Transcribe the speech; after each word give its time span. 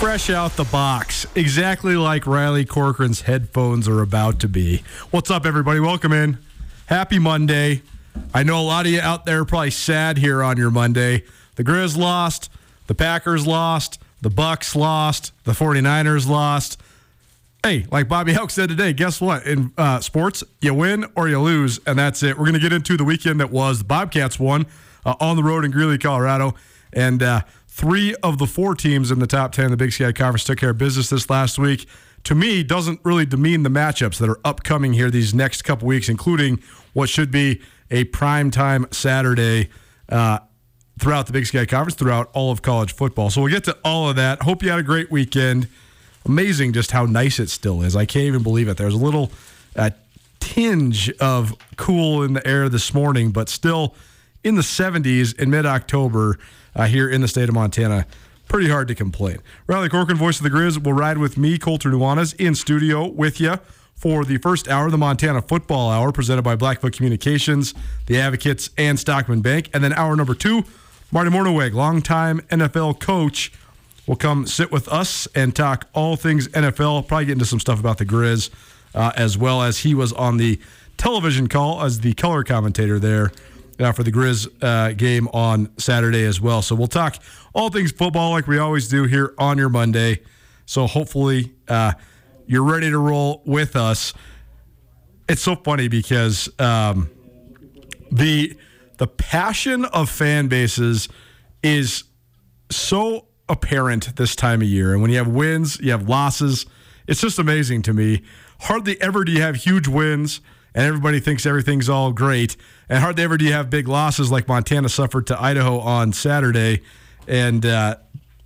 Fresh 0.00 0.30
out 0.30 0.56
the 0.56 0.64
box, 0.64 1.26
exactly 1.34 1.94
like 1.94 2.26
Riley 2.26 2.64
Corcoran's 2.64 3.20
headphones 3.20 3.86
are 3.86 4.00
about 4.00 4.40
to 4.40 4.48
be. 4.48 4.82
What's 5.10 5.30
up, 5.30 5.44
everybody? 5.44 5.78
Welcome 5.78 6.14
in. 6.14 6.38
Happy 6.86 7.18
Monday. 7.18 7.82
I 8.32 8.42
know 8.42 8.58
a 8.58 8.64
lot 8.64 8.86
of 8.86 8.92
you 8.92 9.00
out 9.02 9.26
there 9.26 9.44
probably 9.44 9.72
sad 9.72 10.16
here 10.16 10.42
on 10.42 10.56
your 10.56 10.70
Monday. 10.70 11.24
The 11.56 11.64
Grizz 11.64 11.98
lost, 11.98 12.50
the 12.86 12.94
Packers 12.94 13.46
lost, 13.46 14.00
the 14.22 14.30
Bucks 14.30 14.74
lost, 14.74 15.32
the 15.44 15.52
49ers 15.52 16.26
lost. 16.26 16.80
Hey, 17.62 17.84
like 17.92 18.08
Bobby 18.08 18.32
Hauck 18.32 18.50
said 18.50 18.70
today, 18.70 18.94
guess 18.94 19.20
what? 19.20 19.46
In 19.46 19.70
uh, 19.76 20.00
sports, 20.00 20.42
you 20.62 20.72
win 20.72 21.04
or 21.14 21.28
you 21.28 21.38
lose, 21.40 21.78
and 21.86 21.98
that's 21.98 22.22
it. 22.22 22.38
We're 22.38 22.46
going 22.46 22.54
to 22.54 22.60
get 22.60 22.72
into 22.72 22.96
the 22.96 23.04
weekend 23.04 23.38
that 23.40 23.50
was. 23.50 23.80
The 23.80 23.84
Bobcats 23.84 24.40
won 24.40 24.64
uh, 25.04 25.16
on 25.20 25.36
the 25.36 25.44
road 25.44 25.66
in 25.66 25.70
Greeley, 25.70 25.98
Colorado, 25.98 26.54
and 26.90 27.22
uh, 27.22 27.42
three 27.70 28.14
of 28.16 28.38
the 28.38 28.46
four 28.46 28.74
teams 28.74 29.12
in 29.12 29.20
the 29.20 29.26
top 29.28 29.52
10 29.52 29.66
of 29.66 29.70
the 29.70 29.76
Big 29.76 29.92
Sky 29.92 30.10
Conference 30.10 30.42
took 30.42 30.58
care 30.58 30.70
of 30.70 30.78
business 30.78 31.08
this 31.08 31.30
last 31.30 31.56
week. 31.56 31.86
To 32.24 32.34
me, 32.34 32.64
doesn't 32.64 33.00
really 33.04 33.24
demean 33.24 33.62
the 33.62 33.70
matchups 33.70 34.18
that 34.18 34.28
are 34.28 34.40
upcoming 34.44 34.92
here 34.92 35.08
these 35.08 35.32
next 35.32 35.62
couple 35.62 35.86
weeks, 35.86 36.08
including 36.08 36.60
what 36.92 37.08
should 37.08 37.30
be 37.30 37.62
a 37.90 38.04
primetime 38.06 38.92
Saturday 38.92 39.70
uh, 40.08 40.40
throughout 40.98 41.26
the 41.28 41.32
Big 41.32 41.46
Sky 41.46 41.64
Conference, 41.64 41.94
throughout 41.94 42.28
all 42.34 42.50
of 42.50 42.60
college 42.60 42.92
football. 42.92 43.30
So 43.30 43.40
we'll 43.40 43.52
get 43.52 43.64
to 43.64 43.78
all 43.84 44.10
of 44.10 44.16
that. 44.16 44.42
Hope 44.42 44.64
you 44.64 44.70
had 44.70 44.80
a 44.80 44.82
great 44.82 45.10
weekend. 45.10 45.68
Amazing 46.26 46.72
just 46.72 46.90
how 46.90 47.06
nice 47.06 47.38
it 47.38 47.48
still 47.48 47.82
is. 47.82 47.94
I 47.94 48.04
can't 48.04 48.26
even 48.26 48.42
believe 48.42 48.68
it. 48.68 48.76
There's 48.78 48.94
a 48.94 48.98
little 48.98 49.30
uh, 49.76 49.90
tinge 50.40 51.08
of 51.20 51.54
cool 51.76 52.24
in 52.24 52.32
the 52.32 52.46
air 52.46 52.68
this 52.68 52.92
morning, 52.92 53.30
but 53.30 53.48
still 53.48 53.94
in 54.42 54.56
the 54.56 54.62
70s 54.62 55.38
in 55.38 55.50
mid 55.50 55.64
October 55.64 56.36
uh, 56.74 56.86
here 56.86 57.08
in 57.08 57.20
the 57.20 57.28
state 57.28 57.48
of 57.48 57.54
Montana. 57.54 58.06
Pretty 58.48 58.68
hard 58.68 58.88
to 58.88 58.94
complain. 58.94 59.38
Riley 59.66 59.88
Corcoran, 59.88 60.18
voice 60.18 60.38
of 60.38 60.44
the 60.44 60.50
Grizz, 60.50 60.82
will 60.82 60.92
ride 60.92 61.18
with 61.18 61.38
me, 61.38 61.56
Colter 61.56 61.90
Nuanez, 61.90 62.34
in 62.34 62.54
studio 62.54 63.06
with 63.06 63.40
you 63.40 63.58
for 63.94 64.24
the 64.24 64.38
first 64.38 64.66
hour, 64.66 64.86
of 64.86 64.92
the 64.92 64.98
Montana 64.98 65.42
Football 65.42 65.90
Hour, 65.90 66.10
presented 66.10 66.42
by 66.42 66.56
Blackfoot 66.56 66.94
Communications, 66.94 67.74
the 68.06 68.18
Advocates, 68.18 68.70
and 68.78 68.98
Stockman 68.98 69.42
Bank. 69.42 69.68
And 69.74 69.84
then 69.84 69.92
hour 69.92 70.16
number 70.16 70.34
two, 70.34 70.64
Marty 71.12 71.30
Mornhinweg, 71.30 71.74
longtime 71.74 72.40
NFL 72.48 72.98
coach, 72.98 73.52
will 74.06 74.16
come 74.16 74.46
sit 74.46 74.72
with 74.72 74.88
us 74.88 75.28
and 75.34 75.54
talk 75.54 75.86
all 75.92 76.16
things 76.16 76.48
NFL. 76.48 77.06
Probably 77.06 77.26
get 77.26 77.32
into 77.32 77.44
some 77.44 77.60
stuff 77.60 77.78
about 77.78 77.98
the 77.98 78.06
Grizz, 78.06 78.50
uh, 78.94 79.12
as 79.16 79.36
well 79.36 79.62
as 79.62 79.80
he 79.80 79.94
was 79.94 80.12
on 80.14 80.38
the 80.38 80.58
television 80.96 81.46
call 81.46 81.82
as 81.82 82.00
the 82.00 82.14
color 82.14 82.42
commentator 82.42 82.98
there 82.98 83.30
uh, 83.80 83.92
for 83.92 84.02
the 84.02 84.12
Grizz 84.12 84.48
uh, 84.62 84.92
game 84.92 85.28
on 85.28 85.70
Saturday 85.78 86.24
as 86.24 86.40
well. 86.40 86.62
So 86.62 86.74
we'll 86.74 86.86
talk 86.86 87.16
all 87.54 87.70
things 87.70 87.92
football 87.92 88.30
like 88.30 88.46
we 88.46 88.58
always 88.58 88.88
do 88.88 89.04
here 89.04 89.34
on 89.38 89.58
your 89.58 89.68
Monday. 89.68 90.20
So 90.66 90.86
hopefully 90.86 91.54
uh, 91.68 91.92
you're 92.46 92.64
ready 92.64 92.90
to 92.90 92.98
roll 92.98 93.42
with 93.44 93.76
us. 93.76 94.12
It's 95.28 95.42
so 95.42 95.56
funny 95.56 95.88
because 95.88 96.48
um, 96.58 97.10
the 98.10 98.56
the 98.98 99.06
passion 99.06 99.86
of 99.86 100.10
fan 100.10 100.48
bases 100.48 101.08
is 101.62 102.04
so 102.70 103.28
apparent 103.48 104.14
this 104.16 104.36
time 104.36 104.60
of 104.60 104.68
year. 104.68 104.92
And 104.92 105.00
when 105.00 105.10
you 105.10 105.16
have 105.16 105.28
wins, 105.28 105.80
you 105.80 105.90
have 105.92 106.08
losses. 106.08 106.66
It's 107.06 107.20
just 107.20 107.38
amazing 107.38 107.82
to 107.82 107.94
me. 107.94 108.22
Hardly 108.60 109.00
ever 109.00 109.24
do 109.24 109.32
you 109.32 109.40
have 109.40 109.56
huge 109.56 109.88
wins 109.88 110.40
and 110.74 110.86
everybody 110.86 111.20
thinks 111.20 111.46
everything's 111.46 111.88
all 111.88 112.12
great. 112.12 112.56
And 112.88 112.98
hardly 112.98 113.24
ever 113.24 113.36
do 113.36 113.44
you 113.44 113.52
have 113.52 113.70
big 113.70 113.88
losses 113.88 114.30
like 114.30 114.48
Montana 114.48 114.88
suffered 114.88 115.26
to 115.28 115.40
Idaho 115.40 115.78
on 115.78 116.12
Saturday. 116.12 116.82
And 117.26 117.64
uh, 117.64 117.96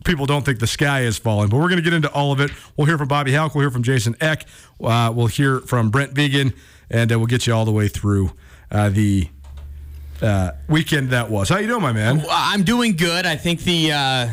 people 0.05 0.27
don't 0.27 0.45
think 0.45 0.59
the 0.59 0.67
sky 0.67 1.03
is 1.03 1.19
falling. 1.19 1.49
But 1.49 1.57
we're 1.57 1.69
going 1.69 1.77
to 1.77 1.83
get 1.83 1.93
into 1.93 2.13
all 2.13 2.33
of 2.33 2.41
it. 2.41 2.51
We'll 2.77 2.87
hear 2.87 2.99
from 2.99 3.09
Bobby 3.09 3.33
Hauck. 3.33 3.55
We'll 3.55 3.63
hear 3.63 3.71
from 3.71 3.83
Jason 3.83 4.17
Eck. 4.21 4.47
Uh, 4.83 5.13
we'll 5.15 5.27
hear 5.27 5.61
from 5.61 5.91
Brent 5.91 6.15
Vigen. 6.15 6.55
And 6.91 7.13
uh, 7.13 7.19
we'll 7.19 7.27
get 7.27 7.47
you 7.47 7.55
all 7.55 7.65
the 7.65 7.73
way 7.73 7.89
through 7.89 8.33
uh, 8.71 8.91
the 8.91 9.29
uh, 10.23 10.53
weekend 10.69 11.11
that 11.11 11.31
was. 11.31 11.49
How 11.49 11.59
you 11.59 11.67
doing, 11.67 11.83
my 11.83 11.93
man? 11.93 12.25
I'm 12.31 12.63
doing 12.63 12.97
good. 12.97 13.27
I 13.27 13.37
think 13.37 13.61
the 13.61 13.93
uh, 13.93 14.29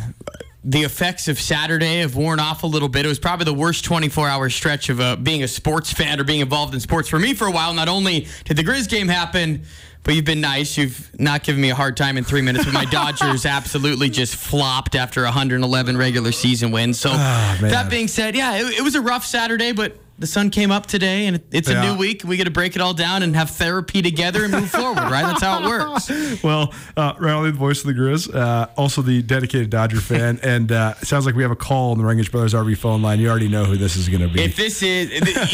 the 0.63 0.83
effects 0.83 1.27
of 1.27 1.39
Saturday 1.39 1.99
have 2.01 2.15
worn 2.15 2.39
off 2.39 2.63
a 2.63 2.67
little 2.67 2.89
bit. 2.89 3.05
It 3.05 3.09
was 3.09 3.19
probably 3.19 3.45
the 3.45 3.53
worst 3.53 3.83
24 3.83 4.27
hour 4.27 4.49
stretch 4.49 4.89
of 4.89 4.99
uh, 4.99 5.15
being 5.15 5.41
a 5.41 5.47
sports 5.47 5.91
fan 5.91 6.19
or 6.19 6.23
being 6.23 6.41
involved 6.41 6.73
in 6.73 6.79
sports 6.79 7.09
for 7.09 7.17
me 7.17 7.33
for 7.33 7.47
a 7.47 7.51
while. 7.51 7.73
Not 7.73 7.87
only 7.87 8.27
did 8.45 8.57
the 8.57 8.63
Grizz 8.63 8.87
game 8.87 9.07
happen, 9.07 9.63
but 10.03 10.15
you've 10.15 10.25
been 10.25 10.41
nice. 10.41 10.77
You've 10.77 11.09
not 11.19 11.43
given 11.43 11.61
me 11.61 11.69
a 11.69 11.75
hard 11.75 11.97
time 11.97 12.17
in 12.17 12.23
three 12.23 12.41
minutes. 12.41 12.65
But 12.65 12.73
my 12.73 12.85
Dodgers 12.91 13.45
absolutely 13.45 14.09
just 14.09 14.35
flopped 14.35 14.95
after 14.95 15.23
111 15.23 15.97
regular 15.97 16.31
season 16.31 16.71
wins. 16.71 16.99
So 16.99 17.09
man. 17.09 17.61
that 17.61 17.89
being 17.89 18.07
said, 18.07 18.35
yeah, 18.35 18.57
it, 18.57 18.79
it 18.79 18.81
was 18.81 18.95
a 18.95 19.01
rough 19.01 19.25
Saturday, 19.25 19.71
but. 19.71 19.97
The 20.21 20.27
sun 20.27 20.51
came 20.51 20.69
up 20.69 20.85
today, 20.85 21.25
and 21.25 21.41
it's 21.51 21.67
a 21.67 21.73
Yeah. 21.73 21.91
new 21.91 21.97
week. 21.97 22.21
We 22.23 22.37
got 22.37 22.43
to 22.43 22.51
break 22.51 22.75
it 22.75 22.81
all 22.81 22.93
down 22.93 23.23
and 23.23 23.35
have 23.35 23.49
therapy 23.49 24.03
together 24.03 24.43
and 24.43 24.53
move 24.53 24.69
forward, 24.79 24.99
right? 25.01 25.23
That's 25.25 25.41
how 25.41 25.63
it 25.63 25.67
works. 25.67 26.43
Well, 26.43 26.71
uh, 26.95 27.13
Riley, 27.17 27.49
the 27.49 27.57
voice 27.57 27.81
of 27.81 27.87
the 27.87 27.93
Grizz, 27.93 28.33
uh, 28.33 28.67
also 28.77 29.01
the 29.01 29.23
dedicated 29.23 29.71
Dodger 29.71 29.99
fan, 29.99 30.39
and 30.43 30.71
uh, 30.71 30.93
it 31.01 31.07
sounds 31.07 31.25
like 31.25 31.33
we 31.33 31.41
have 31.41 31.51
a 31.51 31.55
call 31.55 31.91
on 31.93 31.97
the 31.97 32.03
Rangers 32.05 32.29
Brothers 32.29 32.53
RV 32.53 32.77
phone 32.77 33.01
line. 33.01 33.19
You 33.19 33.29
already 33.29 33.47
know 33.47 33.65
who 33.65 33.77
this 33.77 33.95
is 33.95 34.09
going 34.09 34.21
to 34.21 34.27
be. 34.27 34.43
If 34.43 34.55
this 34.55 34.83
is, 34.83 35.09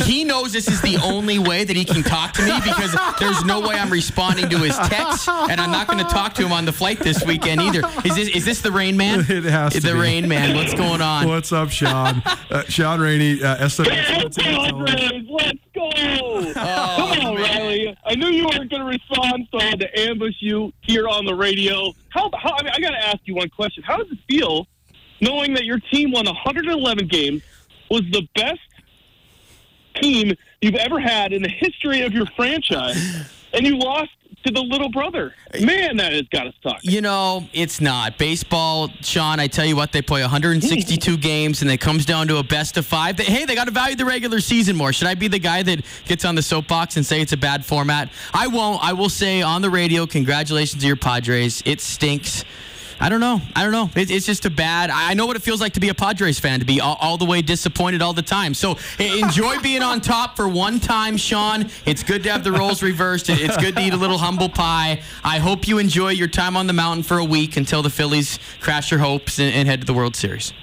he 0.05 0.25
knows 0.25 0.51
this 0.51 0.67
is 0.67 0.81
the 0.81 0.97
only 0.97 1.39
way 1.39 1.63
that 1.63 1.75
he 1.77 1.85
can 1.85 2.03
talk 2.03 2.33
to 2.33 2.41
me 2.43 2.51
because 2.61 2.93
there's 3.21 3.45
no 3.45 3.61
way 3.61 3.75
I'm 3.75 3.89
responding 3.89 4.49
to 4.49 4.57
his 4.57 4.75
text, 4.89 5.29
and 5.29 5.61
I'm 5.61 5.71
not 5.71 5.87
going 5.87 5.99
to 6.05 6.11
talk 6.11 6.33
to 6.35 6.45
him 6.45 6.51
on 6.51 6.65
the 6.65 6.73
flight 6.73 6.99
this 6.99 7.23
weekend 7.23 7.61
either. 7.61 7.83
Is 8.03 8.15
this 8.15 8.27
is 8.27 8.43
this 8.43 8.61
the 8.61 8.71
Rain 8.73 8.97
Man? 8.97 9.19
It 9.29 9.45
has 9.45 9.71
to 9.73 9.79
the 9.79 9.93
be. 9.93 9.99
Rain 9.99 10.27
Man. 10.27 10.55
What's 10.57 10.73
going 10.73 11.01
on? 11.01 11.25
What's 11.25 11.53
up, 11.53 11.69
Sean? 11.69 12.21
Uh, 12.51 12.63
Sean 12.67 12.99
Rainey, 12.99 13.41
uh, 13.41 13.65
SWX. 13.67 14.56
Padres, 14.63 15.25
let's 15.29 15.59
go! 15.73 15.89
Oh, 15.93 16.51
Come 16.53 16.67
on, 16.67 17.25
oh, 17.25 17.35
Riley. 17.35 17.97
I 18.05 18.15
knew 18.15 18.27
you 18.27 18.45
weren't 18.45 18.69
going 18.69 18.81
to 18.81 18.85
respond, 18.85 19.47
so 19.51 19.59
I 19.59 19.63
had 19.63 19.79
to 19.79 19.99
ambush 19.99 20.35
you 20.39 20.73
here 20.81 21.07
on 21.07 21.25
the 21.25 21.35
radio. 21.35 21.93
How? 22.09 22.29
how 22.35 22.55
I 22.57 22.63
mean, 22.63 22.73
I 22.75 22.79
got 22.79 22.91
to 22.91 23.07
ask 23.07 23.19
you 23.25 23.35
one 23.35 23.49
question. 23.49 23.83
How 23.83 23.97
does 23.97 24.11
it 24.11 24.19
feel 24.29 24.67
knowing 25.21 25.53
that 25.55 25.65
your 25.65 25.79
team 25.79 26.11
won 26.11 26.25
111 26.25 27.07
games, 27.07 27.41
was 27.89 28.01
the 28.11 28.27
best 28.35 28.59
team 29.95 30.33
you've 30.61 30.75
ever 30.75 30.99
had 30.99 31.33
in 31.33 31.41
the 31.41 31.49
history 31.49 32.01
of 32.01 32.13
your 32.13 32.25
franchise, 32.35 33.31
and 33.53 33.65
you 33.65 33.77
lost 33.77 34.11
to 34.45 34.51
the 34.51 34.61
little 34.61 34.89
brother? 34.89 35.33
Man, 35.61 35.97
that 35.97 36.13
has 36.13 36.27
got 36.29 36.43
to 36.43 36.53
suck. 36.61 36.79
You 36.81 37.01
know, 37.01 37.47
it's 37.53 37.81
not. 37.81 38.17
Baseball, 38.17 38.89
Sean, 39.01 39.39
I 39.39 39.47
tell 39.47 39.65
you 39.65 39.75
what, 39.75 39.91
they 39.91 40.01
play 40.01 40.21
162 40.21 41.17
mm. 41.17 41.21
games 41.21 41.61
and 41.61 41.71
it 41.71 41.77
comes 41.79 42.05
down 42.05 42.27
to 42.27 42.37
a 42.37 42.43
best 42.43 42.77
of 42.77 42.85
five. 42.85 43.17
They, 43.17 43.23
hey, 43.25 43.45
they 43.45 43.55
got 43.55 43.65
to 43.65 43.73
value 43.73 43.95
the 43.95 44.05
regular 44.05 44.39
season 44.39 44.75
more. 44.75 44.93
Should 44.93 45.07
I 45.07 45.15
be 45.15 45.27
the 45.27 45.39
guy 45.39 45.63
that 45.63 45.83
gets 46.05 46.25
on 46.25 46.35
the 46.35 46.41
soapbox 46.41 46.97
and 46.97 47.05
say 47.05 47.21
it's 47.21 47.33
a 47.33 47.37
bad 47.37 47.65
format? 47.65 48.09
I 48.33 48.47
won't. 48.47 48.83
I 48.83 48.93
will 48.93 49.09
say 49.09 49.41
on 49.41 49.61
the 49.61 49.69
radio, 49.69 50.05
congratulations 50.05 50.81
to 50.81 50.87
your 50.87 50.95
Padres. 50.95 51.61
It 51.65 51.81
stinks. 51.81 52.43
I 52.99 53.09
don't 53.09 53.19
know. 53.19 53.41
I 53.55 53.63
don't 53.63 53.71
know. 53.71 53.89
It, 53.95 54.09
it's 54.09 54.25
just 54.25 54.45
a 54.45 54.49
bad. 54.49 54.89
I 54.89 55.13
know 55.13 55.27
what 55.27 55.35
it 55.35 55.41
feels 55.43 55.61
like 55.61 55.73
to 55.73 55.79
be 55.79 55.89
a 55.89 55.93
Padres 55.93 56.39
fan, 56.39 56.59
to 56.59 56.65
be 56.65 56.81
all, 56.81 56.97
all 56.99 57.17
the 57.17 57.25
way 57.25 57.41
disappointed 57.41 58.01
all 58.01 58.13
the 58.13 58.23
time. 58.23 58.53
So 58.53 58.77
enjoy 58.99 59.59
being 59.63 59.83
on 59.83 60.01
top 60.01 60.35
for 60.35 60.47
one 60.47 60.79
time, 60.79 61.15
Sean. 61.17 61.69
It's 61.85 62.01
good 62.01 62.23
to 62.23 62.31
have 62.31 62.43
the 62.43 62.51
roles 62.51 62.81
reversed. 62.81 63.29
It's 63.29 63.57
good 63.57 63.75
to 63.75 63.81
eat 63.81 63.93
a 63.93 63.97
little 63.97 64.17
humble 64.17 64.49
pie. 64.49 65.01
I 65.23 65.37
hope 65.37 65.67
you 65.67 65.77
enjoy 65.77 66.09
your 66.09 66.27
time 66.27 66.57
on 66.57 66.65
the 66.65 66.73
mountain 66.73 67.03
for 67.03 67.17
a 67.19 67.25
week 67.25 67.57
until 67.57 67.83
the 67.83 67.89
Phillies 67.89 68.39
crash 68.61 68.89
your 68.89 68.99
hopes 68.99 69.39
and, 69.39 69.53
and 69.53 69.67
head 69.67 69.81
to 69.81 69.85
the 69.85 69.93
World 69.93 70.15
Series. 70.15 70.53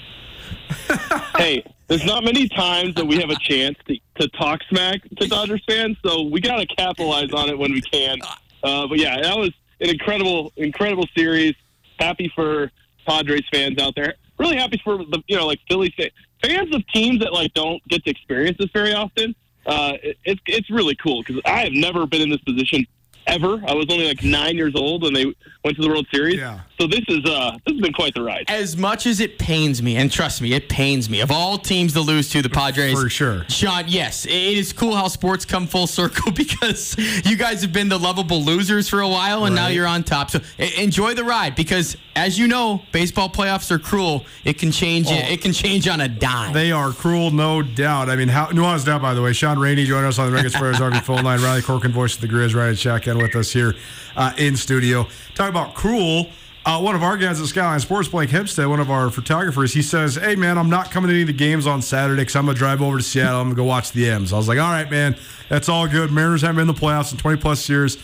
hey, 1.37 1.65
there's 1.87 2.05
not 2.05 2.25
many 2.25 2.49
times 2.49 2.95
that 2.97 3.07
we 3.07 3.17
have 3.17 3.31
a 3.31 3.39
chance 3.41 3.77
to, 3.87 3.97
to 4.21 4.29
talk 4.31 4.61
smack 4.69 5.03
to 5.19 5.29
Dodgers 5.29 5.63
fans, 5.69 5.97
so 6.05 6.23
we 6.23 6.41
got 6.41 6.57
to 6.57 6.67
capitalize 6.67 7.31
on 7.33 7.49
it 7.49 7.59
when 7.59 7.73
we 7.73 7.81
can. 7.81 8.19
Uh, 8.63 8.87
but 8.87 8.99
yeah, 8.99 9.21
that 9.21 9.37
was 9.37 9.51
an 9.81 9.91
incredible, 9.91 10.53
incredible 10.57 11.07
series. 11.17 11.55
Happy 11.99 12.31
for 12.35 12.71
Padres 13.07 13.45
fans 13.53 13.79
out 13.81 13.95
there. 13.95 14.15
Really 14.39 14.57
happy 14.57 14.81
for 14.83 14.99
the 14.99 15.23
you 15.27 15.37
know 15.37 15.47
like 15.47 15.61
Philly 15.69 15.95
fans, 15.97 16.75
of 16.75 16.87
teams 16.89 17.21
that 17.21 17.33
like 17.33 17.55
don't 17.55 17.87
get 17.89 18.05
to 18.05 18.11
experience 18.11 18.59
this 18.59 18.71
very 18.73 18.93
often. 18.93 19.35
Uh, 19.67 19.93
it, 20.03 20.19
it's 20.25 20.41
it's 20.47 20.71
really 20.71 20.97
cool 20.97 21.23
because 21.23 21.41
I 21.45 21.65
have 21.65 21.73
never 21.73 22.07
been 22.07 22.21
in 22.21 22.31
this 22.31 22.41
position 22.41 22.87
ever. 23.27 23.63
I 23.67 23.75
was 23.75 23.87
only 23.91 24.07
like 24.07 24.23
nine 24.23 24.57
years 24.57 24.75
old 24.75 25.03
when 25.03 25.13
they 25.13 25.25
went 25.65 25.77
to 25.77 25.83
the 25.83 25.89
World 25.89 26.07
Series. 26.13 26.37
Yeah. 26.37 26.61
So 26.81 26.87
this 26.87 27.05
is 27.09 27.25
uh 27.25 27.53
this 27.65 27.75
has 27.75 27.81
been 27.81 27.93
quite 27.93 28.15
the 28.15 28.23
ride. 28.23 28.45
As 28.49 28.77
much 28.77 29.07
as 29.07 29.21
it 29.21 29.39
pains 29.39 29.83
me, 29.83 29.97
and 29.97 30.11
trust 30.11 30.43
me, 30.43 30.53
it 30.53 30.69
pains 30.69 31.09
me. 31.09 31.21
Of 31.21 31.31
all 31.31 31.57
teams 31.59 31.93
to 31.95 32.01
lose 32.01 32.29
to, 32.31 32.43
the 32.43 32.51
Padres. 32.51 33.01
For 33.01 33.09
sure. 33.09 33.45
Sean, 33.49 33.85
yes, 33.87 34.27
it 34.27 34.33
is 34.33 34.73
cool 34.73 34.95
how 34.95 35.09
sports 35.09 35.45
come 35.45 35.67
full 35.67 35.87
circle 35.87 36.33
because 36.35 36.97
you 37.25 37.37
guys 37.37 37.63
have 37.63 37.73
been 37.73 37.89
the 37.89 37.99
lovable 37.99 38.43
losers 38.43 38.89
for 38.89 39.01
a 39.01 39.09
while, 39.09 39.45
and 39.45 39.55
now 39.55 39.69
you're 39.69 39.87
on 39.87 40.03
top. 40.03 40.31
So 40.31 40.41
enjoy 40.77 41.15
the 41.15 41.25
ride 41.25 41.55
because, 41.55 41.97
as 42.17 42.39
you 42.39 42.49
know, 42.49 42.83
baseball 42.93 43.29
playoffs 43.29 43.71
are 43.71 43.79
cruel. 43.79 44.27
It 44.45 44.59
can 44.59 44.73
change. 44.73 45.11
It 45.11 45.41
can 45.41 45.53
change 45.53 45.89
on 45.89 46.01
a 46.01 46.09
dime. 46.09 46.53
They 46.53 46.73
are 46.73 46.91
cruel, 46.91 47.31
no 47.31 47.63
doubt. 47.63 48.11
I 48.11 48.17
mean, 48.17 48.29
how 48.29 48.47
nuanced 48.47 48.87
down, 48.87 49.01
by 49.01 49.15
the 49.15 49.23
way. 49.23 49.33
Sean 49.33 49.59
Rainey 49.59 49.85
joining 49.85 50.09
us 50.09 50.19
on 50.19 50.31
the 50.31 50.37
Vegas 50.37 50.55
Spurs 50.55 50.77
RV 50.77 51.03
phone 51.03 51.25
line. 51.25 51.41
Riley 51.41 51.63
Corcoran, 51.63 51.93
voice 51.93 52.15
of 52.15 52.21
the 52.21 52.29
Grizz, 52.29 52.55
right 52.55 52.71
at 52.71 52.79
shotgun 53.15 53.23
with 53.23 53.37
us 53.37 53.53
here 53.53 53.75
uh, 54.17 54.33
in 54.39 54.57
studio. 54.57 55.07
Talk 55.35 55.49
about 55.49 55.75
cruel. 55.75 56.29
Uh, 56.67 56.81
one 56.81 56.95
of 56.95 57.03
our 57.03 57.19
guys 57.19 57.41
at 57.41 57.47
Skyline 57.47 57.81
Sports, 57.81 58.09
Blake 58.09 58.31
Hempstead, 58.31 58.67
one 58.67 58.81
of 58.81 58.91
our 58.91 59.11
photographers, 59.11 59.75
he 59.75 59.83
says, 59.83 60.15
Hey, 60.15 60.35
man, 60.35 60.57
I'm 60.57 60.71
not 60.71 60.91
coming 60.91 61.09
to 61.09 61.15
any 61.15 61.23
of 61.23 61.27
the 61.27 61.35
games 61.35 61.67
on 61.67 61.83
Saturday 61.83 62.23
because 62.23 62.37
I'm 62.37 62.47
going 62.47 62.55
to 62.55 62.59
drive 62.59 62.81
over 62.81 62.97
to 62.97 63.03
Seattle. 63.03 63.41
I'm 63.41 63.49
going 63.49 63.57
to 63.57 63.61
go 63.61 63.65
watch 63.65 63.93
the 63.93 64.09
M's. 64.09 64.33
I 64.33 64.37
was 64.39 64.49
like, 64.49 64.59
All 64.59 64.71
right, 64.71 64.91
man, 64.91 65.17
that's 65.51 65.69
all 65.69 65.87
good. 65.87 66.11
Mariners 66.11 66.41
haven't 66.41 66.57
been 66.57 66.69
in 66.69 66.75
the 66.75 66.81
playoffs 66.81 67.13
in 67.13 67.19
20 67.19 67.39
plus 67.39 67.69
years. 67.69 67.99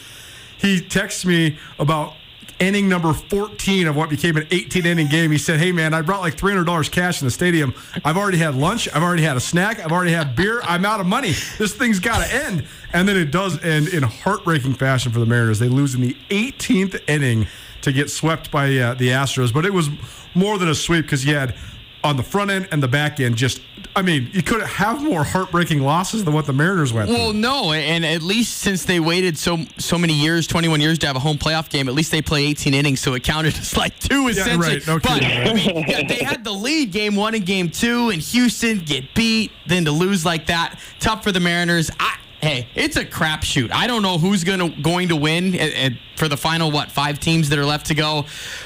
He 0.58 0.80
texts 0.80 1.24
me 1.24 1.56
about 1.78 2.12
inning 2.60 2.88
number 2.88 3.12
14 3.12 3.88
of 3.88 3.96
what 3.96 4.10
became 4.10 4.36
an 4.36 4.46
18 4.50 4.86
inning 4.86 5.08
game. 5.08 5.30
He 5.30 5.38
said, 5.38 5.58
Hey, 5.58 5.72
man, 5.72 5.94
I 5.94 6.02
brought 6.02 6.20
like 6.20 6.36
$300 6.36 6.90
cash 6.90 7.20
in 7.20 7.26
the 7.26 7.30
stadium. 7.30 7.74
I've 8.04 8.16
already 8.16 8.38
had 8.38 8.54
lunch. 8.54 8.88
I've 8.94 9.02
already 9.02 9.22
had 9.22 9.36
a 9.36 9.40
snack. 9.40 9.80
I've 9.80 9.90
already 9.90 10.12
had 10.12 10.36
beer. 10.36 10.60
I'm 10.62 10.84
out 10.84 11.00
of 11.00 11.06
money. 11.06 11.32
This 11.58 11.74
thing's 11.74 11.98
got 11.98 12.24
to 12.24 12.34
end. 12.34 12.66
And 12.92 13.08
then 13.08 13.16
it 13.16 13.30
does 13.30 13.62
end 13.64 13.88
in 13.88 14.02
heartbreaking 14.02 14.74
fashion 14.74 15.10
for 15.10 15.18
the 15.18 15.26
Mariners. 15.26 15.58
They 15.58 15.68
lose 15.68 15.94
in 15.94 16.02
the 16.02 16.16
18th 16.28 17.00
inning 17.08 17.46
to 17.82 17.92
get 17.92 18.10
swept 18.10 18.50
by 18.50 18.76
uh, 18.76 18.94
the 18.94 19.08
Astros. 19.08 19.52
But 19.52 19.64
it 19.64 19.72
was 19.72 19.88
more 20.34 20.58
than 20.58 20.68
a 20.68 20.74
sweep 20.74 21.06
because 21.06 21.24
you 21.24 21.34
had 21.34 21.54
on 22.02 22.16
the 22.16 22.22
front 22.22 22.50
end 22.50 22.68
and 22.72 22.82
the 22.82 22.88
back 22.88 23.20
end 23.20 23.36
just, 23.36 23.60
I 23.94 24.02
mean, 24.02 24.30
you 24.32 24.42
couldn't 24.42 24.68
have 24.68 25.02
more 25.02 25.24
heartbreaking 25.24 25.80
losses 25.80 26.24
than 26.24 26.32
what 26.32 26.46
the 26.46 26.52
Mariners 26.52 26.92
went 26.92 27.08
through. 27.08 27.18
Well, 27.18 27.30
through. 27.32 27.40
no, 27.40 27.72
and 27.72 28.06
at 28.06 28.22
least 28.22 28.58
since 28.58 28.84
they 28.84 29.00
waited 29.00 29.36
so 29.36 29.58
so 29.78 29.98
many 29.98 30.14
years, 30.14 30.46
21 30.46 30.80
years 30.80 30.98
to 31.00 31.06
have 31.06 31.16
a 31.16 31.20
home 31.20 31.38
playoff 31.38 31.68
game, 31.68 31.88
at 31.88 31.94
least 31.94 32.10
they 32.10 32.22
play 32.22 32.44
18 32.46 32.72
innings, 32.72 33.00
so 33.00 33.14
it 33.14 33.24
counted 33.24 33.54
as 33.58 33.76
like 33.76 33.98
two 33.98 34.28
essentially. 34.28 34.76
right. 34.78 34.86
No 34.86 34.98
but 34.98 35.22
I 35.24 35.54
mean, 35.54 35.84
yeah, 35.88 36.06
they 36.06 36.22
had 36.24 36.44
the 36.44 36.52
lead 36.52 36.92
game 36.92 37.16
one 37.16 37.34
and 37.34 37.44
game 37.44 37.68
two, 37.70 38.10
and 38.10 38.22
Houston 38.22 38.78
get 38.78 39.14
beat, 39.14 39.50
then 39.66 39.84
to 39.84 39.90
lose 39.90 40.24
like 40.24 40.46
that, 40.46 40.78
tough 41.00 41.22
for 41.24 41.32
the 41.32 41.40
Mariners. 41.40 41.90
I, 41.98 42.16
hey, 42.40 42.68
it's 42.74 42.96
a 42.96 43.04
crapshoot. 43.04 43.70
I 43.72 43.86
don't 43.86 44.02
know 44.02 44.18
who's 44.18 44.44
gonna 44.44 44.70
going 44.82 45.08
to 45.08 45.16
win 45.16 45.54
uh, 45.54 45.58
uh, 45.64 45.90
for 46.16 46.28
the 46.28 46.36
final 46.36 46.70
what 46.70 46.90
five 46.90 47.18
teams 47.18 47.48
that 47.50 47.58
are 47.58 47.64
left 47.64 47.86
to 47.86 47.94
go. 47.94 48.24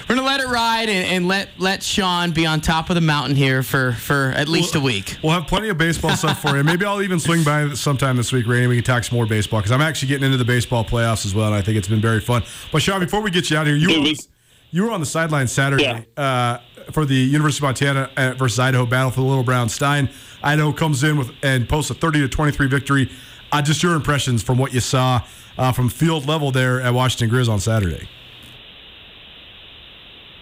We're 0.09 0.15
gonna 0.17 0.27
let 0.27 0.41
it 0.41 0.47
ride 0.49 0.89
and, 0.89 1.07
and 1.07 1.29
let 1.29 1.49
let 1.59 1.83
Sean 1.83 2.33
be 2.33 2.47
on 2.47 2.61
top 2.61 2.91
of 2.91 2.95
the 2.95 3.01
mountain 3.01 3.37
here 3.37 3.63
for 3.63 3.93
for 3.93 4.33
at 4.37 4.49
least 4.49 4.75
a 4.75 4.81
week. 4.81 5.17
We'll 5.23 5.33
have 5.33 5.47
plenty 5.47 5.69
of 5.69 5.79
baseball 5.79 6.17
stuff 6.17 6.41
for 6.41 6.57
you. 6.57 6.65
Maybe 6.65 6.85
I'll 6.85 7.03
even 7.03 7.21
swing 7.21 7.45
by 7.45 7.75
sometime 7.75 8.17
this 8.17 8.33
week, 8.33 8.47
Rainey. 8.47 8.67
We 8.67 8.77
can 8.77 8.85
talk 8.85 9.05
some 9.05 9.17
more 9.17 9.27
baseball 9.27 9.61
because 9.61 9.73
I'm 9.73 9.83
actually 9.83 10.09
getting 10.09 10.25
into 10.25 10.39
the 10.39 10.45
baseball 10.45 10.85
playoffs 10.85 11.27
as 11.27 11.35
well, 11.35 11.47
and 11.47 11.55
I 11.55 11.63
think 11.63 11.77
it's 11.79 11.89
been 11.89 12.01
very 12.01 12.21
fun. 12.21 12.43
But 12.73 12.83
Sean, 12.83 13.01
before 13.01 13.21
we 13.21 13.31
get 13.31 13.51
you 13.51 13.57
out 13.57 13.63
of 13.63 13.69
here, 13.69 13.77
you 13.77 13.89
Dude, 13.89 13.97
were, 13.97 14.09
on 14.09 14.15
the- 14.15 14.27
you 14.71 14.83
were 14.85 14.91
on 14.91 15.01
the 15.01 15.07
sideline 15.07 15.47
Saturday 15.47 16.05
uh, 16.17 16.59
for 16.91 17.05
the 17.05 17.15
University 17.15 17.65
of 17.65 17.69
Montana 17.69 18.11
uh, 18.17 18.35
versus 18.35 18.59
Idaho 18.59 18.87
battle 18.87 19.11
for 19.13 19.21
the 19.21 19.27
Little 19.27 19.45
Brown 19.45 19.69
Stein. 19.69 20.09
Idaho 20.43 20.73
comes 20.73 21.05
in 21.05 21.17
with 21.17 21.31
and 21.43 21.69
posts 21.69 21.91
a 21.91 21.95
30 21.95 22.21
to 22.23 22.29
23 22.29 22.67
victory. 22.67 23.11
Uh, 23.55 23.63
just 23.63 23.85
your 23.85 23.95
impressions 23.95 24.43
from 24.43 24.59
what 24.59 24.75
you 24.75 24.81
saw 24.81 25.23
uh, 25.59 25.71
from 25.71 25.89
field 25.89 26.27
level 26.27 26.51
there 26.51 26.81
at 26.81 26.93
Washington 26.93 27.31
Grizz 27.31 27.49
on 27.49 27.61
Saturday. 27.61 28.09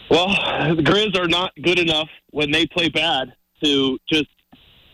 Well, 0.08 0.28
the 0.74 0.82
Grizz 0.82 1.14
are 1.20 1.28
not 1.28 1.52
good 1.62 1.78
enough 1.78 2.08
when 2.30 2.50
they 2.50 2.66
play 2.66 2.88
bad 2.88 3.34
to 3.62 3.98
just 4.10 4.28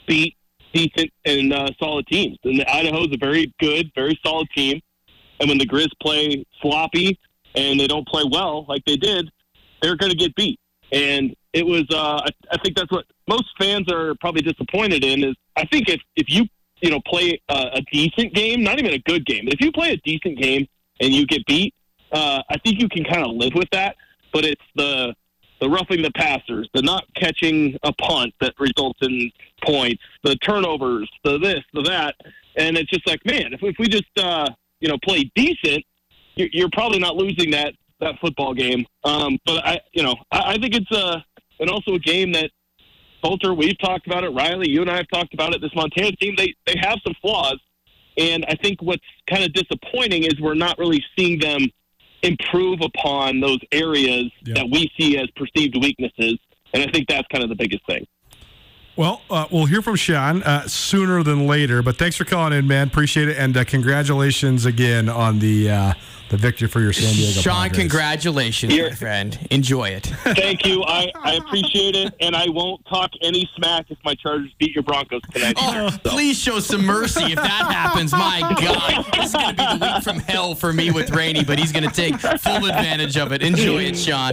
beat 0.09 0.37
decent 0.73 1.13
and 1.27 1.53
uh, 1.53 1.69
solid 1.79 2.09
teams. 2.09 2.37
And 2.43 2.65
Idaho 2.65 3.03
is 3.03 3.13
a 3.13 3.19
very 3.19 3.55
good, 3.61 3.89
very 3.95 4.19
solid 4.27 4.49
team. 4.53 4.81
And 5.39 5.49
when 5.49 5.59
the 5.59 5.67
Grizz 5.67 5.91
play 6.03 6.45
sloppy 6.61 7.21
and 7.55 7.79
they 7.79 7.87
don't 7.87 8.09
play 8.09 8.25
well 8.29 8.67
like 8.69 8.85
they 8.85 8.97
did, 8.97 9.31
they're 9.81 9.97
going 9.97 10.11
to 10.11 10.19
get 10.19 10.35
beat. 10.35 10.59
And 10.91 11.37
it 11.53 11.65
was, 11.65 11.85
uh, 11.93 12.23
I, 12.25 12.31
I 12.51 12.59
think 12.65 12.75
that's 12.75 12.91
what 12.91 13.05
most 13.29 13.47
fans 13.61 13.89
are 13.93 14.17
probably 14.21 14.43
disappointed 14.43 15.05
in. 15.05 15.23
Is 15.23 15.37
I 15.55 15.65
think 15.67 15.89
if 15.89 16.01
if 16.17 16.29
you 16.29 16.47
you 16.81 16.91
know 16.91 17.01
play 17.07 17.41
a, 17.49 17.71
a 17.75 17.81
decent 17.93 18.35
game, 18.35 18.63
not 18.63 18.79
even 18.79 18.93
a 18.93 18.99
good 18.99 19.25
game, 19.27 19.49
if 19.49 19.61
you 19.61 19.73
play 19.73 19.93
a 19.93 19.97
decent 19.99 20.39
game 20.39 20.67
and 21.01 21.13
you 21.13 21.27
get 21.27 21.45
beat, 21.47 21.75
uh, 22.13 22.43
I 22.49 22.59
think 22.59 22.81
you 22.81 22.89
can 22.89 23.05
kind 23.05 23.25
of 23.25 23.33
live 23.33 23.55
with 23.55 23.69
that. 23.73 23.97
But 24.33 24.45
it's 24.45 24.63
the 24.77 25.15
the 25.61 25.69
roughing 25.69 26.03
the 26.03 26.13
passers, 26.13 26.69
the 26.73 26.83
not 26.83 27.05
catching 27.17 27.77
a 27.83 27.93
punt 27.93 28.33
that 28.41 28.55
results 28.59 28.99
in 29.03 29.31
points, 29.65 30.03
the 30.23 30.37
turnovers, 30.37 31.11
the 31.25 31.39
this, 31.39 31.61
the 31.75 31.83
that, 31.83 32.15
and 32.57 32.77
it's 32.77 32.91
just 32.91 33.07
like, 33.07 33.25
man, 33.25 33.53
if, 33.53 33.63
if 33.63 33.77
we 33.79 33.89
just 33.89 34.07
uh, 34.19 34.49
you 34.81 34.89
know 34.89 34.99
play 35.03 35.31
decent, 35.35 35.85
you're, 36.35 36.49
you're 36.53 36.71
probably 36.73 36.99
not 36.99 37.17
losing 37.17 37.51
that 37.51 37.75
that 38.01 38.15
football 38.21 38.55
game. 38.55 38.87
Um, 39.05 39.39
but 39.45 39.65
I, 39.67 39.81
you 39.93 40.03
know, 40.03 40.15
I, 40.31 40.55
I 40.55 40.59
think 40.59 40.75
it's 40.75 40.91
a 40.93 41.25
and 41.61 41.71
also 41.71 41.95
a 41.95 41.99
game 41.99 42.33
that 42.33 42.51
Coulter, 43.23 43.55
we've 43.55 43.79
talked 43.79 44.07
about 44.07 44.25
it. 44.25 44.29
Riley, 44.31 44.71
you 44.71 44.81
and 44.81 44.91
I 44.91 44.97
have 44.97 45.09
talked 45.13 45.35
about 45.35 45.55
it. 45.55 45.61
This 45.61 45.75
Montana 45.75 46.13
team, 46.13 46.35
they 46.37 46.55
they 46.67 46.75
have 46.81 46.99
some 47.05 47.15
flaws, 47.21 47.59
and 48.17 48.45
I 48.49 48.55
think 48.63 48.81
what's 48.83 49.03
kind 49.29 49.45
of 49.45 49.53
disappointing 49.53 50.25
is 50.25 50.41
we're 50.41 50.55
not 50.55 50.79
really 50.79 51.03
seeing 51.19 51.39
them 51.41 51.67
improve 52.23 52.81
upon 52.81 53.41
those 53.41 53.59
areas 53.73 54.31
Yeah. 54.45 54.55
that 54.55 54.71
we 54.71 54.91
see 54.99 55.19
as 55.19 55.29
perceived 55.37 55.77
weaknesses. 55.81 56.39
And 56.75 56.83
I 56.83 56.91
think 56.93 57.09
that's 57.09 57.27
kind 57.29 57.43
of 57.43 57.49
the 57.49 57.57
biggest 57.57 57.87
thing. 57.87 58.07
Well, 58.99 59.23
uh, 59.31 59.47
we'll 59.53 59.67
hear 59.67 59.81
from 59.81 59.95
Sean 59.95 60.43
uh, 60.43 60.67
sooner 60.67 61.23
than 61.23 61.47
later. 61.47 61.83
But 61.83 61.97
thanks 61.99 62.17
for 62.17 62.25
calling 62.25 62.53
in, 62.53 62.67
man. 62.67 62.89
Appreciate 62.89 63.29
it, 63.29 63.37
and 63.39 63.57
uh, 63.57 63.63
congratulations 63.63 64.67
again 64.67 65.09
on 65.09 65.39
the 65.39 65.71
uh, 65.71 65.93
the 66.31 66.37
victory 66.37 66.67
for 66.67 66.81
your 66.81 66.93
San 66.93 67.15
Diego. 67.15 67.41
Sean, 67.41 67.69
Padres. 67.69 67.79
congratulations, 67.79 68.75
You're- 68.75 68.91
my 68.91 68.97
friend. 68.97 69.39
Enjoy 69.53 69.91
it. 69.91 70.07
Thank 70.25 70.67
you. 70.67 70.83
I, 70.83 71.13
I 71.15 71.35
appreciate 71.35 71.95
it, 71.95 72.13
and 72.21 72.35
I 72.35 72.49
won't 72.49 72.85
talk 72.87 73.13
any 73.23 73.49
smack 73.55 73.87
if 73.89 73.99
my 74.05 74.17
Chargers 74.17 74.53
beat 74.59 74.75
your 74.75 74.83
Broncos 74.83 75.23
tonight. 75.33 75.55
Oh, 75.59 75.97
please 76.03 76.37
show 76.37 76.59
some 76.59 76.85
mercy 76.85 77.23
if 77.27 77.37
that 77.37 77.71
happens. 77.71 78.11
My 78.11 78.41
God, 78.61 79.07
this 79.15 79.27
is 79.27 79.33
going 79.33 79.55
to 79.55 79.63
be 79.63 79.79
the 79.79 79.93
week 79.95 80.03
from 80.03 80.19
hell 80.19 80.57
for 80.57 80.73
me 80.73 80.91
with 80.91 81.11
Rainey, 81.11 81.45
but 81.45 81.61
he's 81.61 81.71
going 81.71 81.89
to 81.89 81.95
take 81.95 82.17
full 82.19 82.67
advantage 82.67 83.17
of 83.17 83.31
it. 83.31 83.43
Enjoy 83.43 83.85
it, 83.85 83.97
Sean. 83.97 84.33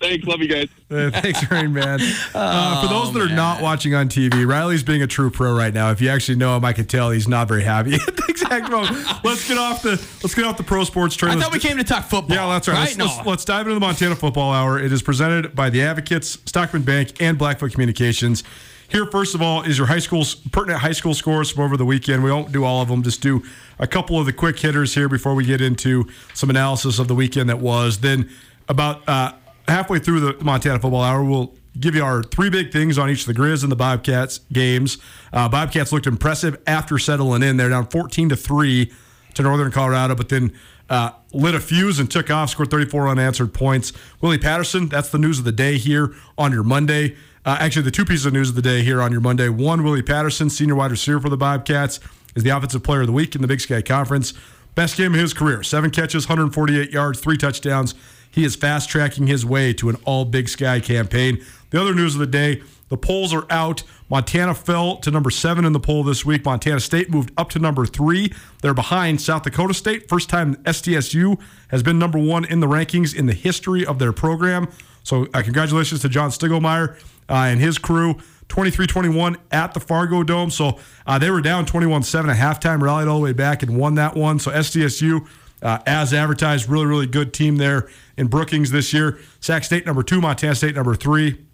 Thanks. 0.00 0.26
Love 0.26 0.40
you 0.40 0.48
guys. 0.48 0.68
Uh, 0.88 1.10
thanks, 1.10 1.50
Rain 1.50 1.72
Man. 1.72 1.98
Uh, 2.34 2.80
for 2.80 2.86
those 2.88 3.12
that 3.12 3.20
are 3.20 3.26
man. 3.26 3.34
not 3.34 3.60
watching 3.60 3.92
on 3.92 4.08
TV, 4.08 4.46
Riley's 4.46 4.84
being 4.84 5.02
a 5.02 5.06
true 5.08 5.30
pro 5.30 5.52
right 5.52 5.74
now. 5.74 5.90
If 5.90 6.00
you 6.00 6.08
actually 6.10 6.36
know 6.36 6.56
him, 6.56 6.64
I 6.64 6.72
can 6.72 6.84
tell 6.86 7.10
he's 7.10 7.26
not 7.26 7.48
very 7.48 7.64
happy 7.64 7.94
at 8.06 8.06
the 8.16 8.24
exact 8.28 8.70
moment. 8.70 9.04
Let's 9.24 9.48
get 9.48 9.58
off 9.58 9.82
the 9.82 9.90
let's 10.22 10.32
get 10.36 10.44
off 10.44 10.56
the 10.56 10.62
pro 10.62 10.84
sports 10.84 11.16
train. 11.16 11.32
I 11.32 11.34
Let's 11.34 11.46
thought 11.46 11.52
we 11.54 11.58
d- 11.58 11.66
came 11.66 11.76
to 11.78 11.82
talk 11.84 12.04
football. 12.04 12.36
Yeah, 12.36 12.46
that's 12.46 12.68
right. 12.68 12.78
Let's, 12.78 12.96
No. 12.96 13.06
let's, 13.06 13.26
let's 13.26 13.44
dive 13.44 13.62
into 13.66 13.74
the 13.74 13.80
Montana 13.80 14.14
Football 14.14 14.52
Hour. 14.52 14.78
It 14.78 14.92
is 14.92 15.02
presented 15.02 15.56
by 15.56 15.70
the 15.70 15.82
Advocates, 15.82 16.38
Stockman 16.46 16.82
Bank, 16.82 17.20
and 17.20 17.36
Blackfoot 17.36 17.72
Communications. 17.72 18.44
Here, 18.88 19.06
first 19.06 19.34
of 19.34 19.42
all, 19.42 19.62
is 19.62 19.76
your 19.76 19.88
high 19.88 19.98
school 19.98 20.24
pertinent 20.52 20.80
high 20.82 20.92
school 20.92 21.14
scores 21.14 21.50
from 21.50 21.64
over 21.64 21.76
the 21.76 21.84
weekend. 21.84 22.22
We 22.22 22.30
won't 22.30 22.52
do 22.52 22.62
all 22.62 22.80
of 22.80 22.86
them. 22.86 23.02
Just 23.02 23.22
do 23.22 23.42
a 23.80 23.88
couple 23.88 24.20
of 24.20 24.26
the 24.26 24.32
quick 24.32 24.56
hitters 24.60 24.94
here 24.94 25.08
before 25.08 25.34
we 25.34 25.44
get 25.44 25.60
into 25.60 26.08
some 26.32 26.48
analysis 26.48 27.00
of 27.00 27.08
the 27.08 27.14
weekend 27.16 27.48
that 27.48 27.58
was. 27.58 27.98
Then, 27.98 28.30
about 28.68 29.02
uh, 29.08 29.32
halfway 29.68 29.98
through 29.98 30.20
the 30.20 30.44
Montana 30.44 30.78
Football 30.78 31.02
Hour, 31.02 31.24
we'll 31.24 31.54
give 31.78 31.94
you 31.94 32.04
our 32.04 32.22
three 32.22 32.50
big 32.50 32.72
things 32.72 32.98
on 32.98 33.10
each 33.10 33.26
of 33.26 33.34
the 33.34 33.40
Grizz 33.40 33.62
and 33.62 33.70
the 33.70 33.76
Bobcats 33.76 34.40
games. 34.52 34.98
Uh, 35.32 35.48
Bobcats 35.48 35.92
looked 35.92 36.06
impressive 36.06 36.60
after 36.66 36.98
settling 36.98 37.42
in. 37.42 37.56
They're 37.56 37.68
down 37.68 37.86
14 37.86 38.30
to 38.30 38.36
three 38.36 38.92
to 39.34 39.42
Northern 39.42 39.70
Colorado, 39.70 40.14
but 40.14 40.28
then 40.28 40.52
uh, 40.88 41.10
lit 41.32 41.54
a 41.54 41.60
fuse 41.60 41.98
and 41.98 42.10
took 42.10 42.30
off, 42.30 42.50
scored 42.50 42.70
34 42.70 43.08
unanswered 43.08 43.52
points. 43.52 43.92
Willie 44.20 44.38
Patterson, 44.38 44.88
that's 44.88 45.10
the 45.10 45.18
news 45.18 45.38
of 45.38 45.44
the 45.44 45.52
day 45.52 45.78
here 45.78 46.14
on 46.38 46.52
your 46.52 46.62
Monday. 46.62 47.16
Uh, 47.44 47.56
actually, 47.60 47.82
the 47.82 47.90
two 47.90 48.04
pieces 48.04 48.26
of 48.26 48.32
news 48.32 48.48
of 48.48 48.54
the 48.56 48.62
day 48.62 48.82
here 48.82 49.00
on 49.00 49.12
your 49.12 49.20
Monday. 49.20 49.48
One, 49.48 49.84
Willie 49.84 50.02
Patterson, 50.02 50.50
senior 50.50 50.74
wide 50.74 50.90
receiver 50.90 51.20
for 51.20 51.28
the 51.28 51.36
Bobcats, 51.36 52.00
is 52.34 52.42
the 52.42 52.50
offensive 52.50 52.82
player 52.82 53.02
of 53.02 53.06
the 53.06 53.12
week 53.12 53.34
in 53.34 53.42
the 53.42 53.48
Big 53.48 53.60
Sky 53.60 53.82
Conference. 53.82 54.32
Best 54.74 54.96
game 54.96 55.14
of 55.14 55.20
his 55.20 55.32
career. 55.32 55.62
Seven 55.62 55.90
catches, 55.90 56.28
148 56.28 56.90
yards, 56.90 57.20
three 57.20 57.36
touchdowns. 57.36 57.94
He 58.36 58.44
is 58.44 58.54
fast 58.54 58.90
tracking 58.90 59.26
his 59.26 59.46
way 59.46 59.72
to 59.72 59.88
an 59.88 59.96
all 60.04 60.26
Big 60.26 60.50
Sky 60.50 60.78
campaign. 60.78 61.42
The 61.70 61.80
other 61.80 61.94
news 61.94 62.14
of 62.14 62.20
the 62.20 62.26
day 62.26 62.62
the 62.90 62.98
polls 62.98 63.32
are 63.32 63.46
out. 63.48 63.82
Montana 64.10 64.54
fell 64.54 64.98
to 64.98 65.10
number 65.10 65.30
seven 65.30 65.64
in 65.64 65.72
the 65.72 65.80
poll 65.80 66.04
this 66.04 66.24
week. 66.24 66.44
Montana 66.44 66.78
State 66.78 67.10
moved 67.10 67.32
up 67.38 67.48
to 67.50 67.58
number 67.58 67.86
three. 67.86 68.30
They're 68.60 68.74
behind 68.74 69.22
South 69.22 69.42
Dakota 69.42 69.72
State. 69.72 70.08
First 70.10 70.28
time 70.28 70.54
SDSU 70.56 71.40
has 71.68 71.82
been 71.82 71.98
number 71.98 72.18
one 72.18 72.44
in 72.44 72.60
the 72.60 72.66
rankings 72.66 73.16
in 73.16 73.24
the 73.24 73.32
history 73.32 73.86
of 73.86 73.98
their 73.98 74.12
program. 74.12 74.68
So, 75.02 75.26
uh, 75.32 75.40
congratulations 75.42 76.02
to 76.02 76.10
John 76.10 76.28
Stiegelmeier 76.28 76.98
uh, 77.30 77.32
and 77.32 77.58
his 77.58 77.78
crew. 77.78 78.16
23 78.48 78.86
21 78.86 79.38
at 79.50 79.72
the 79.72 79.80
Fargo 79.80 80.22
Dome. 80.22 80.50
So, 80.50 80.78
uh, 81.06 81.18
they 81.18 81.30
were 81.30 81.40
down 81.40 81.64
21 81.64 82.02
7 82.02 82.30
at 82.30 82.36
halftime, 82.36 82.82
rallied 82.82 83.08
all 83.08 83.18
the 83.18 83.24
way 83.24 83.32
back 83.32 83.62
and 83.62 83.78
won 83.78 83.94
that 83.94 84.14
one. 84.14 84.38
So, 84.38 84.52
SDSU, 84.52 85.26
uh, 85.62 85.78
as 85.86 86.12
advertised, 86.12 86.68
really, 86.68 86.86
really 86.86 87.06
good 87.06 87.32
team 87.32 87.56
there 87.56 87.88
in 88.16 88.26
Brookings 88.26 88.70
this 88.70 88.92
year. 88.92 89.18
Sac 89.40 89.64
State 89.64 89.86
number 89.86 90.02
two, 90.02 90.20
Montana 90.20 90.54
State 90.54 90.74
number 90.74 90.94
three. 90.94 91.44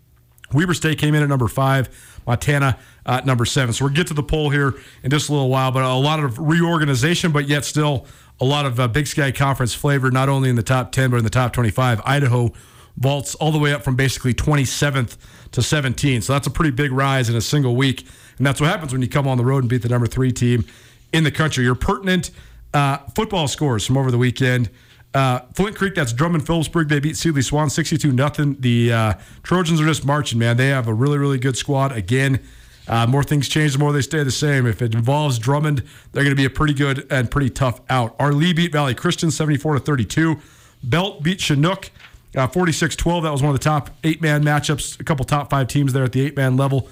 Weber 0.53 0.75
State 0.75 0.99
came 0.99 1.15
in 1.15 1.23
at 1.23 1.29
number 1.29 1.49
five, 1.49 1.89
Montana 2.27 2.79
at 3.07 3.25
number 3.25 3.45
seven. 3.45 3.73
So 3.73 3.85
we'll 3.85 3.95
get 3.95 4.07
to 4.09 4.15
the 4.15 4.23
poll 4.23 4.51
here 4.51 4.75
in 5.03 5.11
just 5.11 5.29
a 5.29 5.33
little 5.33 5.49
while, 5.49 5.71
but 5.73 5.83
a 5.83 5.95
lot 5.95 6.23
of 6.23 6.39
reorganization, 6.39 7.33
but 7.33 7.49
yet 7.49 7.65
still 7.65 8.07
a 8.41 8.45
lot 8.45 8.67
of 8.67 8.79
uh, 8.79 8.89
Big 8.89 9.07
Sky 9.07 9.31
Conference 9.33 9.75
flavor, 9.75 10.11
not 10.11 10.29
only 10.29 10.51
in 10.51 10.57
the 10.57 10.63
top 10.63 10.93
10, 10.93 11.11
but 11.11 11.17
in 11.17 11.25
the 11.25 11.31
top 11.31 11.53
25. 11.53 12.01
Idaho 12.05 12.53
vaults 12.97 13.35
all 13.37 13.51
the 13.51 13.59
way 13.59 13.73
up 13.73 13.83
from 13.83 13.97
basically 13.97 14.35
27th 14.35 15.17
to 15.53 15.63
17. 15.63 16.23
So 16.23 16.33
that's 16.33 16.47
a 16.47 16.51
pretty 16.51 16.71
big 16.71 16.93
rise 16.93 17.29
in 17.29 17.37
a 17.37 17.41
single 17.41 17.77
week. 17.77 18.07
And 18.37 18.47
that's 18.47 18.61
what 18.61 18.69
happens 18.69 18.93
when 18.93 19.03
you 19.03 19.09
come 19.09 19.27
on 19.27 19.39
the 19.39 19.45
road 19.45 19.63
and 19.63 19.71
beat 19.71 19.83
the 19.83 19.89
number 19.89 20.07
three 20.07 20.33
team 20.33 20.65
in 21.13 21.25
the 21.25 21.31
country. 21.31 21.65
You're 21.65 21.75
pertinent 21.75 22.31
uh, 22.75 22.99
football 23.15 23.49
scores 23.49 23.87
from 23.87 23.97
over 23.97 24.11
the 24.11 24.19
weekend. 24.19 24.71
Uh, 25.15 25.41
Flint 25.55 25.77
Creek, 25.77 25.95
that's 25.95 26.13
Drummond 26.13 26.47
Philipsburg. 26.47 26.89
They 26.89 27.01
beat 27.01 27.17
Seeley 27.17 27.43
Swan 27.43 27.69
62 27.69 28.13
nothing. 28.13 28.57
The 28.61 28.93
uh, 28.93 29.15
Trojans 29.43 29.81
are 29.81 29.87
just 29.87 30.07
marching, 30.07 30.39
man. 30.39 30.57
They 30.57 30.69
have 30.69 30.89
a 30.89 30.95
really, 30.95 31.19
really 31.19 31.39
good 31.39 31.57
squad. 31.57 31.93
Again, 31.93 32.41
uh, 32.89 33.07
more 33.07 33.23
things 33.23 33.49
change, 33.49 33.75
the 33.75 33.79
more 33.79 33.93
they 33.93 34.01
stay 34.01 34.23
the 34.23 34.31
same. 34.31 34.67
If 34.67 34.81
it 34.81 34.95
involves 34.95 35.39
Drummond, 35.39 35.83
they're 36.13 36.25
going 36.25 36.35
to 36.35 36.41
be 36.41 36.47
a 36.47 36.51
pretty 36.51 36.75
good 36.75 37.07
and 37.11 37.31
pretty 37.31 37.51
tough 37.51 37.81
out. 37.91 38.17
Arlee 38.19 38.57
beat 38.57 38.73
Valley 38.73 38.95
Christian 38.95 39.31
74 39.31 39.75
to 39.75 39.81
32. 39.81 40.41
Belt 40.83 41.23
beat 41.23 41.41
Chinook 41.41 41.91
uh, 42.37 42.47
46 42.47 42.97
12. 42.97 43.25
That 43.25 43.31
was 43.31 43.43
one 43.43 43.55
of 43.55 43.59
the 43.59 43.65
top 43.65 43.91
eight 44.05 44.21
man 44.21 44.43
matchups, 44.43 44.99
a 45.01 45.05
couple 45.05 45.25
top 45.25 45.51
five 45.51 45.69
teams 45.69 45.93
there 45.93 46.05
at 46.05 46.13
the 46.13 46.25
eight 46.25 46.37
man 46.37 46.57
level. 46.57 46.89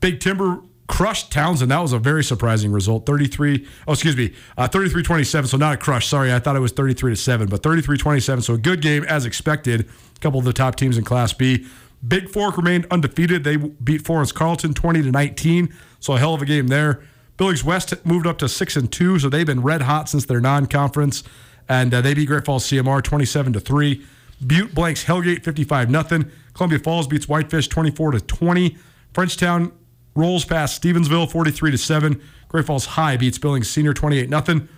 Big 0.00 0.20
Timber 0.20 0.60
crushed 0.86 1.32
Townsend. 1.32 1.70
That 1.70 1.80
was 1.80 1.92
a 1.92 1.98
very 1.98 2.22
surprising 2.22 2.70
result. 2.72 3.06
33, 3.06 3.66
oh, 3.88 3.92
excuse 3.92 4.16
me, 4.16 4.32
uh, 4.56 4.68
33 4.68 5.02
27. 5.02 5.48
So 5.48 5.56
not 5.56 5.74
a 5.74 5.76
crush. 5.76 6.08
Sorry, 6.08 6.32
I 6.32 6.38
thought 6.38 6.56
it 6.56 6.60
was 6.60 6.72
33 6.72 7.12
to 7.12 7.16
7, 7.16 7.48
but 7.48 7.62
33 7.62 7.96
27. 7.96 8.42
So 8.42 8.54
a 8.54 8.58
good 8.58 8.80
game 8.80 9.04
as 9.04 9.26
expected. 9.26 9.88
A 10.16 10.20
couple 10.20 10.38
of 10.38 10.44
the 10.44 10.52
top 10.52 10.76
teams 10.76 10.98
in 10.98 11.04
Class 11.04 11.32
B. 11.32 11.66
Big 12.06 12.28
Fork 12.28 12.56
remained 12.56 12.86
undefeated. 12.90 13.44
They 13.44 13.56
beat 13.56 14.04
Florence 14.04 14.30
Carlton 14.32 14.74
20 14.74 15.02
to 15.02 15.10
19. 15.10 15.74
So 16.00 16.14
a 16.14 16.18
hell 16.18 16.34
of 16.34 16.42
a 16.42 16.46
game 16.46 16.66
there. 16.66 17.02
Billings 17.36 17.64
West 17.64 17.94
moved 18.04 18.26
up 18.26 18.38
to 18.38 18.48
6 18.48 18.76
and 18.76 18.92
2. 18.92 19.20
So 19.20 19.28
they've 19.28 19.46
been 19.46 19.62
red 19.62 19.82
hot 19.82 20.08
since 20.08 20.26
their 20.26 20.40
non 20.40 20.66
conference. 20.66 21.24
And 21.68 21.94
uh, 21.94 22.02
they 22.02 22.12
beat 22.12 22.26
Great 22.26 22.44
Falls 22.44 22.66
CMR 22.66 23.02
27 23.02 23.54
to 23.54 23.60
3. 23.60 24.04
Butte 24.46 24.74
blanks 24.74 25.04
Hellgate 25.04 25.42
55 25.42 25.90
0. 25.90 26.24
Columbia 26.52 26.78
Falls 26.78 27.06
beats 27.06 27.26
Whitefish 27.26 27.68
24 27.68 28.12
to 28.12 28.20
20. 28.20 28.76
Frenchtown 29.14 29.72
rolls 30.14 30.44
past 30.44 30.80
Stevensville 30.80 31.30
43 31.30 31.72
to 31.72 31.78
7. 31.78 32.20
Great 32.48 32.66
Falls 32.66 32.86
High 32.86 33.16
beats 33.16 33.38
Billings 33.38 33.68
Senior 33.68 33.94
28 33.94 34.28
0. 34.28 34.68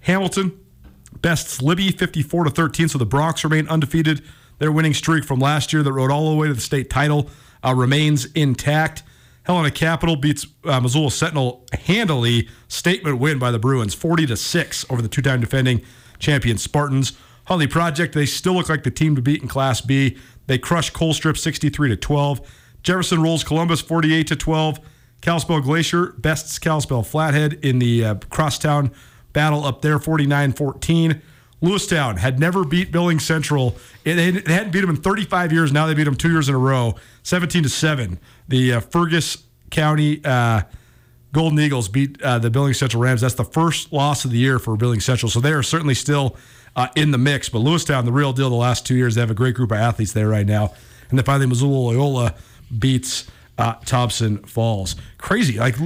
Hamilton 0.00 0.60
bests 1.20 1.60
Libby 1.60 1.90
54 1.90 2.44
to 2.44 2.50
13. 2.50 2.88
So 2.88 2.98
the 2.98 3.06
Broncs 3.06 3.42
remain 3.44 3.68
undefeated. 3.68 4.22
Their 4.58 4.72
winning 4.72 4.94
streak 4.94 5.24
from 5.24 5.38
last 5.38 5.72
year 5.72 5.82
that 5.82 5.92
rode 5.92 6.10
all 6.10 6.30
the 6.30 6.36
way 6.36 6.48
to 6.48 6.54
the 6.54 6.60
state 6.60 6.88
title 6.88 7.28
uh, 7.64 7.74
remains 7.74 8.26
intact. 8.32 9.02
Helena 9.44 9.70
Capital 9.70 10.16
beats 10.16 10.46
uh, 10.64 10.80
Missoula 10.80 11.10
Sentinel 11.10 11.64
handily. 11.72 12.48
Statement 12.68 13.18
win 13.18 13.38
by 13.38 13.50
the 13.50 13.58
Bruins, 13.58 13.94
40 13.94 14.26
to 14.26 14.36
six 14.36 14.84
over 14.90 15.00
the 15.00 15.08
two-time 15.08 15.40
defending 15.40 15.82
champion 16.18 16.58
Spartans. 16.58 17.12
Huntley 17.46 17.68
Project, 17.68 18.14
they 18.14 18.26
still 18.26 18.54
look 18.54 18.68
like 18.68 18.82
the 18.82 18.90
team 18.90 19.14
to 19.14 19.22
beat 19.22 19.42
in 19.42 19.48
Class 19.48 19.80
B. 19.80 20.16
They 20.48 20.58
crush 20.58 20.92
Colstrip 20.92 21.38
63 21.38 21.90
to 21.90 21.96
12. 21.96 22.40
Jefferson 22.86 23.20
rolls 23.20 23.42
Columbus 23.42 23.80
48 23.80 24.28
to 24.28 24.36
12. 24.36 24.78
Kalispell 25.20 25.60
Glacier 25.60 26.14
bests 26.18 26.56
Kalispell 26.60 27.02
Flathead 27.02 27.54
in 27.54 27.80
the 27.80 28.04
uh, 28.04 28.14
crosstown 28.30 28.92
battle 29.32 29.64
up 29.64 29.82
there 29.82 29.98
49 29.98 30.52
14. 30.52 31.20
Lewistown 31.60 32.18
had 32.18 32.38
never 32.38 32.64
beat 32.64 32.92
Billings 32.92 33.26
Central. 33.26 33.76
It, 34.04 34.14
they 34.14 34.52
hadn't 34.52 34.70
beat 34.70 34.82
them 34.82 34.90
in 34.90 34.96
35 34.96 35.52
years. 35.52 35.72
Now 35.72 35.86
they 35.86 35.94
beat 35.94 36.04
them 36.04 36.14
two 36.14 36.30
years 36.30 36.48
in 36.48 36.54
a 36.54 36.58
row, 36.58 36.94
17 37.24 37.64
to 37.64 37.68
7. 37.68 38.20
The 38.46 38.74
uh, 38.74 38.80
Fergus 38.80 39.42
County 39.70 40.20
uh, 40.24 40.62
Golden 41.32 41.58
Eagles 41.58 41.88
beat 41.88 42.22
uh, 42.22 42.38
the 42.38 42.50
Billings 42.50 42.78
Central 42.78 43.02
Rams. 43.02 43.20
That's 43.20 43.34
the 43.34 43.44
first 43.44 43.92
loss 43.92 44.24
of 44.24 44.30
the 44.30 44.38
year 44.38 44.60
for 44.60 44.76
Billings 44.76 45.04
Central. 45.04 45.28
So 45.28 45.40
they 45.40 45.52
are 45.52 45.64
certainly 45.64 45.94
still 45.94 46.36
uh, 46.76 46.86
in 46.94 47.10
the 47.10 47.18
mix. 47.18 47.48
But 47.48 47.62
Lewistown, 47.62 48.04
the 48.04 48.12
real 48.12 48.32
deal 48.32 48.48
the 48.48 48.54
last 48.54 48.86
two 48.86 48.94
years, 48.94 49.16
they 49.16 49.22
have 49.22 49.30
a 49.32 49.34
great 49.34 49.56
group 49.56 49.72
of 49.72 49.78
athletes 49.78 50.12
there 50.12 50.28
right 50.28 50.46
now. 50.46 50.72
And 51.10 51.18
then 51.18 51.24
finally, 51.24 51.46
Missoula 51.46 51.76
Loyola 51.76 52.34
beats 52.76 53.26
uh, 53.58 53.74
Thompson 53.84 54.38
Falls. 54.44 54.96
Crazy. 55.18 55.58
Like 55.58 55.76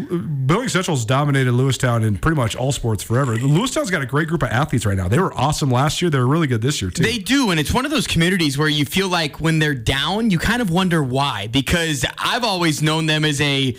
Billings 0.46 0.72
Central's 0.72 1.04
dominated 1.04 1.52
Lewistown 1.52 2.04
in 2.04 2.18
pretty 2.18 2.36
much 2.36 2.56
all 2.56 2.72
sports 2.72 3.02
forever. 3.02 3.36
Lewistown's 3.36 3.90
got 3.90 4.02
a 4.02 4.06
great 4.06 4.28
group 4.28 4.42
of 4.42 4.48
athletes 4.50 4.84
right 4.84 4.96
now. 4.96 5.08
They 5.08 5.20
were 5.20 5.32
awesome 5.34 5.70
last 5.70 6.02
year. 6.02 6.10
They 6.10 6.18
were 6.18 6.26
really 6.26 6.46
good 6.46 6.62
this 6.62 6.82
year 6.82 6.90
too. 6.90 7.02
They 7.02 7.18
do, 7.18 7.50
and 7.50 7.60
it's 7.60 7.72
one 7.72 7.84
of 7.84 7.90
those 7.90 8.06
communities 8.06 8.58
where 8.58 8.68
you 8.68 8.84
feel 8.84 9.08
like 9.08 9.40
when 9.40 9.58
they're 9.58 9.74
down, 9.74 10.30
you 10.30 10.38
kind 10.38 10.60
of 10.60 10.70
wonder 10.70 11.02
why. 11.02 11.46
Because 11.46 12.04
I've 12.18 12.44
always 12.44 12.82
known 12.82 13.06
them 13.06 13.24
as 13.24 13.40
a 13.40 13.76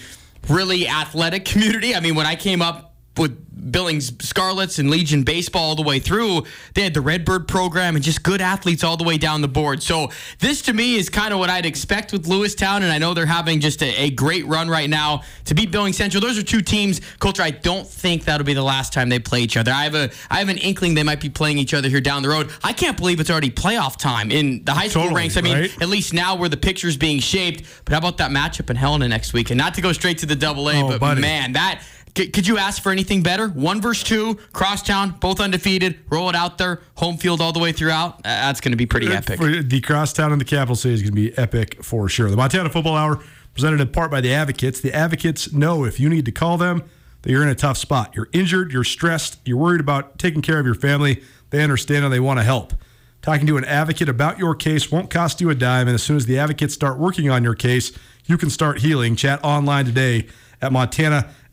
really 0.48 0.88
athletic 0.88 1.46
community. 1.46 1.94
I 1.94 2.00
mean, 2.00 2.16
when 2.16 2.26
I 2.26 2.36
came 2.36 2.62
up 2.62 2.91
with 3.18 3.72
Billings 3.72 4.12
Scarlets 4.26 4.80
and 4.80 4.90
Legion 4.90 5.24
baseball 5.24 5.62
all 5.70 5.76
the 5.76 5.82
way 5.84 6.00
through. 6.00 6.44
They 6.74 6.82
had 6.82 6.94
the 6.94 7.02
Redbird 7.02 7.48
program 7.48 7.96
and 7.96 8.04
just 8.04 8.24
good 8.24 8.42
athletes 8.42 8.84
all 8.84 8.96
the 8.98 9.04
way 9.04 9.18
down 9.18 9.42
the 9.42 9.48
board. 9.50 9.84
So 9.84 10.10
this 10.40 10.62
to 10.64 10.74
me 10.74 10.96
is 10.96 11.10
kind 11.10 11.34
of 11.34 11.40
what 11.40 11.50
I'd 11.50 11.66
expect 11.66 12.14
with 12.14 12.26
Lewistown, 12.26 12.78
and 12.78 12.86
I 12.86 12.98
know 12.98 13.14
they're 13.14 13.26
having 13.26 13.60
just 13.60 13.84
a, 13.84 13.94
a 14.04 14.10
great 14.12 14.46
run 14.48 14.70
right 14.70 14.90
now 14.90 15.22
to 15.46 15.54
beat 15.54 15.72
Billings 15.72 15.98
Central. 15.98 16.22
Those 16.22 16.40
are 16.40 16.44
two 16.44 16.62
teams, 16.62 17.02
Colter. 17.20 17.44
I 17.44 17.52
don't 17.52 17.86
think 17.88 18.24
that'll 18.26 18.46
be 18.46 18.54
the 18.54 18.64
last 18.64 18.94
time 18.94 19.10
they 19.10 19.20
play 19.20 19.42
each 19.42 19.58
other. 19.58 19.72
I 19.72 19.84
have 19.84 19.96
a 19.96 20.10
I 20.32 20.40
have 20.40 20.50
an 20.50 20.58
inkling 20.58 20.96
they 20.96 21.04
might 21.04 21.20
be 21.22 21.30
playing 21.30 21.58
each 21.58 21.74
other 21.74 21.90
here 21.90 22.02
down 22.02 22.24
the 22.24 22.30
road. 22.30 22.50
I 22.64 22.72
can't 22.74 22.98
believe 22.98 23.20
it's 23.20 23.30
already 23.30 23.52
playoff 23.52 23.98
time 23.98 24.32
in 24.32 24.64
the 24.64 24.74
high 24.74 24.88
school 24.88 25.04
Totally, 25.04 25.20
ranks. 25.22 25.38
I 25.38 25.42
mean, 25.42 25.58
right? 25.60 25.82
at 25.82 25.90
least 25.90 26.14
now 26.14 26.36
where 26.36 26.50
the 26.50 26.58
picture's 26.58 26.98
being 26.98 27.20
shaped. 27.20 27.64
But 27.86 27.92
how 27.92 28.00
about 28.00 28.18
that 28.18 28.32
matchup 28.32 28.70
in 28.70 28.78
Helena 28.78 29.08
next 29.10 29.34
week? 29.34 29.50
And 29.52 29.58
not 29.58 29.74
to 29.76 29.82
go 29.82 29.92
straight 29.92 30.18
to 30.20 30.26
the 30.26 30.36
double 30.36 30.70
A, 30.70 30.82
Oh, 30.82 30.88
but 30.88 31.00
buddy. 31.00 31.22
man, 31.22 31.52
that 31.54 31.84
C- 32.18 32.30
could 32.30 32.48
you 32.48 32.58
ask 32.58 32.82
for 32.82 32.92
anything 32.92 33.24
better? 33.24 33.48
One 33.48 33.82
versus 33.82 34.04
two, 34.04 34.36
crosstown, 34.54 35.12
both 35.20 35.40
undefeated, 35.40 36.00
roll 36.10 36.30
it 36.30 36.36
out 36.36 36.58
there, 36.58 36.82
home 36.96 37.18
field 37.18 37.42
all 37.42 37.54
the 37.54 37.60
way 37.60 37.72
throughout. 37.72 38.16
Uh, 38.20 38.22
that's 38.24 38.62
going 38.62 38.72
to 38.72 38.78
be 38.78 38.86
pretty 38.86 39.08
epic. 39.08 39.40
For 39.40 39.62
the 39.62 39.82
crosstown 39.82 40.32
and 40.32 40.42
the 40.42 40.46
capital 40.46 40.76
city 40.76 40.96
is 40.96 41.02
going 41.02 41.16
to 41.16 41.16
be 41.16 41.38
epic 41.38 41.84
for 41.84 42.10
sure. 42.10 42.30
The 42.30 42.38
Montana 42.38 42.70
Football 42.70 42.96
Hour 42.96 43.24
presented 43.54 43.82
in 43.82 43.90
part 43.90 44.12
by 44.12 44.22
the 44.22 44.34
Advocates. 44.34 44.82
The 44.82 44.94
Advocates 44.94 45.52
know 45.52 45.84
if 45.84 46.00
you 46.00 46.10
need 46.10 46.26
to 46.26 46.32
call 46.32 46.58
them 46.58 46.84
that 47.22 47.32
you're 47.32 47.44
in 47.44 47.50
a 47.50 47.56
tough 47.56 47.78
spot. 47.78 48.16
You're 48.16 48.30
injured, 48.34 48.72
you're 48.72 48.84
stressed, 48.84 49.40
you're 49.46 49.58
worried 49.58 49.82
about 49.82 50.18
taking 50.18 50.42
care 50.42 50.60
of 50.60 50.66
your 50.66 50.76
family. 50.76 51.24
They 51.50 51.64
understand 51.64 52.06
and 52.06 52.14
they 52.14 52.20
want 52.20 52.40
to 52.40 52.44
help. 52.44 52.74
Talking 53.22 53.46
to 53.48 53.58
an 53.58 53.66
advocate 53.66 54.10
about 54.10 54.40
your 54.40 54.56
case 54.56 54.92
won't 54.92 55.12
cost 55.12 55.42
you 55.42 55.50
a 55.52 55.56
dime, 55.56 55.88
and 55.88 55.94
as 55.94 56.02
soon 56.02 56.18
as 56.18 56.26
the 56.26 56.40
advocates 56.40 56.74
start 56.74 56.98
working 56.98 57.30
on 57.30 57.44
your 57.44 57.54
case, 57.54 57.92
you 58.26 58.38
can 58.38 58.50
start 58.50 58.80
healing. 58.80 59.16
Chat 59.16 59.40
online 59.44 59.86
today 59.86 60.28
at 60.60 60.72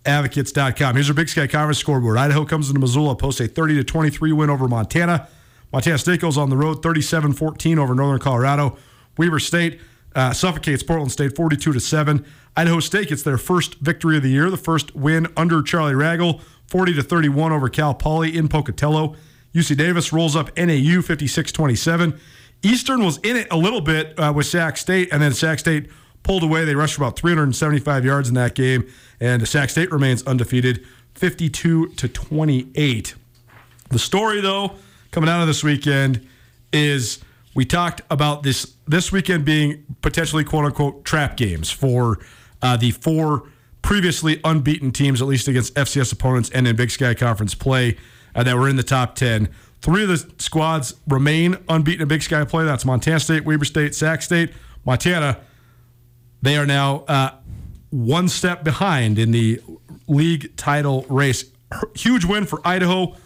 MontanaAdvocates.com. 0.08 0.94
Here's 0.94 1.08
our 1.10 1.14
Big 1.14 1.28
Sky 1.28 1.46
Conference 1.46 1.78
scoreboard. 1.78 2.16
Idaho 2.16 2.44
comes 2.44 2.68
into 2.68 2.80
Missoula, 2.80 3.14
posts 3.14 3.40
a 3.40 3.48
30 3.48 3.74
to 3.76 3.84
23 3.84 4.32
win 4.32 4.50
over 4.50 4.66
Montana. 4.66 5.28
Montana 5.72 5.98
State 5.98 6.20
goes 6.20 6.38
on 6.38 6.48
the 6.50 6.56
road 6.56 6.82
37 6.82 7.34
14 7.34 7.78
over 7.78 7.94
Northern 7.94 8.18
Colorado. 8.18 8.76
Weber 9.18 9.38
State 9.38 9.80
uh, 10.14 10.32
suffocates 10.32 10.82
Portland 10.82 11.12
State 11.12 11.36
42 11.36 11.72
to 11.74 11.80
7. 11.80 12.24
Idaho 12.56 12.80
State 12.80 13.08
gets 13.08 13.22
their 13.22 13.38
first 13.38 13.74
victory 13.76 14.16
of 14.16 14.22
the 14.22 14.30
year, 14.30 14.50
the 14.50 14.56
first 14.56 14.96
win 14.96 15.26
under 15.36 15.62
Charlie 15.62 15.92
Ragle 15.92 16.40
40 16.68 16.94
to 16.94 17.02
31 17.02 17.52
over 17.52 17.68
Cal 17.68 17.94
Poly 17.94 18.36
in 18.36 18.48
Pocatello. 18.48 19.14
UC 19.54 19.76
Davis 19.76 20.12
rolls 20.12 20.36
up 20.36 20.56
NAU 20.56 21.02
56 21.02 21.52
27. 21.52 22.18
Eastern 22.62 23.04
was 23.04 23.18
in 23.18 23.36
it 23.36 23.46
a 23.50 23.56
little 23.56 23.80
bit 23.80 24.18
uh, 24.18 24.32
with 24.34 24.46
Sac 24.46 24.76
State, 24.76 25.10
and 25.12 25.22
then 25.22 25.32
Sac 25.32 25.58
State 25.58 25.90
pulled 26.22 26.42
away. 26.42 26.64
They 26.64 26.74
rushed 26.74 26.94
for 26.96 27.02
about 27.02 27.18
375 27.18 28.04
yards 28.04 28.28
in 28.28 28.34
that 28.34 28.54
game, 28.54 28.86
and 29.20 29.46
Sac 29.46 29.70
State 29.70 29.90
remains 29.90 30.22
undefeated 30.26 30.84
52 31.14 31.88
to 31.88 32.08
28. 32.08 33.14
The 33.90 33.98
story, 33.98 34.40
though, 34.40 34.72
coming 35.10 35.30
out 35.30 35.40
of 35.40 35.46
this 35.46 35.64
weekend 35.64 36.26
is 36.72 37.20
we 37.54 37.64
talked 37.64 38.02
about 38.10 38.42
this 38.42 38.74
this 38.86 39.10
weekend 39.10 39.44
being 39.44 39.84
potentially 40.02 40.44
quote 40.44 40.64
unquote 40.64 41.04
trap 41.04 41.36
games 41.36 41.70
for 41.70 42.18
uh, 42.62 42.76
the 42.76 42.90
four 42.92 43.48
previously 43.82 44.40
unbeaten 44.44 44.92
teams, 44.92 45.22
at 45.22 45.28
least 45.28 45.48
against 45.48 45.74
FCS 45.74 46.12
opponents 46.12 46.50
and 46.50 46.68
in 46.68 46.76
Big 46.76 46.90
Sky 46.90 47.14
Conference 47.14 47.54
play, 47.54 47.96
uh, 48.34 48.42
that 48.42 48.56
were 48.56 48.68
in 48.68 48.76
the 48.76 48.82
top 48.82 49.14
10. 49.14 49.48
Three 49.80 50.02
of 50.02 50.08
the 50.08 50.32
squads 50.38 50.94
remain 51.06 51.56
unbeaten 51.68 52.02
in 52.02 52.08
Big 52.08 52.22
Sky 52.22 52.44
play. 52.44 52.64
That's 52.64 52.84
Montana 52.84 53.20
State, 53.20 53.44
Weber 53.44 53.64
State, 53.64 53.94
Sac 53.94 54.22
State. 54.22 54.52
Montana, 54.84 55.40
they 56.42 56.56
are 56.56 56.66
now 56.66 57.04
uh, 57.08 57.30
one 57.90 58.28
step 58.28 58.64
behind 58.64 59.18
in 59.18 59.30
the 59.30 59.60
league 60.06 60.56
title 60.56 61.04
race. 61.08 61.44
Huge 61.94 62.24
win 62.24 62.46
for 62.46 62.60
Idaho. 62.66 63.16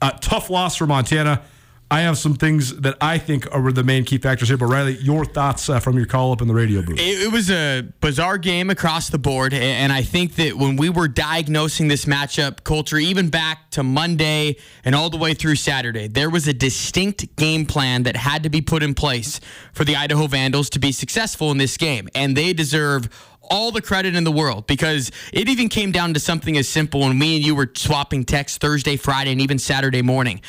Uh, 0.00 0.10
tough 0.20 0.50
loss 0.50 0.76
for 0.76 0.86
Montana. 0.86 1.42
I 1.88 2.00
have 2.00 2.18
some 2.18 2.34
things 2.34 2.80
that 2.80 2.96
I 3.00 3.18
think 3.18 3.46
are 3.54 3.70
the 3.70 3.84
main 3.84 4.04
key 4.04 4.18
factors 4.18 4.48
here. 4.48 4.56
But 4.56 4.66
Riley, 4.66 4.96
your 4.98 5.24
thoughts 5.24 5.68
uh, 5.68 5.78
from 5.78 5.96
your 5.96 6.06
call 6.06 6.32
up 6.32 6.42
in 6.42 6.48
the 6.48 6.54
radio 6.54 6.82
booth? 6.82 6.98
It, 6.98 7.22
it, 7.22 7.32
was 7.32 7.48
a 7.48 7.82
bizarre 8.00 8.38
game 8.38 8.70
across 8.70 9.08
the 9.08 9.18
board, 9.18 9.54
and 9.54 9.92
I 9.92 10.02
think 10.02 10.34
that 10.34 10.54
when 10.54 10.76
we 10.76 10.90
were 10.90 11.06
diagnosing 11.06 11.86
this 11.86 12.04
matchup 12.04 12.64
Colter, 12.64 12.96
even 12.96 13.30
back 13.30 13.70
to 13.72 13.84
Monday 13.84 14.56
and 14.84 14.96
all 14.96 15.10
the 15.10 15.16
way 15.16 15.32
through 15.32 15.54
Saturday, 15.54 16.08
there 16.08 16.28
was 16.28 16.48
a 16.48 16.52
distinct 16.52 17.36
game 17.36 17.66
plan 17.66 18.02
that 18.02 18.16
had 18.16 18.42
to 18.42 18.50
be 18.50 18.60
put 18.60 18.82
in 18.82 18.92
place 18.92 19.38
for 19.72 19.84
the 19.84 19.94
Idaho 19.94 20.26
Vandals 20.26 20.68
to 20.70 20.80
be 20.80 20.90
successful 20.90 21.52
in 21.52 21.58
this 21.58 21.76
game, 21.76 22.08
and 22.16 22.36
they 22.36 22.52
deserve 22.52 23.08
all 23.48 23.70
the 23.70 23.82
credit 23.82 24.16
in 24.16 24.24
the 24.24 24.32
world 24.32 24.66
because 24.66 25.12
it 25.32 25.48
even 25.48 25.68
came 25.68 25.92
down 25.92 26.14
to 26.14 26.18
something 26.18 26.56
as 26.56 26.68
simple 26.68 27.00
when 27.00 27.16
me 27.16 27.36
and 27.36 27.46
you 27.46 27.54
were 27.54 27.70
swapping 27.76 28.24
texts 28.24 28.58
Thursday, 28.58 28.96
Friday, 28.96 29.30
and 29.30 29.40
even 29.40 29.56
Saturday 29.56 30.02
morning. 30.02 30.40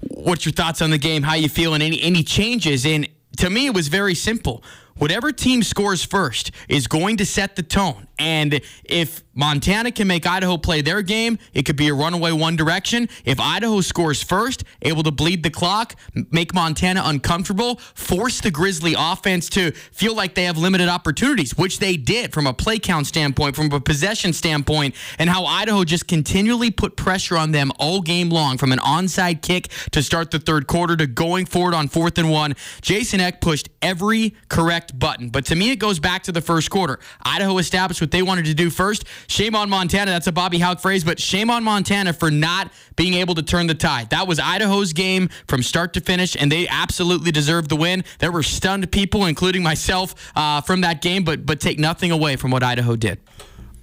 What's 0.00 0.44
your 0.44 0.52
thoughts 0.52 0.82
on 0.82 0.90
the 0.90 0.98
game? 0.98 1.22
How 1.22 1.34
you 1.34 1.48
feeling? 1.48 1.82
Any 1.82 2.00
any 2.02 2.22
changes? 2.22 2.86
And 2.86 3.08
to 3.38 3.50
me, 3.50 3.66
it 3.66 3.74
was 3.74 3.88
very 3.88 4.14
simple. 4.14 4.62
Whatever 4.96 5.30
team 5.32 5.62
scores 5.62 6.04
first 6.04 6.50
is 6.68 6.86
going 6.86 7.16
to 7.18 7.26
set 7.26 7.56
the 7.56 7.62
tone. 7.62 8.07
And 8.18 8.60
if 8.84 9.22
Montana 9.34 9.92
can 9.92 10.08
make 10.08 10.26
Idaho 10.26 10.56
play 10.56 10.80
their 10.80 11.02
game, 11.02 11.38
it 11.54 11.64
could 11.64 11.76
be 11.76 11.88
a 11.88 11.94
runaway 11.94 12.32
one 12.32 12.56
direction. 12.56 13.08
If 13.24 13.38
Idaho 13.38 13.80
scores 13.80 14.22
first, 14.22 14.64
able 14.82 15.04
to 15.04 15.12
bleed 15.12 15.44
the 15.44 15.50
clock, 15.50 15.94
make 16.32 16.52
Montana 16.52 17.02
uncomfortable, 17.04 17.76
force 17.94 18.40
the 18.40 18.50
Grizzly 18.50 18.94
offense 18.98 19.48
to 19.50 19.70
feel 19.70 20.14
like 20.14 20.34
they 20.34 20.44
have 20.44 20.58
limited 20.58 20.88
opportunities, 20.88 21.56
which 21.56 21.78
they 21.78 21.96
did 21.96 22.32
from 22.32 22.48
a 22.48 22.52
play 22.52 22.80
count 22.80 23.06
standpoint, 23.06 23.54
from 23.54 23.70
a 23.70 23.80
possession 23.80 24.32
standpoint, 24.32 24.96
and 25.18 25.30
how 25.30 25.44
Idaho 25.44 25.84
just 25.84 26.08
continually 26.08 26.72
put 26.72 26.96
pressure 26.96 27.36
on 27.36 27.52
them 27.52 27.70
all 27.78 28.00
game 28.00 28.30
long 28.30 28.58
from 28.58 28.72
an 28.72 28.80
onside 28.80 29.42
kick 29.42 29.68
to 29.92 30.02
start 30.02 30.32
the 30.32 30.40
third 30.40 30.66
quarter 30.66 30.96
to 30.96 31.06
going 31.06 31.46
forward 31.46 31.74
on 31.74 31.86
fourth 31.86 32.18
and 32.18 32.30
one. 32.30 32.56
Jason 32.80 33.20
Eck 33.20 33.40
pushed 33.40 33.68
every 33.82 34.34
correct 34.48 34.98
button. 34.98 35.28
But 35.28 35.46
to 35.46 35.54
me, 35.54 35.70
it 35.70 35.76
goes 35.76 36.00
back 36.00 36.24
to 36.24 36.32
the 36.32 36.40
first 36.40 36.70
quarter. 36.70 36.98
Idaho 37.22 37.58
established 37.58 38.00
what 38.08 38.12
they 38.12 38.22
wanted 38.22 38.46
to 38.46 38.54
do 38.54 38.70
first. 38.70 39.04
Shame 39.26 39.54
on 39.54 39.68
Montana. 39.68 40.10
That's 40.10 40.26
a 40.26 40.32
Bobby 40.32 40.58
Hauck 40.58 40.80
phrase, 40.80 41.04
but 41.04 41.20
shame 41.20 41.50
on 41.50 41.62
Montana 41.62 42.14
for 42.14 42.30
not 42.30 42.72
being 42.96 43.14
able 43.14 43.34
to 43.34 43.42
turn 43.42 43.66
the 43.66 43.74
tide. 43.74 44.08
That 44.10 44.26
was 44.26 44.40
Idaho's 44.40 44.94
game 44.94 45.28
from 45.46 45.62
start 45.62 45.92
to 45.92 46.00
finish, 46.00 46.34
and 46.34 46.50
they 46.50 46.66
absolutely 46.68 47.32
deserved 47.32 47.68
the 47.68 47.76
win. 47.76 48.04
There 48.18 48.32
were 48.32 48.42
stunned 48.42 48.90
people, 48.90 49.26
including 49.26 49.62
myself, 49.62 50.14
uh, 50.34 50.62
from 50.62 50.80
that 50.80 51.02
game, 51.02 51.22
but 51.22 51.44
but 51.44 51.60
take 51.60 51.78
nothing 51.78 52.10
away 52.10 52.36
from 52.36 52.50
what 52.50 52.62
Idaho 52.62 52.96
did. 52.96 53.18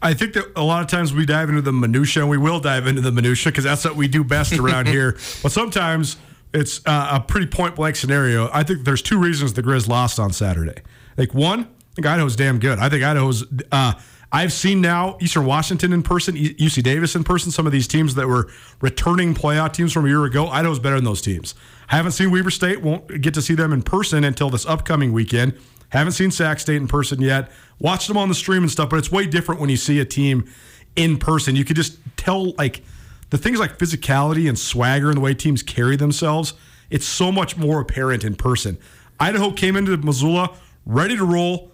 I 0.01 0.15
think 0.15 0.33
that 0.33 0.45
a 0.55 0.63
lot 0.63 0.81
of 0.81 0.87
times 0.87 1.13
we 1.13 1.25
dive 1.25 1.49
into 1.49 1.61
the 1.61 1.71
minutia, 1.71 2.23
and 2.23 2.29
we 2.29 2.39
will 2.39 2.59
dive 2.59 2.87
into 2.87 3.01
the 3.01 3.11
minutia 3.11 3.51
because 3.51 3.63
that's 3.63 3.85
what 3.85 3.95
we 3.95 4.07
do 4.07 4.23
best 4.23 4.53
around 4.53 4.87
here. 4.97 5.11
But 5.43 5.51
sometimes 5.51 6.17
it's 6.51 6.81
uh, 6.87 7.09
a 7.13 7.19
pretty 7.19 7.45
point 7.47 7.75
blank 7.75 7.95
scenario. 7.95 8.49
I 8.51 8.63
think 8.63 8.85
there's 8.85 9.03
two 9.03 9.19
reasons 9.19 9.53
the 9.53 9.61
Grizz 9.61 9.87
lost 9.87 10.19
on 10.19 10.33
Saturday. 10.33 10.81
Like 11.15 11.33
one, 11.33 11.61
I 11.61 11.93
think 11.95 12.07
Idaho's 12.07 12.35
damn 12.35 12.59
good. 12.59 12.79
I 12.79 12.89
think 12.89 13.03
Idaho's. 13.03 13.45
Uh, 13.71 13.93
I've 14.31 14.51
seen 14.51 14.81
now 14.81 15.17
Eastern 15.21 15.45
Washington 15.45 15.93
in 15.93 16.03
person, 16.03 16.35
UC 16.35 16.83
Davis 16.83 17.15
in 17.15 17.23
person. 17.23 17.51
Some 17.51 17.65
of 17.65 17.71
these 17.71 17.87
teams 17.87 18.15
that 18.15 18.27
were 18.27 18.49
returning 18.81 19.33
playoff 19.33 19.73
teams 19.73 19.93
from 19.93 20.05
a 20.05 20.09
year 20.09 20.25
ago. 20.25 20.47
Idaho's 20.47 20.79
better 20.79 20.95
than 20.95 21.05
those 21.05 21.21
teams. 21.21 21.55
I 21.89 21.95
haven't 21.95 22.13
seen 22.13 22.31
Weber 22.31 22.49
State. 22.49 22.81
Won't 22.81 23.21
get 23.21 23.33
to 23.35 23.41
see 23.41 23.53
them 23.53 23.71
in 23.71 23.81
person 23.81 24.23
until 24.23 24.49
this 24.49 24.65
upcoming 24.65 25.13
weekend. 25.13 25.57
Haven't 25.89 26.13
seen 26.13 26.31
Sac 26.31 26.59
State 26.59 26.77
in 26.77 26.87
person 26.87 27.21
yet. 27.21 27.51
Watched 27.79 28.07
them 28.07 28.17
on 28.17 28.29
the 28.29 28.35
stream 28.35 28.63
and 28.63 28.71
stuff, 28.71 28.89
but 28.89 28.97
it's 28.97 29.11
way 29.11 29.25
different 29.25 29.61
when 29.61 29.69
you 29.69 29.77
see 29.77 29.99
a 29.99 30.05
team 30.05 30.49
in 30.95 31.17
person. 31.17 31.55
You 31.55 31.63
could 31.63 31.75
just 31.75 31.99
tell 32.17 32.51
like 32.53 32.83
the 33.29 33.37
things 33.37 33.59
like 33.59 33.77
physicality 33.77 34.49
and 34.49 34.57
swagger 34.57 35.09
and 35.09 35.17
the 35.17 35.21
way 35.21 35.33
teams 35.33 35.61
carry 35.61 35.95
themselves. 35.95 36.53
It's 36.89 37.05
so 37.05 37.31
much 37.31 37.57
more 37.57 37.79
apparent 37.79 38.23
in 38.23 38.35
person. 38.35 38.77
Idaho 39.19 39.51
came 39.51 39.75
into 39.75 39.95
Missoula 39.97 40.55
ready 40.85 41.15
to 41.15 41.25
roll 41.25 41.71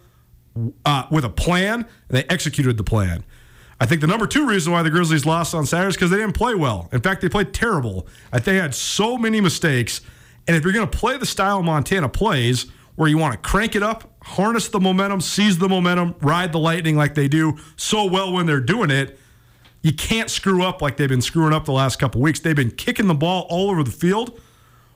uh, 0.85 1.05
with 1.11 1.25
a 1.25 1.29
plan, 1.29 1.85
and 2.09 2.17
they 2.17 2.23
executed 2.25 2.77
the 2.77 2.83
plan. 2.83 3.23
I 3.79 3.85
think 3.85 4.01
the 4.01 4.07
number 4.07 4.27
two 4.27 4.47
reason 4.47 4.71
why 4.71 4.83
the 4.83 4.91
Grizzlies 4.91 5.25
lost 5.25 5.55
on 5.55 5.65
Saturday 5.65 5.89
is 5.89 5.95
because 5.95 6.11
they 6.11 6.17
didn't 6.17 6.35
play 6.35 6.53
well. 6.53 6.87
In 6.91 7.01
fact, 7.01 7.21
they 7.21 7.29
played 7.29 7.53
terrible. 7.53 8.07
They 8.31 8.57
had 8.57 8.75
so 8.75 9.17
many 9.17 9.41
mistakes. 9.41 10.01
And 10.47 10.55
if 10.55 10.63
you're 10.63 10.73
going 10.73 10.87
to 10.87 10.97
play 10.97 11.17
the 11.17 11.25
style 11.25 11.63
Montana 11.63 12.07
plays, 12.07 12.67
where 12.95 13.09
you 13.09 13.17
want 13.17 13.33
to 13.33 13.39
crank 13.39 13.75
it 13.75 13.81
up, 13.81 14.13
harness 14.21 14.67
the 14.67 14.79
momentum, 14.79 15.19
seize 15.19 15.57
the 15.57 15.67
momentum, 15.67 16.13
ride 16.21 16.51
the 16.51 16.59
lightning 16.59 16.95
like 16.95 17.15
they 17.15 17.27
do 17.27 17.57
so 17.75 18.05
well 18.05 18.31
when 18.31 18.45
they're 18.45 18.59
doing 18.59 18.91
it, 18.91 19.17
you 19.81 19.93
can't 19.93 20.29
screw 20.29 20.63
up 20.63 20.81
like 20.81 20.97
they've 20.97 21.09
been 21.09 21.21
screwing 21.21 21.53
up 21.53 21.65
the 21.65 21.71
last 21.71 21.97
couple 21.97 22.21
weeks. 22.21 22.39
They've 22.39 22.55
been 22.55 22.71
kicking 22.71 23.07
the 23.07 23.15
ball 23.15 23.47
all 23.49 23.71
over 23.71 23.83
the 23.83 23.91
field 23.91 24.39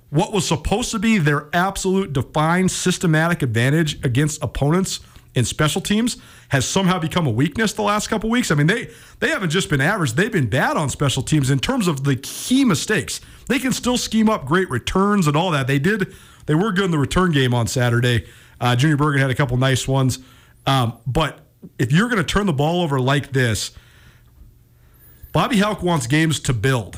what 0.09 0.31
was 0.31 0.47
supposed 0.47 0.91
to 0.91 0.99
be 0.99 1.17
their 1.17 1.49
absolute 1.53 2.13
defined 2.13 2.71
systematic 2.71 3.41
advantage 3.41 4.03
against 4.05 4.41
opponents 4.43 4.99
in 5.35 5.45
special 5.45 5.81
teams 5.81 6.17
has 6.49 6.65
somehow 6.67 6.97
become 6.97 7.27
a 7.27 7.31
weakness 7.31 7.73
the 7.73 7.81
last 7.81 8.07
couple 8.07 8.29
weeks. 8.29 8.49
I 8.49 8.55
mean, 8.55 8.67
they 8.67 8.89
they 9.19 9.29
haven't 9.29 9.51
just 9.51 9.69
been 9.69 9.81
average; 9.81 10.13
they've 10.13 10.31
been 10.31 10.49
bad 10.49 10.77
on 10.77 10.89
special 10.89 11.21
teams 11.21 11.49
in 11.49 11.59
terms 11.59 11.87
of 11.87 12.03
the 12.03 12.15
key 12.15 12.65
mistakes. 12.65 13.21
They 13.47 13.59
can 13.59 13.73
still 13.73 13.97
scheme 13.97 14.29
up 14.29 14.45
great 14.45 14.69
returns 14.69 15.27
and 15.27 15.35
all 15.35 15.51
that. 15.51 15.67
They 15.67 15.79
did. 15.79 16.13
They 16.47 16.55
were 16.55 16.71
good 16.71 16.85
in 16.85 16.91
the 16.91 16.97
return 16.97 17.31
game 17.31 17.53
on 17.53 17.67
Saturday. 17.67 18.25
Uh, 18.59 18.75
Junior 18.75 18.97
Bergen 18.97 19.21
had 19.21 19.29
a 19.29 19.35
couple 19.35 19.57
nice 19.57 19.87
ones, 19.87 20.19
um, 20.65 20.97
but 21.05 21.41
if 21.77 21.91
you're 21.91 22.07
going 22.07 22.23
to 22.23 22.23
turn 22.23 22.45
the 22.45 22.53
ball 22.53 22.81
over 22.81 22.99
like 22.99 23.33
this, 23.33 23.71
Bobby 25.33 25.57
Hauck 25.57 25.83
wants 25.83 26.07
games 26.07 26.39
to 26.41 26.53
build 26.53 26.97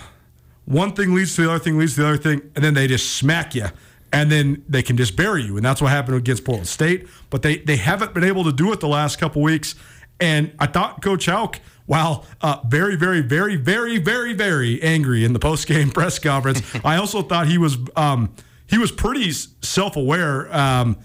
one 0.68 0.92
thing 0.92 1.14
leads 1.14 1.34
to 1.38 1.44
the 1.44 1.50
other 1.50 1.64
thing 1.64 1.78
leads 1.78 1.96
to 1.96 2.02
the 2.02 2.08
other 2.08 2.18
thing, 2.18 2.42
and 2.54 2.64
then 2.64 2.74
they 2.74 2.88
just 2.88 3.16
smack 3.16 3.56
you. 3.56 3.68
And 4.14 4.32
then 4.32 4.64
they 4.70 4.82
can 4.82 4.96
just 4.98 5.16
bury 5.16 5.44
you. 5.44 5.58
And 5.58 5.66
that's 5.66 5.82
what 5.82 5.92
happened 5.92 6.18
against 6.18 6.46
Portland 6.46 6.68
State. 6.68 7.08
But 7.30 7.42
they, 7.42 7.58
they 7.58 7.76
haven't 7.76 8.14
been 8.14 8.24
able 8.24 8.44
to 8.46 8.52
do 8.52 8.72
it 8.72 8.80
the 8.80 8.88
last 8.88 9.20
couple 9.20 9.42
weeks. 9.42 9.76
And 10.20 10.54
I 10.60 10.68
thought 10.68 11.02
Coach 11.02 11.26
Hauck, 11.26 11.60
while 11.86 12.26
uh, 12.42 12.60
very, 12.68 12.96
very, 12.96 13.22
very, 13.22 13.56
very, 13.56 13.98
very, 13.98 14.34
very 14.34 14.82
angry 14.82 15.24
in 15.24 15.34
the 15.34 15.40
post 15.40 15.68
game 15.68 15.90
press 15.92 16.20
conference, 16.20 16.62
I 16.84 16.98
also 16.98 17.22
thought 17.22 17.48
he 17.48 17.58
was 17.58 17.78
um, 17.96 18.34
he 18.66 18.78
was 18.78 18.92
pretty 18.92 19.32
self 19.32 19.96
aware 19.96 20.54
um, 20.56 20.98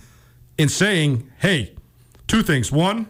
in 0.59 0.69
saying, 0.69 1.31
"Hey, 1.39 1.75
two 2.27 2.43
things. 2.43 2.73
One, 2.73 3.07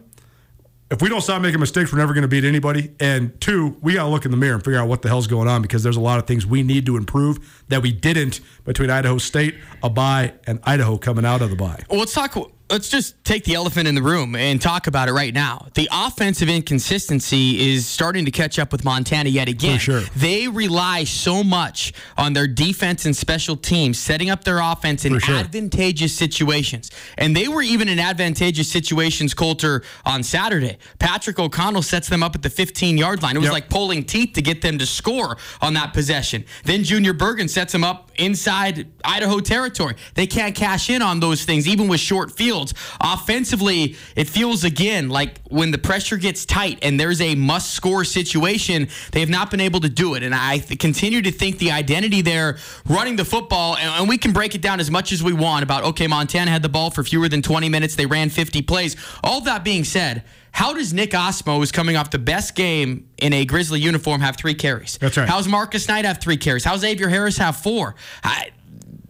if 0.93 1.01
we 1.01 1.09
don't 1.09 1.23
stop 1.23 1.41
making 1.41 1.59
mistakes, 1.59 1.91
we're 1.91 1.99
never 1.99 2.13
going 2.13 2.23
to 2.23 2.29
beat 2.29 2.45
anybody. 2.45 2.93
And 3.01 3.41
two, 3.41 3.77
we 3.81 3.95
got 3.95 4.05
to 4.05 4.09
look 4.11 4.27
in 4.27 4.31
the 4.31 4.37
mirror 4.37 4.55
and 4.55 4.63
figure 4.63 4.79
out 4.79 4.89
what 4.89 5.01
the 5.01 5.09
hell's 5.09 5.27
going 5.27 5.49
on 5.49 5.63
because 5.63 5.83
there's 5.83 5.97
a 5.97 6.01
lot 6.01 6.19
of 6.19 6.27
things 6.27 6.47
we 6.47 6.63
need 6.63 6.85
to 6.87 6.99
improve 6.99 7.65
that 7.69 7.83
we 7.83 7.93
didn't 7.93 8.41
between 8.65 8.91
Idaho 8.91 9.17
State, 9.17 9.55
a 9.83 9.89
bye, 9.89 10.35
and 10.47 10.61
Idaho 10.65 10.99
coming 10.99 11.25
out 11.25 11.41
of 11.41 11.49
the 11.49 11.57
bye. 11.57 11.83
Well, 11.89 11.99
let's 11.99 12.13
talk 12.13 12.37
let's 12.73 12.89
just 12.89 13.23
take 13.23 13.45
the 13.45 13.55
elephant 13.55 13.87
in 13.87 13.95
the 13.95 14.03
room 14.03 14.35
and 14.35 14.61
talk 14.61 14.87
about 14.87 15.07
it 15.07 15.13
right 15.13 15.35
now. 15.35 15.67
The 15.75 15.89
offensive 15.93 16.49
inconsistency 16.49 17.71
is 17.75 17.87
starting 17.87 18.25
to 18.25 18.31
catch 18.31 18.59
up 18.59 18.73
with 18.73 18.83
Montana 18.83 19.29
yet 19.29 19.47
again. 19.47 19.75
For 19.79 19.85
sure. 19.85 20.01
They 20.17 20.49
rely 20.49 21.05
so 21.05 21.45
much 21.45 21.93
on 22.17 22.33
their 22.33 22.47
defense 22.49 23.05
and 23.05 23.15
special 23.15 23.57
teams 23.57 23.99
setting 23.99 24.31
up 24.31 24.45
their 24.45 24.59
offense 24.59 25.05
in 25.05 25.19
sure. 25.19 25.37
advantageous 25.37 26.15
situations. 26.15 26.91
And 27.19 27.37
they 27.37 27.47
were 27.47 27.61
even 27.63 27.89
in 27.89 27.99
advantageous 27.99 28.69
situations, 28.71 29.35
Colter, 29.35 29.83
on 30.07 30.23
Saturday. 30.23 30.79
Patrick 30.99 31.39
O'Connell 31.39 31.83
sets 31.83 32.09
them 32.09 32.23
up 32.23 32.35
at 32.35 32.43
the 32.43 32.51
15 32.51 32.97
yard 32.97 33.23
line. 33.23 33.37
It 33.37 33.41
was 33.41 33.47
Yep. 33.49 33.53
like 33.53 33.69
pulling 33.69 34.05
teeth 34.05 34.33
to 34.35 34.43
get 34.43 34.63
them 34.63 34.79
to 34.79 34.87
score 34.87 35.37
on 35.61 35.75
that 35.75 35.93
possession. 35.93 36.47
Then 36.65 36.85
Junior 36.85 37.13
Bergen 37.13 37.49
sets 37.49 37.73
them 37.73 37.85
up 37.85 38.11
inside 38.17 38.87
Idaho 39.05 39.41
territory. 39.41 39.95
They 40.15 40.27
can't 40.27 40.55
cash 40.55 40.89
in 40.89 41.03
on 41.03 41.21
those 41.21 41.45
things, 41.45 41.69
even 41.69 41.87
with 41.89 42.01
short 42.01 42.33
fields. 42.63 42.75
Offensively, 43.01 43.97
it 44.17 44.29
feels 44.29 44.65
again 44.65 45.09
like 45.09 45.41
when 45.49 45.71
the 45.71 45.79
pressure 45.79 46.17
gets 46.17 46.45
tight 46.45 46.79
and 46.83 46.99
there's 46.99 47.21
a 47.21 47.35
must 47.35 47.73
score 47.73 48.05
situation, 48.05 48.89
they 49.13 49.21
have 49.21 49.29
not 49.29 49.51
been 49.51 49.61
able 49.61 49.81
to 49.81 49.89
do 49.89 50.15
it. 50.15 50.23
And 50.23 50.35
I 50.35 50.59
th- 50.59 50.79
continue 50.79 51.23
to 51.23 51.31
think 51.31 51.59
the 51.59 51.71
identity 51.71 52.23
there 52.23 52.59
running 52.89 53.17
the 53.17 53.25
football, 53.25 53.77
and, 53.77 53.89
and 54.01 54.09
we 54.09 54.19
can 54.19 54.33
break 54.33 54.55
it 54.55 54.63
down 54.63 54.81
as 54.81 54.91
much 54.91 55.13
as 55.13 55.23
we 55.23 55.33
want 55.33 55.63
about, 55.63 55.85
okay, 55.85 56.07
Montana 56.07 56.51
had 56.51 56.63
the 56.63 56.69
ball 56.69 56.91
for 56.91 57.03
fewer 57.03 57.29
than 57.29 57.43
20 57.43 57.69
minutes, 57.69 57.97
they 57.97 58.07
ran 58.07 58.31
50 58.31 58.63
plays. 58.63 58.97
All 59.23 59.41
that 59.43 59.65
being 59.65 59.85
said, 59.85 60.25
How 60.53 60.73
does 60.75 60.93
Nick 60.93 61.11
Ostmo, 61.11 61.57
who's 61.57 61.73
coming 61.73 61.97
off 61.97 62.11
the 62.11 62.19
best 62.19 62.55
game 62.55 63.09
in 63.19 63.33
a 63.33 63.45
Grizzly 63.45 63.81
uniform, 63.81 64.21
have 64.21 64.37
three 64.37 64.55
carries? 64.55 64.99
That's 64.99 65.17
right. 65.17 65.29
How's 65.29 65.49
Marcus 65.49 65.89
Knight 65.89 66.05
have 66.05 66.19
three 66.19 66.37
carries? 66.37 66.65
How's 66.65 66.81
Xavier 66.81 67.09
Harris 67.09 67.39
have 67.39 67.57
four? 67.57 67.95
I, 68.23 68.51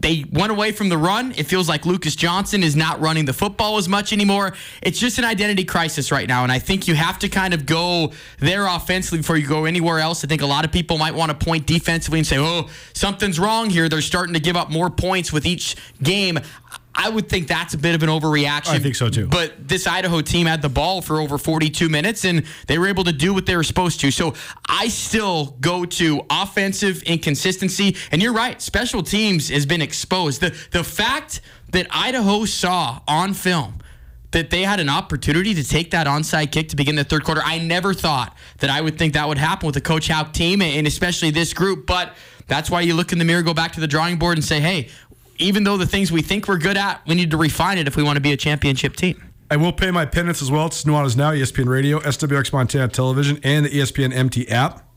they 0.03 0.25
went 0.31 0.51
away 0.53 0.73
from 0.73 0.88
the 0.88 0.99
run. 0.99 1.33
It 1.37 1.47
feels 1.47 1.69
like 1.69 1.87
Lucas 1.87 2.17
Johnson 2.17 2.62
is 2.62 2.77
not 2.77 3.01
running 3.01 3.25
the 3.25 3.33
football 3.33 3.79
as 3.79 3.88
much 3.88 4.12
anymore. 4.12 4.53
It's 4.83 4.99
just 4.99 5.19
an 5.19 5.25
identity 5.25 5.65
crisis 5.65 6.11
right 6.12 6.29
now. 6.29 6.43
And 6.43 6.53
I 6.53 6.59
think 6.59 6.88
you 6.88 6.95
have 6.95 7.19
to 7.21 7.29
kind 7.29 7.55
of 7.55 7.65
go 7.65 8.12
there 8.38 8.67
offensively 8.67 9.19
before 9.19 9.37
you 9.37 9.47
go 9.47 9.65
anywhere 9.65 10.01
else. 10.01 10.25
I 10.25 10.29
think 10.29 10.43
a 10.43 10.47
lot 10.47 10.65
of 10.65 10.73
people 10.73 10.99
might 10.99 11.15
want 11.15 11.31
to 11.31 11.45
point 11.45 11.67
defensively 11.67 12.19
and 12.19 12.27
say, 12.27 12.38
oh, 12.38 12.69
something's 12.93 13.38
wrong 13.38 13.71
here. 13.71 13.88
They're 13.88 14.03
starting 14.03 14.35
to 14.35 14.41
give 14.41 14.57
up 14.57 14.71
more 14.71 14.91
points 14.91 15.33
with 15.33 15.47
each 15.47 15.77
game. 16.03 16.41
I 16.94 17.09
would 17.09 17.28
think 17.28 17.48
that's 17.48 17.74
a 17.74 17.78
bit 17.78 17.94
of 17.94 18.02
an 18.02 18.09
overreaction. 18.09 18.74
I 18.74 18.78
think 18.78 18.96
so, 18.96 19.09
too. 19.09 19.26
But 19.26 19.68
this 19.68 19.87
Idaho 19.87 20.20
team 20.20 20.46
had 20.46 20.62
the 20.62 20.68
ball 20.68 21.00
for 21.00 21.20
over 21.20 21.38
42 21.38 21.88
minutes 21.88 22.24
and 22.24 22.44
they 22.66 22.78
were 22.78 22.87
able 22.87 23.05
to 23.05 23.12
do 23.12 23.33
what 23.33 23.46
they 23.46 23.57
were 23.57 23.64
supposed 23.64 24.00
to. 24.00 24.11
So 24.11 24.35
I 24.68 24.88
still 24.88 25.57
go 25.61 25.85
to 25.85 26.22
offensive 26.31 27.02
inconsistency. 27.05 27.96
And 28.11 28.22
you're 28.22 28.35
right, 28.35 28.61
special 28.61 29.02
teams 29.02 29.48
has 29.48 29.66
been 29.66 29.83
exposed. 29.83 30.40
The 30.40 30.57
the 30.70 30.85
fact 30.85 31.40
that 31.70 31.87
Idaho 31.90 32.44
saw 32.44 33.00
on 33.09 33.35
film 33.35 33.78
that 34.33 34.50
they 34.50 34.62
had 34.62 34.81
an 34.81 34.88
opportunity 34.88 35.55
to 35.55 35.64
take 35.64 35.90
that 35.90 36.07
onside 36.07 36.50
kick 36.52 36.70
to 36.70 36.76
begin 36.76 36.96
the 36.96 37.05
third 37.05 37.22
quarter. 37.24 37.42
I 37.44 37.59
never 37.59 37.94
thought 37.94 38.37
that 38.59 38.70
I 38.70 38.81
would 38.81 38.98
think 38.98 39.14
that 39.14 39.28
would 39.28 39.38
happen 39.38 39.66
with 39.66 39.76
a 39.76 39.81
Coach 39.81 40.09
Hauck 40.09 40.33
team 40.33 40.62
and 40.62 40.87
especially 40.87 41.31
this 41.31 41.52
group. 41.52 41.87
But 41.87 42.14
that's 42.48 42.70
why 42.70 42.81
you 42.81 42.94
look 42.94 43.12
in 43.12 43.18
the 43.18 43.24
mirror, 43.24 43.42
go 43.42 43.55
back 43.55 43.72
to 43.72 43.81
the 43.81 43.87
drawing 43.87 44.18
board, 44.18 44.38
and 44.38 44.44
say, 44.44 44.59
hey, 44.61 44.88
even 45.42 45.64
though 45.64 45.76
the 45.76 45.87
things 45.87 46.11
we 46.12 46.22
think 46.22 46.48
we're 46.48 46.59
good 46.59 46.76
at, 46.76 47.00
we 47.07 47.14
need 47.14 47.31
to 47.31 47.37
refine 47.37 47.78
it 47.78 47.87
if 47.88 47.96
we 47.96 48.02
want 48.02 48.16
to 48.16 48.20
be 48.20 48.33
a 48.33 48.37
championship 48.37 48.96
team. 48.96 49.22
I 49.50 49.57
will 49.57 49.72
pay 49.72 49.90
my 49.90 50.07
penance 50.07 50.40
as 50.40 50.50
well. 50.50 50.66
It's 50.66 50.85
Nuanez 50.85 51.16
Now, 51.16 51.33
ESPN 51.33 51.68
Radio, 51.68 51.98
SWX 52.00 52.52
Montana 52.52 52.88
Television, 52.88 53.38
and 53.42 53.66
the 53.66 53.70
ESPN 53.70 54.14
MT 54.14 54.48
app. 54.48 54.88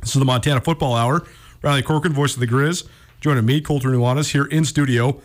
This 0.00 0.10
is 0.14 0.18
the 0.18 0.26
Montana 0.26 0.60
Football 0.60 0.94
Hour. 0.94 1.26
Riley 1.62 1.82
Corcoran, 1.82 2.12
voice 2.12 2.34
of 2.34 2.40
the 2.40 2.46
Grizz, 2.46 2.86
joining 3.20 3.46
me, 3.46 3.62
Colter 3.62 3.88
Nuanez, 3.88 4.32
here 4.32 4.44
in 4.44 4.66
studio. 4.66 5.22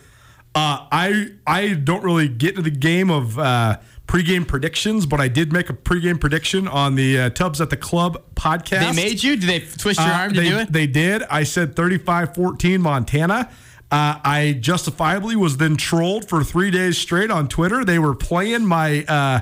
Uh, 0.54 0.86
I 0.90 1.32
I 1.46 1.74
don't 1.74 2.02
really 2.02 2.28
get 2.28 2.50
into 2.56 2.62
the 2.62 2.70
game 2.70 3.10
of 3.10 3.38
uh, 3.38 3.76
pregame 4.08 4.48
predictions, 4.48 5.04
but 5.04 5.20
I 5.20 5.28
did 5.28 5.52
make 5.52 5.68
a 5.68 5.74
pregame 5.74 6.18
prediction 6.18 6.66
on 6.66 6.94
the 6.94 7.20
uh, 7.20 7.30
Tubs 7.30 7.60
at 7.60 7.68
the 7.70 7.76
Club 7.76 8.22
podcast. 8.34 8.94
They 8.94 9.02
made 9.04 9.22
you? 9.22 9.36
Did 9.36 9.48
they 9.48 9.60
twist 9.60 10.00
your 10.00 10.08
Uh, 10.08 10.18
arm 10.18 10.32
to 10.32 10.40
they, 10.40 10.48
do 10.48 10.56
it? 10.58 10.72
They 10.72 10.86
did. 10.86 11.22
I 11.24 11.42
said 11.44 11.76
35 11.76 12.34
14 12.34 12.80
Montana. 12.80 13.50
Uh, 13.90 14.20
I 14.24 14.56
justifiably 14.60 15.34
was 15.34 15.56
then 15.56 15.76
trolled 15.76 16.28
for 16.28 16.44
three 16.44 16.70
days 16.70 16.96
straight 16.96 17.30
on 17.30 17.48
Twitter. 17.48 17.84
They 17.84 17.98
were 17.98 18.14
playing 18.14 18.64
my 18.64 19.04
uh, 19.04 19.40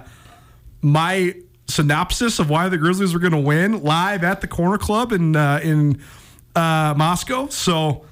my 0.80 1.34
synopsis 1.66 2.38
of 2.38 2.48
why 2.48 2.70
the 2.70 2.78
Grizzlies 2.78 3.12
were 3.12 3.20
going 3.20 3.32
to 3.32 3.38
win 3.38 3.82
live 3.82 4.24
at 4.24 4.40
the 4.40 4.48
Corner 4.48 4.78
Club 4.78 5.12
in 5.12 5.37
uh, 5.37 5.61
in 5.62 6.00
uh, 6.56 6.94
Moscow. 6.96 7.48
So, 7.48 8.06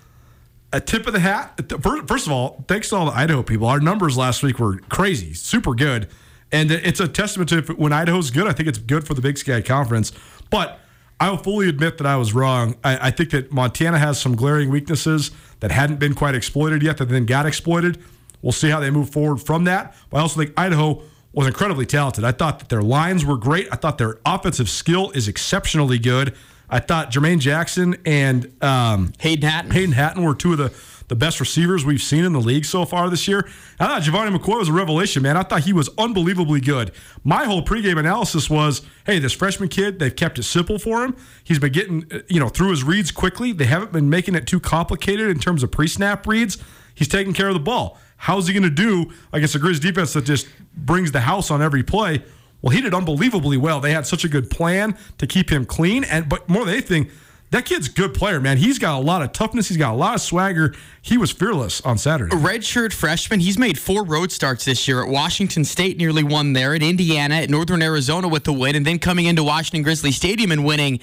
a 0.75 0.81
tip 0.81 1.07
of 1.07 1.15
the 1.15 1.21
hat. 1.21 1.59
First 2.07 2.27
of 2.27 2.33
all, 2.33 2.63
thanks 2.69 2.91
to 2.91 2.97
all 2.97 3.07
the 3.07 3.17
Idaho 3.17 3.43
people. 3.43 3.67
Our 3.67 3.81
numbers 3.81 4.19
last 4.19 4.43
week 4.43 4.59
were 4.59 4.79
crazy, 4.91 5.33
super 5.33 5.75
good, 5.75 6.07
and 6.53 6.71
it's 6.71 7.01
a 7.01 7.09
testament 7.09 7.49
to 7.49 7.63
when 7.77 7.95
Idaho's 7.95 8.31
good. 8.31 8.47
I 8.47 8.53
think 8.53 8.69
it's 8.69 8.79
good 8.79 9.07
for 9.07 9.15
the 9.15 9.23
Big 9.23 9.39
Sky 9.39 9.63
Conference, 9.63 10.13
but. 10.51 10.81
I 11.19 11.31
will 11.31 11.39
fully 11.39 11.71
admit 11.71 11.97
that 11.97 12.07
I 12.07 12.17
was 12.17 12.35
wrong. 12.35 12.77
I, 12.85 13.07
I 13.07 13.11
think 13.11 13.31
that 13.31 13.51
Montana 13.51 13.99
has 13.99 14.21
some 14.21 14.37
glaring 14.37 14.69
weaknesses 14.69 15.31
that 15.61 15.71
hadn't 15.71 15.99
been 15.99 16.15
quite 16.15 16.35
exploited 16.35 16.83
yet, 16.83 16.99
that 16.99 17.09
then 17.09 17.27
got 17.27 17.47
exploited. 17.47 17.99
We'll 18.43 18.53
see 18.53 18.71
how 18.71 18.81
they 18.81 18.91
move 18.91 19.11
forward 19.11 19.39
from 19.39 19.65
that. 19.65 19.97
But 20.11 20.19
I 20.19 20.21
also 20.21 20.41
think 20.41 20.53
Idaho 20.57 21.03
was 21.33 21.47
incredibly 21.47 21.87
talented. 21.87 22.25
I 22.25 22.33
thought 22.33 22.59
that 22.61 22.69
their 22.69 22.83
lines 22.83 23.25
were 23.25 23.37
great. 23.37 23.69
I 23.71 23.77
thought 23.77 23.99
their 23.99 24.19
offensive 24.25 24.69
skill 24.71 25.11
is 25.11 25.29
exceptionally 25.29 25.99
good. 25.99 26.35
I 26.69 26.81
thought 26.81 27.13
Jermaine 27.13 27.39
Jackson 27.39 27.97
and 28.05 28.53
um, 28.63 29.13
Hayden 29.19 29.49
Hatten. 29.49 29.71
Hayden 29.71 29.93
Hatten 29.93 30.23
were 30.23 30.35
two 30.35 30.53
of 30.53 30.59
the, 30.59 30.73
the 31.09 31.17
best 31.17 31.41
receivers 31.41 31.85
we've 31.85 32.03
seen 32.03 32.25
in 32.25 32.33
the 32.33 32.41
league 32.41 32.65
so 32.65 32.85
far 32.85 33.09
this 33.09 33.29
year. 33.29 33.49
I 33.79 33.87
thought 33.87 34.03
Gevani 34.03 34.37
McCoy 34.37 34.59
was 34.59 34.69
a 34.69 34.73
revelation, 34.73 35.23
man. 35.23 35.37
I 35.37 35.43
thought 35.43 35.65
he 35.65 35.73
was 35.73 35.89
unbelievably 35.99 36.61
good. 36.61 36.93
My 37.23 37.45
whole 37.45 37.63
pregame 37.63 37.99
analysis 37.99 38.51
was, 38.51 38.83
hey, 39.05 39.19
this 39.19 39.33
freshman 39.33 39.69
kid, 39.69 39.99
they've 39.99 40.15
kept 40.15 40.39
it 40.39 40.45
simple 40.45 40.79
for 40.79 41.05
him. 41.05 41.17
He's 41.45 41.59
been 41.59 41.73
getting, 41.73 42.07
uh, 42.13 42.21
you 42.29 42.41
know, 42.41 42.49
through 42.49 42.71
his 42.71 42.83
reads 42.83 43.11
quickly. 43.11 43.53
They 43.53 43.67
haven't 43.67 43.93
been 43.93 44.11
making 44.11 44.35
it 44.35 44.47
too 44.47 44.61
complicated 44.61 45.29
in 45.29 45.39
terms 45.39 45.63
of 45.63 45.71
pre-snap 45.71 46.27
reads. 46.27 46.59
He's 46.95 47.09
taking 47.09 47.35
care 47.35 47.49
of 47.49 47.55
the 47.55 47.61
ball. 47.61 47.99
How's 48.17 48.47
he 48.47 48.55
going 48.55 48.63
to 48.63 48.71
do 48.71 49.13
against 49.33 49.55
a 49.55 49.59
Grizz 49.59 49.81
defense 49.81 50.15
that 50.15 50.25
just 50.25 50.49
brings 50.75 51.13
the 51.13 51.21
house 51.21 51.51
on 51.51 51.61
every 51.63 51.83
play? 51.83 52.23
Well, 52.63 52.75
he 52.75 52.81
did 52.81 52.95
unbelievably 52.95 53.59
well. 53.59 53.81
They 53.81 53.93
had 53.93 54.07
such 54.07 54.25
a 54.25 54.29
good 54.29 54.51
plan 54.51 54.97
to 55.19 55.27
keep 55.27 55.51
him 55.51 55.67
clean, 55.67 56.05
and 56.05 56.29
but 56.29 56.49
more 56.49 56.65
than 56.65 56.75
anything, 56.75 57.11
that 57.51 57.65
kid's 57.65 57.89
a 57.89 57.93
good 57.93 58.15
player, 58.15 58.41
man. 58.41 58.57
He's 58.57 58.79
got 58.79 58.99
a 58.99 59.03
lot 59.03 59.23
of 59.23 59.33
toughness. 59.33 59.69
He's 59.69 59.77
got 59.77 59.93
a 59.93 59.97
lot 59.97 60.15
of 60.15 60.21
swagger. 60.21 60.75
He 61.01 61.17
was 61.17 61.31
fearless 61.31 61.81
on 61.83 61.99
Saturday. 61.99 62.35
A 62.35 62.39
redshirt 62.39 62.93
freshman. 62.93 63.39
He's 63.39 63.57
made 63.59 63.79
four 63.79 64.05
road 64.05 64.33
starts 64.33 64.65
this 64.65 64.89
year 64.89 65.05
at 65.05 65.09
Washington 65.09 65.65
State, 65.65 65.97
nearly 65.99 66.25
won 66.25 66.53
there, 66.53 66.75
at 66.75 66.83
Indiana, 66.83 67.37
at 67.37 67.51
Northern 67.51 67.81
Arizona 67.81 68.27
with 68.27 68.43
the 68.45 68.53
win, 68.53 68.75
and 68.75 68.85
then 68.85 68.99
coming 68.99 69.27
into 69.27 69.45
Washington 69.45 69.83
Grizzly 69.83 70.11
Stadium 70.11 70.51
and 70.51 70.65
winning. 70.65 70.99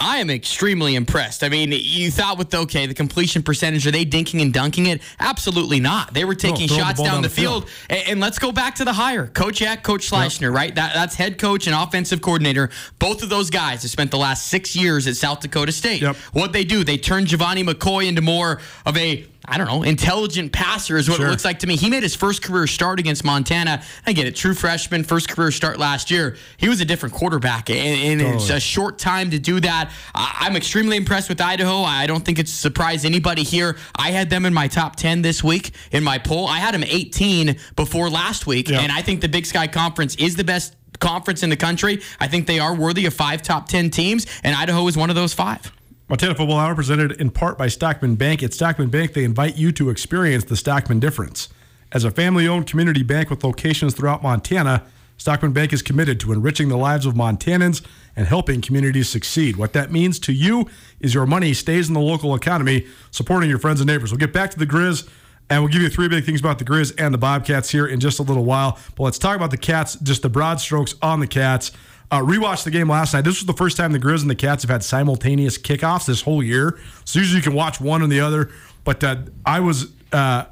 I 0.00 0.18
am 0.18 0.28
extremely 0.28 0.96
impressed. 0.96 1.44
I 1.44 1.48
mean, 1.48 1.70
you 1.72 2.10
thought 2.10 2.36
with 2.36 2.52
okay, 2.52 2.86
the 2.86 2.94
completion 2.94 3.44
percentage 3.44 3.86
are 3.86 3.92
they 3.92 4.04
dinking 4.04 4.42
and 4.42 4.52
dunking 4.52 4.86
it? 4.86 5.00
Absolutely 5.20 5.78
not. 5.78 6.12
They 6.12 6.24
were 6.24 6.34
taking 6.34 6.66
the 6.66 6.74
shots 6.74 6.96
ball 6.96 7.06
down, 7.06 7.14
down 7.14 7.22
the 7.22 7.28
the 7.28 7.34
field. 7.34 7.68
And, 7.88 8.08
and 8.08 8.20
let's 8.20 8.38
go 8.38 8.52
back 8.52 8.76
to 8.76 8.84
the 8.84 8.92
hire, 8.92 9.26
Coach 9.28 9.62
Eck, 9.62 9.82
Coach 9.82 10.10
Schleichner, 10.10 10.52
right? 10.52 10.74
That, 10.74 10.94
that's 10.94 11.14
head 11.14 11.38
coach 11.38 11.66
and 11.66 11.76
offensive 11.76 12.20
coordinator. 12.20 12.70
Both 12.98 13.22
of 13.22 13.28
those 13.28 13.50
guys 13.50 13.82
have 13.82 13.90
spent 13.90 14.10
the 14.10 14.18
last 14.18 14.48
six 14.48 14.74
years 14.74 15.06
at 15.06 15.16
South 15.16 15.40
Dakota 15.40 15.72
State. 15.84 16.00
Yep. 16.00 16.16
What 16.32 16.52
they 16.54 16.64
do, 16.64 16.82
they 16.82 16.96
turn 16.96 17.26
Gevani 17.26 17.62
McCoy 17.62 18.06
into 18.08 18.22
more 18.22 18.58
of 18.86 18.96
a 18.96 19.26
I 19.46 19.58
don't 19.58 19.66
know, 19.66 19.82
intelligent 19.82 20.52
passer 20.52 20.96
is 20.96 21.06
what 21.06 21.18
Sure. 21.18 21.26
it 21.26 21.30
looks 21.30 21.44
like 21.44 21.58
to 21.58 21.66
me. 21.66 21.76
He 21.76 21.90
made 21.90 22.02
his 22.02 22.14
first 22.14 22.40
career 22.42 22.66
start 22.66 22.98
against 22.98 23.24
Montana. 23.24 23.82
I 24.06 24.14
get 24.14 24.26
it, 24.26 24.34
true 24.34 24.54
freshman, 24.54 25.04
first 25.04 25.28
career 25.28 25.50
start 25.50 25.78
last 25.78 26.10
year. 26.10 26.38
He 26.56 26.70
was 26.70 26.80
a 26.80 26.86
different 26.86 27.14
quarterback, 27.14 27.68
and, 27.68 27.78
and 27.78 28.20
it's 28.22 28.44
Totally. 28.44 28.56
a 28.56 28.60
short 28.60 28.98
time 28.98 29.30
to 29.32 29.38
do 29.38 29.60
that. 29.60 29.90
I'm 30.14 30.56
extremely 30.56 30.96
impressed 30.96 31.28
with 31.28 31.42
Idaho. 31.42 31.82
I 31.82 32.06
don't 32.06 32.24
think 32.24 32.38
it's 32.38 32.52
a 32.52 32.56
surprise 32.56 33.04
anybody 33.04 33.42
here. 33.42 33.76
I 33.94 34.12
had 34.12 34.30
them 34.30 34.46
in 34.46 34.54
my 34.54 34.66
top 34.66 34.96
10 34.96 35.20
this 35.20 35.44
week 35.44 35.72
in 35.92 36.02
my 36.02 36.16
poll. 36.16 36.46
I 36.48 36.56
had 36.60 36.72
them 36.72 36.82
18 36.82 37.56
before 37.76 38.08
last 38.08 38.46
week, 38.46 38.70
Yeah. 38.70 38.80
and 38.80 38.90
I 38.90 39.02
think 39.02 39.20
the 39.20 39.28
Big 39.28 39.44
Sky 39.44 39.66
Conference 39.66 40.14
is 40.14 40.36
the 40.36 40.44
best 40.44 40.74
conference 41.04 41.42
in 41.42 41.50
the 41.50 41.56
country. 41.56 42.00
I 42.18 42.28
think 42.28 42.46
they 42.46 42.58
are 42.58 42.74
worthy 42.74 43.04
of 43.04 43.12
five 43.12 43.42
top 43.42 43.68
10 43.68 43.90
teams, 43.90 44.26
and 44.42 44.56
Idaho 44.56 44.88
is 44.88 44.96
one 44.96 45.10
of 45.10 45.16
those 45.16 45.34
five. 45.34 45.70
Montana 46.08 46.34
Football 46.34 46.58
Hour 46.58 46.74
presented 46.74 47.12
in 47.12 47.30
part 47.30 47.58
by 47.58 47.68
Stockman 47.68 48.14
Bank. 48.14 48.42
At 48.42 48.54
Stockman 48.54 48.88
Bank, 48.88 49.12
they 49.12 49.24
invite 49.24 49.56
you 49.56 49.70
to 49.72 49.90
experience 49.90 50.44
the 50.44 50.56
Stockman 50.56 51.00
difference. 51.00 51.50
As 51.92 52.04
a 52.04 52.10
family 52.10 52.48
owned 52.48 52.66
community 52.66 53.02
bank 53.02 53.28
with 53.28 53.44
locations 53.44 53.94
throughout 53.94 54.22
Montana, 54.22 54.82
Stockman 55.16 55.52
Bank 55.52 55.72
is 55.72 55.82
committed 55.82 56.18
to 56.20 56.32
enriching 56.32 56.68
the 56.68 56.76
lives 56.76 57.06
of 57.06 57.14
Montanans 57.14 57.84
and 58.16 58.26
helping 58.26 58.60
communities 58.60 59.08
succeed. 59.08 59.56
What 59.56 59.74
that 59.74 59.92
means 59.92 60.18
to 60.20 60.32
you 60.32 60.68
is 61.00 61.14
your 61.14 61.26
money 61.26 61.52
stays 61.52 61.88
in 61.88 61.94
the 61.94 62.00
local 62.00 62.34
economy, 62.34 62.86
supporting 63.10 63.48
your 63.48 63.58
friends 63.58 63.80
and 63.80 63.86
neighbors. 63.86 64.10
We'll 64.10 64.18
get 64.18 64.32
back 64.32 64.50
to 64.52 64.58
the 64.58 64.66
Grizz, 64.66 65.08
and 65.50 65.62
we'll 65.62 65.72
give 65.72 65.82
you 65.82 65.88
three 65.88 66.08
big 66.08 66.24
things 66.24 66.40
about 66.40 66.58
the 66.58 66.64
Grizz 66.64 66.94
and 66.98 67.12
the 67.12 67.18
Bobcats 67.18 67.70
here 67.70 67.86
in 67.86 68.00
just 68.00 68.18
a 68.18 68.22
little 68.22 68.44
while. 68.44 68.78
But 68.96 69.04
let's 69.04 69.18
talk 69.18 69.36
about 69.36 69.50
the 69.50 69.58
Cats, 69.58 69.96
just 69.96 70.22
the 70.22 70.28
broad 70.28 70.60
strokes 70.60 70.94
on 71.02 71.20
the 71.20 71.26
Cats. 71.26 71.72
Uh, 72.10 72.20
rewatched 72.20 72.64
the 72.64 72.70
game 72.70 72.88
last 72.88 73.12
night. 73.12 73.24
This 73.24 73.40
was 73.40 73.46
the 73.46 73.54
first 73.54 73.76
time 73.76 73.92
the 73.92 73.98
Grizz 73.98 74.22
and 74.22 74.30
the 74.30 74.34
Cats 74.34 74.62
have 74.62 74.70
had 74.70 74.82
simultaneous 74.82 75.58
kickoffs 75.58 76.06
this 76.06 76.22
whole 76.22 76.42
year. 76.42 76.78
So 77.04 77.18
usually 77.18 77.38
you 77.38 77.42
can 77.42 77.54
watch 77.54 77.80
one 77.80 78.02
and 78.02 78.12
the 78.12 78.20
other. 78.20 78.50
But 78.84 79.02
uh, 79.02 79.16
I 79.44 79.60
was 79.60 79.92
uh, 80.12 80.44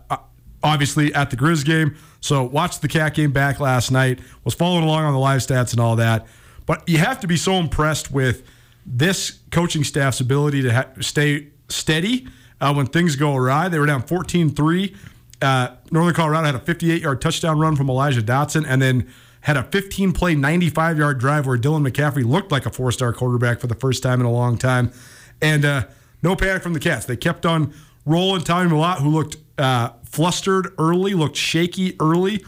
obviously 0.63 1.15
at 1.15 1.31
the 1.31 1.37
Grizz 1.37 1.65
game, 1.65 1.97
so 2.21 2.43
watched 2.43 2.83
the 2.83 2.89
Cat 2.89 3.15
game 3.15 3.33
back 3.33 3.61
last 3.61 3.91
night. 3.91 4.21
Was 4.45 4.55
following 4.55 4.85
along 4.85 5.05
on 5.05 5.13
the 5.13 5.19
live 5.19 5.41
stats 5.41 5.73
and 5.73 5.81
all 5.81 5.97
that. 5.97 6.27
But 6.67 6.89
you 6.89 6.99
have 6.99 7.21
to 7.21 7.27
be 7.27 7.37
so 7.37 7.55
impressed 7.55 8.11
with 8.11 8.47
this 8.85 9.39
coaching 9.51 9.85
staff's 9.85 10.21
ability 10.21 10.63
to 10.63 10.73
ha- 10.73 10.89
stay 11.01 11.49
steady 11.69 12.29
uh, 12.63 12.73
when 12.73 12.87
things 12.87 13.17
go 13.17 13.37
awry. 13.37 13.69
They 13.69 13.79
were 13.79 13.87
down 13.87 14.03
14 14.03 14.51
3. 14.51 14.97
Uh, 15.43 15.69
Northern 15.91 16.15
Colorado 16.15 16.47
had 16.47 16.55
a 16.55 16.61
58 16.61 17.03
yard 17.03 17.21
touchdown 17.21 17.59
run 17.59 17.75
from 17.75 17.91
Elijah 17.91 18.23
Dotson 18.23 18.65
and 18.67 18.81
then 18.81 19.11
had 19.41 19.57
a 19.57 19.65
15 19.65 20.13
play, 20.13 20.37
95 20.37 20.97
yard 20.97 21.19
drive 21.19 21.47
where 21.47 21.59
Dylan 21.59 21.87
McCaffrey 21.87 22.25
looked 22.25 22.53
like 22.53 22.65
a 22.65 22.71
four 22.71 22.93
star 22.93 23.13
quarterback 23.13 23.59
for 23.59 23.67
the 23.67 23.75
first 23.75 24.03
time 24.03 24.21
in 24.21 24.27
a 24.27 24.31
long 24.31 24.57
time. 24.57 24.93
And 25.43 25.65
uh, 25.65 25.87
no 26.23 26.37
panic 26.37 26.63
from 26.63 26.73
the 26.73 26.81
Cats. 26.81 27.05
They 27.05 27.17
kept 27.17 27.45
on 27.45 27.75
rolling. 28.07 28.43
Tommy 28.43 28.71
Mellott, 28.71 28.99
who 28.99 29.11
looked 29.11 29.37
uh, 29.59 29.91
flustered 30.05 30.73
early, 30.79 31.15
looked 31.15 31.37
shaky 31.37 31.97
early, 32.01 32.45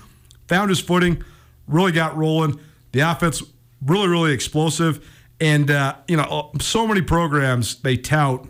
found 0.46 0.70
his 0.70 0.78
footing, 0.78 1.24
really 1.66 1.90
got 1.90 2.16
rolling. 2.16 2.60
The 2.92 3.00
offense 3.00 3.42
really, 3.84 4.06
really 4.06 4.32
explosive. 4.32 5.04
And, 5.40 5.72
uh, 5.72 5.96
you 6.06 6.16
know, 6.16 6.52
so 6.60 6.86
many 6.86 7.02
programs 7.02 7.80
they 7.82 7.96
tout 7.96 8.46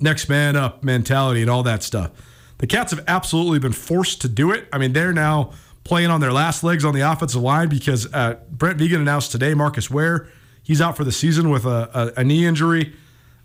next 0.00 0.28
man 0.28 0.56
up 0.56 0.82
mentality 0.82 1.42
and 1.42 1.50
all 1.50 1.62
that 1.62 1.82
stuff. 1.82 2.10
The 2.58 2.66
Cats 2.66 2.90
have 2.92 3.04
absolutely 3.06 3.58
been 3.58 3.72
forced 3.72 4.22
to 4.22 4.28
do 4.28 4.50
it. 4.50 4.66
I 4.72 4.78
mean, 4.78 4.92
they're 4.92 5.12
now 5.12 5.52
playing 5.84 6.10
on 6.10 6.20
their 6.20 6.32
last 6.32 6.64
legs 6.64 6.84
on 6.84 6.94
the 6.94 7.00
offensive 7.00 7.42
line 7.42 7.68
because 7.68 8.12
uh, 8.12 8.36
Brent 8.50 8.78
Vigen 8.78 9.00
announced 9.00 9.32
today 9.32 9.54
Marcus 9.54 9.88
Wehr 9.88 10.28
he's 10.66 10.80
out 10.80 10.96
for 10.96 11.04
the 11.04 11.12
season 11.12 11.48
with 11.48 11.64
a, 11.64 12.12
a, 12.16 12.20
a 12.20 12.24
knee 12.24 12.44
injury. 12.44 12.92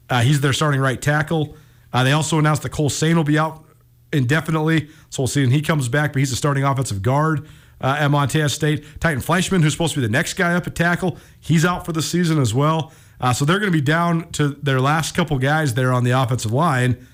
Uh, 0.09 0.21
he's 0.21 0.41
their 0.41 0.53
starting 0.53 0.81
right 0.81 0.99
tackle. 0.99 1.55
Uh, 1.93 2.03
they 2.03 2.13
also 2.13 2.39
announced 2.39 2.63
that 2.63 2.71
Cole 2.71 2.89
Sane 2.89 3.15
will 3.15 3.23
be 3.23 3.37
out 3.37 3.63
indefinitely, 4.11 4.89
so 5.09 5.21
we'll 5.21 5.27
see 5.27 5.41
when 5.41 5.51
he 5.51 5.61
comes 5.61 5.87
back. 5.87 6.13
But 6.13 6.19
he's 6.19 6.31
a 6.31 6.35
starting 6.35 6.63
offensive 6.63 7.03
guard 7.03 7.47
uh, 7.79 7.97
at 7.99 8.07
Montana 8.09 8.49
State. 8.49 8.83
Titan 8.99 9.21
Fleischman, 9.21 9.61
who's 9.61 9.73
supposed 9.73 9.93
to 9.93 10.01
be 10.01 10.07
the 10.07 10.11
next 10.11 10.33
guy 10.33 10.55
up 10.55 10.65
at 10.65 10.73
tackle, 10.73 11.17
he's 11.39 11.63
out 11.63 11.85
for 11.85 11.91
the 11.91 12.01
season 12.01 12.39
as 12.39 12.53
well. 12.55 12.91
Uh, 13.21 13.31
so 13.31 13.45
they're 13.45 13.59
going 13.59 13.71
to 13.71 13.77
be 13.77 13.81
down 13.81 14.29
to 14.31 14.49
their 14.49 14.81
last 14.81 15.15
couple 15.15 15.37
guys 15.37 15.75
there 15.75 15.93
on 15.93 16.03
the 16.03 16.11
offensive 16.11 16.51
line. 16.51 17.07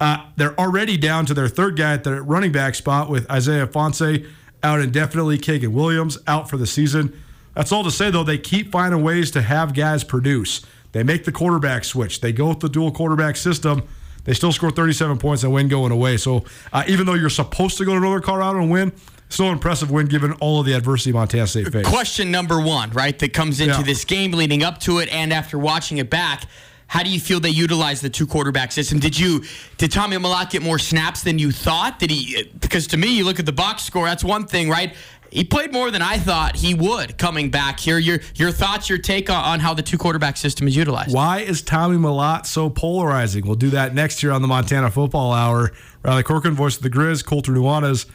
Uh, 0.00 0.24
they're 0.36 0.58
already 0.58 0.96
down 0.96 1.26
to 1.26 1.34
their 1.34 1.48
third 1.48 1.76
guy 1.76 1.92
at 1.92 2.04
the 2.04 2.22
running 2.22 2.50
back 2.50 2.74
spot 2.74 3.10
with 3.10 3.30
Isaiah 3.30 3.66
Ifanse 3.66 4.26
out 4.62 4.80
indefinitely. 4.80 5.38
Kagan 5.38 5.72
Williams 5.72 6.16
out 6.26 6.48
for 6.48 6.56
the 6.56 6.66
season. 6.66 7.20
That's 7.54 7.72
all 7.72 7.84
to 7.84 7.90
say, 7.90 8.10
though, 8.10 8.24
they 8.24 8.38
keep 8.38 8.72
finding 8.72 9.02
ways 9.02 9.30
to 9.32 9.42
have 9.42 9.74
guys 9.74 10.02
produce. 10.02 10.64
They 10.92 11.02
make 11.02 11.24
the 11.24 11.32
quarterback 11.32 11.84
switch. 11.84 12.20
They 12.20 12.32
go 12.32 12.48
with 12.48 12.60
the 12.60 12.68
dual 12.68 12.92
quarterback 12.92 13.36
system. 13.36 13.82
They 14.24 14.32
still 14.32 14.52
score 14.52 14.70
37 14.70 15.18
points 15.18 15.42
and 15.42 15.52
win 15.52 15.68
going 15.68 15.92
away. 15.92 16.16
So 16.16 16.44
uh, 16.72 16.84
even 16.86 17.06
though 17.06 17.14
you're 17.14 17.30
supposed 17.30 17.78
to 17.78 17.84
go 17.84 17.94
to 17.94 18.00
Northern 18.00 18.22
Colorado 18.22 18.60
and 18.60 18.70
win, 18.70 18.92
still 19.30 19.50
impressive 19.50 19.90
win 19.90 20.06
given 20.06 20.32
all 20.34 20.60
of 20.60 20.66
the 20.66 20.74
adversity 20.74 21.12
Montana 21.12 21.46
State 21.46 21.72
faced. 21.72 21.88
Question 21.88 22.30
number 22.30 22.60
one, 22.60 22.90
right, 22.90 23.18
that 23.18 23.32
comes 23.32 23.60
into 23.60 23.76
Yeah. 23.76 23.82
this 23.82 24.04
game 24.04 24.32
leading 24.32 24.62
up 24.62 24.78
to 24.80 24.98
it 24.98 25.08
and 25.10 25.32
after 25.32 25.58
watching 25.58 25.96
it 25.98 26.10
back. 26.10 26.44
How 26.88 27.04
do 27.04 27.08
you 27.10 27.20
feel 27.20 27.38
they 27.38 27.50
utilized 27.50 28.02
the 28.02 28.10
two 28.10 28.26
quarterback 28.26 28.72
system? 28.72 28.98
Did 28.98 29.16
you 29.16 29.44
did 29.78 29.92
Tommy 29.92 30.16
Mellott 30.16 30.50
get 30.50 30.60
more 30.60 30.76
snaps 30.80 31.22
than 31.22 31.38
you 31.38 31.52
thought? 31.52 32.00
Did 32.00 32.10
he? 32.10 32.50
Because 32.60 32.88
to 32.88 32.96
me, 32.96 33.16
you 33.16 33.24
look 33.24 33.38
at 33.38 33.46
the 33.46 33.52
box 33.52 33.84
score. 33.84 34.06
That's 34.06 34.24
one 34.24 34.44
thing, 34.44 34.68
right? 34.68 34.92
He 35.30 35.44
played 35.44 35.72
more 35.72 35.92
than 35.92 36.02
I 36.02 36.18
thought 36.18 36.56
he 36.56 36.74
would 36.74 37.16
coming 37.16 37.48
back 37.50 37.78
here. 37.78 37.96
Your 37.98 38.18
your 38.34 38.50
thoughts, 38.50 38.88
your 38.88 38.98
take 38.98 39.30
on, 39.30 39.36
on 39.44 39.60
how 39.60 39.72
the 39.72 39.82
two 39.82 39.98
quarterback 39.98 40.36
system 40.36 40.66
is 40.66 40.74
utilized? 40.74 41.14
Why 41.14 41.38
is 41.38 41.62
Tommy 41.62 41.96
Mellott 41.96 42.44
so 42.46 42.68
polarizing? 42.68 43.46
We'll 43.46 43.54
do 43.54 43.70
that 43.70 43.94
next 43.94 44.24
year 44.24 44.32
on 44.32 44.42
the 44.42 44.48
Montana 44.48 44.90
Football 44.90 45.32
Hour. 45.32 45.70
Riley 46.02 46.24
Corcoran, 46.24 46.56
voice 46.56 46.76
of 46.76 46.82
the 46.82 46.90
Grizz, 46.90 47.24
Colter 47.24 47.52
Nuanez, 47.52 48.06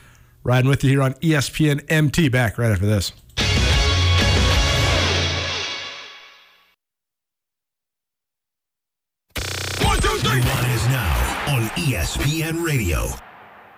riding 0.45 0.69
with 0.69 0.84
you 0.84 0.91
here 0.91 1.01
on 1.01 1.15
ESPN 1.15 1.84
MT. 1.89 2.29
Back 2.29 2.58
right 2.58 2.71
after 2.71 2.86
this. 2.86 3.12
One, 9.81 9.99
two, 9.99 10.08
three. 10.19 10.39
Nuanez 10.39 10.89
now 10.89 11.55
on 11.55 11.63
ESPN 11.71 12.63
Radio. 12.65 13.08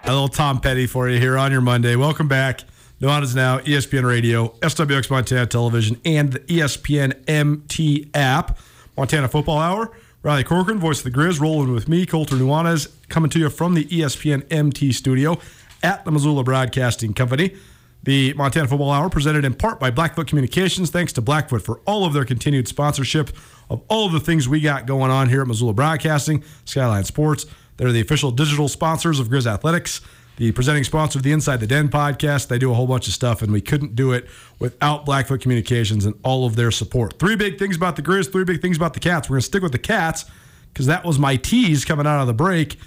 A 0.03 0.11
little 0.11 0.27
Tom 0.27 0.59
Petty 0.61 0.85
for 0.85 1.09
you 1.09 1.19
here 1.19 1.37
on 1.37 1.51
your 1.51 1.61
Monday. 1.61 1.95
Welcome 1.95 2.27
back. 2.27 2.63
Nuanez 3.01 3.35
now, 3.35 3.59
E 3.59 3.75
ESPN 3.75 4.03
Radio, 4.05 4.49
SWX 4.61 5.09
Montana 5.11 5.45
Television, 5.45 6.01
and 6.03 6.33
the 6.33 6.39
ESPN 6.39 7.13
MT 7.29 8.09
app. 8.13 8.57
Montana 8.95 9.27
Football 9.27 9.59
Hour. 9.59 9.91
Riley 10.23 10.43
Corcoran, 10.43 10.79
voice 10.79 11.05
of 11.05 11.13
the 11.13 11.17
Grizz, 11.17 11.39
rolling 11.39 11.71
with 11.71 11.87
me, 11.87 12.05
Colter 12.05 12.35
Nuanez, 12.35 12.91
coming 13.07 13.29
to 13.29 13.39
you 13.39 13.49
from 13.49 13.75
the 13.75 13.85
ESPN 13.85 14.51
MT 14.51 14.91
studio 14.91 15.39
at 15.83 16.05
the 16.05 16.11
Missoula 16.11 16.43
Broadcasting 16.43 17.13
Company. 17.13 17.55
The 18.03 18.33
Montana 18.33 18.67
Football 18.67 18.91
Hour 18.91 19.09
presented 19.09 19.43
in 19.43 19.53
part 19.53 19.79
by 19.79 19.91
Blackfoot 19.91 20.27
Communications. 20.27 20.89
Thanks 20.89 21.11
to 21.13 21.21
Blackfoot 21.21 21.61
for 21.61 21.81
all 21.85 22.05
of 22.05 22.13
their 22.13 22.25
continued 22.25 22.67
sponsorship 22.67 23.31
of 23.69 23.81
all 23.89 24.05
of 24.05 24.13
the 24.13 24.19
things 24.19 24.47
we 24.47 24.61
got 24.61 24.85
going 24.85 25.11
on 25.11 25.29
here 25.29 25.41
at 25.41 25.47
Missoula 25.47 25.73
Broadcasting, 25.73 26.43
Skyline 26.65 27.03
Sports. 27.03 27.45
They're 27.75 27.91
the 27.91 28.01
official 28.01 28.31
digital 28.31 28.67
sponsors 28.67 29.19
of 29.19 29.27
Grizz 29.27 29.45
Athletics, 29.45 30.01
the 30.37 30.51
presenting 30.51 30.83
sponsor 30.83 31.19
of 31.19 31.23
the 31.23 31.31
Inside 31.31 31.59
the 31.59 31.67
Den 31.67 31.89
podcast. 31.89 32.47
They 32.47 32.57
do 32.57 32.71
a 32.71 32.73
whole 32.73 32.87
bunch 32.87 33.07
of 33.07 33.13
stuff, 33.13 33.41
and 33.41 33.51
we 33.51 33.61
couldn't 33.61 33.95
do 33.95 34.13
it 34.13 34.27
without 34.59 35.05
Blackfoot 35.05 35.41
Communications 35.41 36.05
and 36.05 36.15
all 36.23 36.45
of 36.45 36.55
their 36.55 36.71
support. 36.71 37.19
Three 37.19 37.35
big 37.35 37.59
things 37.59 37.75
about 37.75 37.95
the 37.95 38.01
Grizz, 38.01 38.31
three 38.31 38.45
big 38.45 38.61
things 38.61 38.77
about 38.77 38.93
the 38.93 38.99
Cats. 38.99 39.29
We're 39.29 39.35
going 39.35 39.41
to 39.41 39.47
stick 39.47 39.63
with 39.63 39.73
the 39.73 39.79
Cats 39.79 40.25
because 40.73 40.85
that 40.85 41.03
was 41.03 41.19
my 41.19 41.35
tease 41.35 41.85
coming 41.85 42.07
out 42.07 42.21
of 42.21 42.27
the 42.27 42.33
break. 42.33 42.79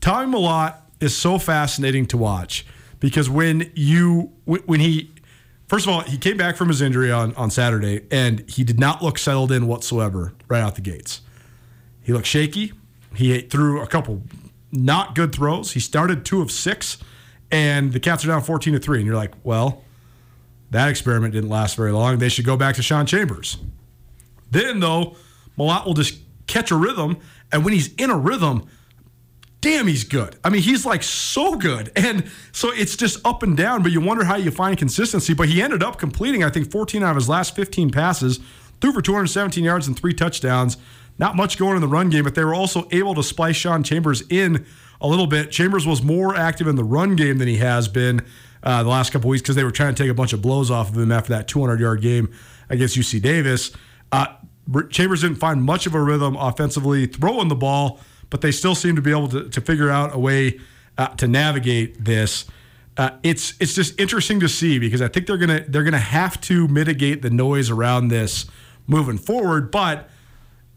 Tommy 0.00 0.32
Mellott 0.32 0.76
is 1.04 1.16
so 1.16 1.38
fascinating 1.38 2.06
to 2.06 2.16
watch 2.16 2.66
because 2.98 3.28
when 3.30 3.70
you 3.74 4.32
when 4.44 4.80
he 4.80 5.12
first 5.68 5.86
of 5.86 5.92
all 5.92 6.00
he 6.00 6.16
came 6.16 6.36
back 6.36 6.56
from 6.56 6.68
his 6.68 6.80
injury 6.80 7.12
on 7.12 7.34
on 7.34 7.50
Saturday 7.50 8.06
and 8.10 8.48
he 8.48 8.64
did 8.64 8.80
not 8.80 9.02
look 9.02 9.18
settled 9.18 9.52
in 9.52 9.66
whatsoever 9.66 10.32
right 10.48 10.62
out 10.62 10.74
the 10.74 10.80
gates. 10.80 11.20
He 12.02 12.12
looked 12.12 12.26
shaky. 12.26 12.72
He 13.14 13.40
threw 13.42 13.80
a 13.80 13.86
couple 13.86 14.22
not 14.72 15.14
good 15.14 15.32
throws. 15.32 15.72
He 15.72 15.80
started 15.80 16.24
two 16.24 16.42
of 16.42 16.50
six, 16.50 16.98
and 17.50 17.92
the 17.92 18.00
Cats 18.00 18.24
are 18.24 18.28
down 18.28 18.42
fourteen 18.42 18.74
to 18.74 18.80
three. 18.80 18.98
And 18.98 19.06
you're 19.06 19.16
like, 19.16 19.32
well, 19.44 19.84
that 20.70 20.88
experiment 20.88 21.32
didn't 21.34 21.50
last 21.50 21.76
very 21.76 21.92
long. 21.92 22.18
They 22.18 22.28
should 22.28 22.44
go 22.44 22.56
back 22.56 22.74
to 22.76 22.82
Sean 22.82 23.06
Chambers. 23.06 23.58
Then 24.50 24.80
though, 24.80 25.16
Mellott 25.58 25.86
will 25.86 25.94
just 25.94 26.18
catch 26.46 26.70
a 26.70 26.76
rhythm, 26.76 27.18
and 27.52 27.64
when 27.64 27.72
he's 27.72 27.94
in 27.94 28.10
a 28.10 28.18
rhythm, 28.18 28.66
damn, 29.64 29.86
he's 29.86 30.04
good. 30.04 30.36
I 30.44 30.50
mean, 30.50 30.60
he's 30.60 30.84
like 30.84 31.02
so 31.02 31.56
good. 31.56 31.90
And 31.96 32.30
so 32.52 32.70
it's 32.70 32.96
just 32.96 33.24
up 33.26 33.42
and 33.42 33.56
down, 33.56 33.82
but 33.82 33.92
you 33.92 34.00
wonder 34.02 34.24
how 34.24 34.36
you 34.36 34.50
find 34.50 34.76
consistency. 34.76 35.32
But 35.32 35.48
he 35.48 35.62
ended 35.62 35.82
up 35.82 35.98
completing, 35.98 36.44
I 36.44 36.50
think, 36.50 36.70
14 36.70 37.02
out 37.02 37.10
of 37.12 37.16
his 37.16 37.30
last 37.30 37.56
15 37.56 37.90
passes, 37.90 38.40
threw 38.82 38.92
for 38.92 39.00
217 39.00 39.64
yards 39.64 39.86
and 39.86 39.98
three 39.98 40.12
touchdowns. 40.12 40.76
Not 41.18 41.34
much 41.34 41.56
going 41.56 41.76
in 41.76 41.80
the 41.80 41.88
run 41.88 42.10
game, 42.10 42.24
but 42.24 42.34
they 42.34 42.44
were 42.44 42.54
also 42.54 42.86
able 42.92 43.14
to 43.14 43.22
splice 43.22 43.56
Sean 43.56 43.82
Chambers 43.82 44.22
in 44.28 44.66
a 45.00 45.08
little 45.08 45.26
bit. 45.26 45.50
Chambers 45.50 45.86
was 45.86 46.02
more 46.02 46.36
active 46.36 46.66
in 46.66 46.76
the 46.76 46.84
run 46.84 47.16
game 47.16 47.38
than 47.38 47.48
he 47.48 47.56
has 47.56 47.88
been 47.88 48.20
uh, 48.62 48.82
the 48.82 48.90
last 48.90 49.14
couple 49.14 49.30
weeks 49.30 49.40
because 49.40 49.56
they 49.56 49.64
were 49.64 49.70
trying 49.70 49.94
to 49.94 50.02
take 50.02 50.10
a 50.10 50.14
bunch 50.14 50.34
of 50.34 50.42
blows 50.42 50.70
off 50.70 50.90
of 50.90 50.98
him 50.98 51.10
after 51.10 51.30
that 51.30 51.48
200 51.48 51.80
yard 51.80 52.02
game 52.02 52.30
against 52.68 52.98
UC 52.98 53.22
Davis. 53.22 53.72
Uh, 54.12 54.26
Chambers 54.90 55.22
didn't 55.22 55.36
find 55.36 55.62
much 55.62 55.86
of 55.86 55.94
a 55.94 56.00
rhythm 56.02 56.36
offensively 56.36 57.06
throwing 57.06 57.48
the 57.48 57.54
ball, 57.54 58.00
but 58.34 58.40
they 58.40 58.50
still 58.50 58.74
seem 58.74 58.96
to 58.96 59.00
be 59.00 59.12
able 59.12 59.28
to, 59.28 59.48
to 59.48 59.60
figure 59.60 59.90
out 59.90 60.12
a 60.12 60.18
way 60.18 60.58
uh, 60.98 61.06
to 61.06 61.28
navigate 61.28 62.04
this. 62.04 62.46
Uh, 62.96 63.10
it's 63.22 63.54
it's 63.60 63.76
just 63.76 64.00
interesting 64.00 64.40
to 64.40 64.48
see 64.48 64.80
because 64.80 65.00
I 65.00 65.06
think 65.06 65.28
they're 65.28 65.38
gonna 65.38 65.64
they're 65.68 65.84
gonna 65.84 65.98
have 65.98 66.40
to 66.40 66.66
mitigate 66.66 67.22
the 67.22 67.30
noise 67.30 67.70
around 67.70 68.08
this 68.08 68.46
moving 68.88 69.18
forward. 69.18 69.70
But 69.70 70.10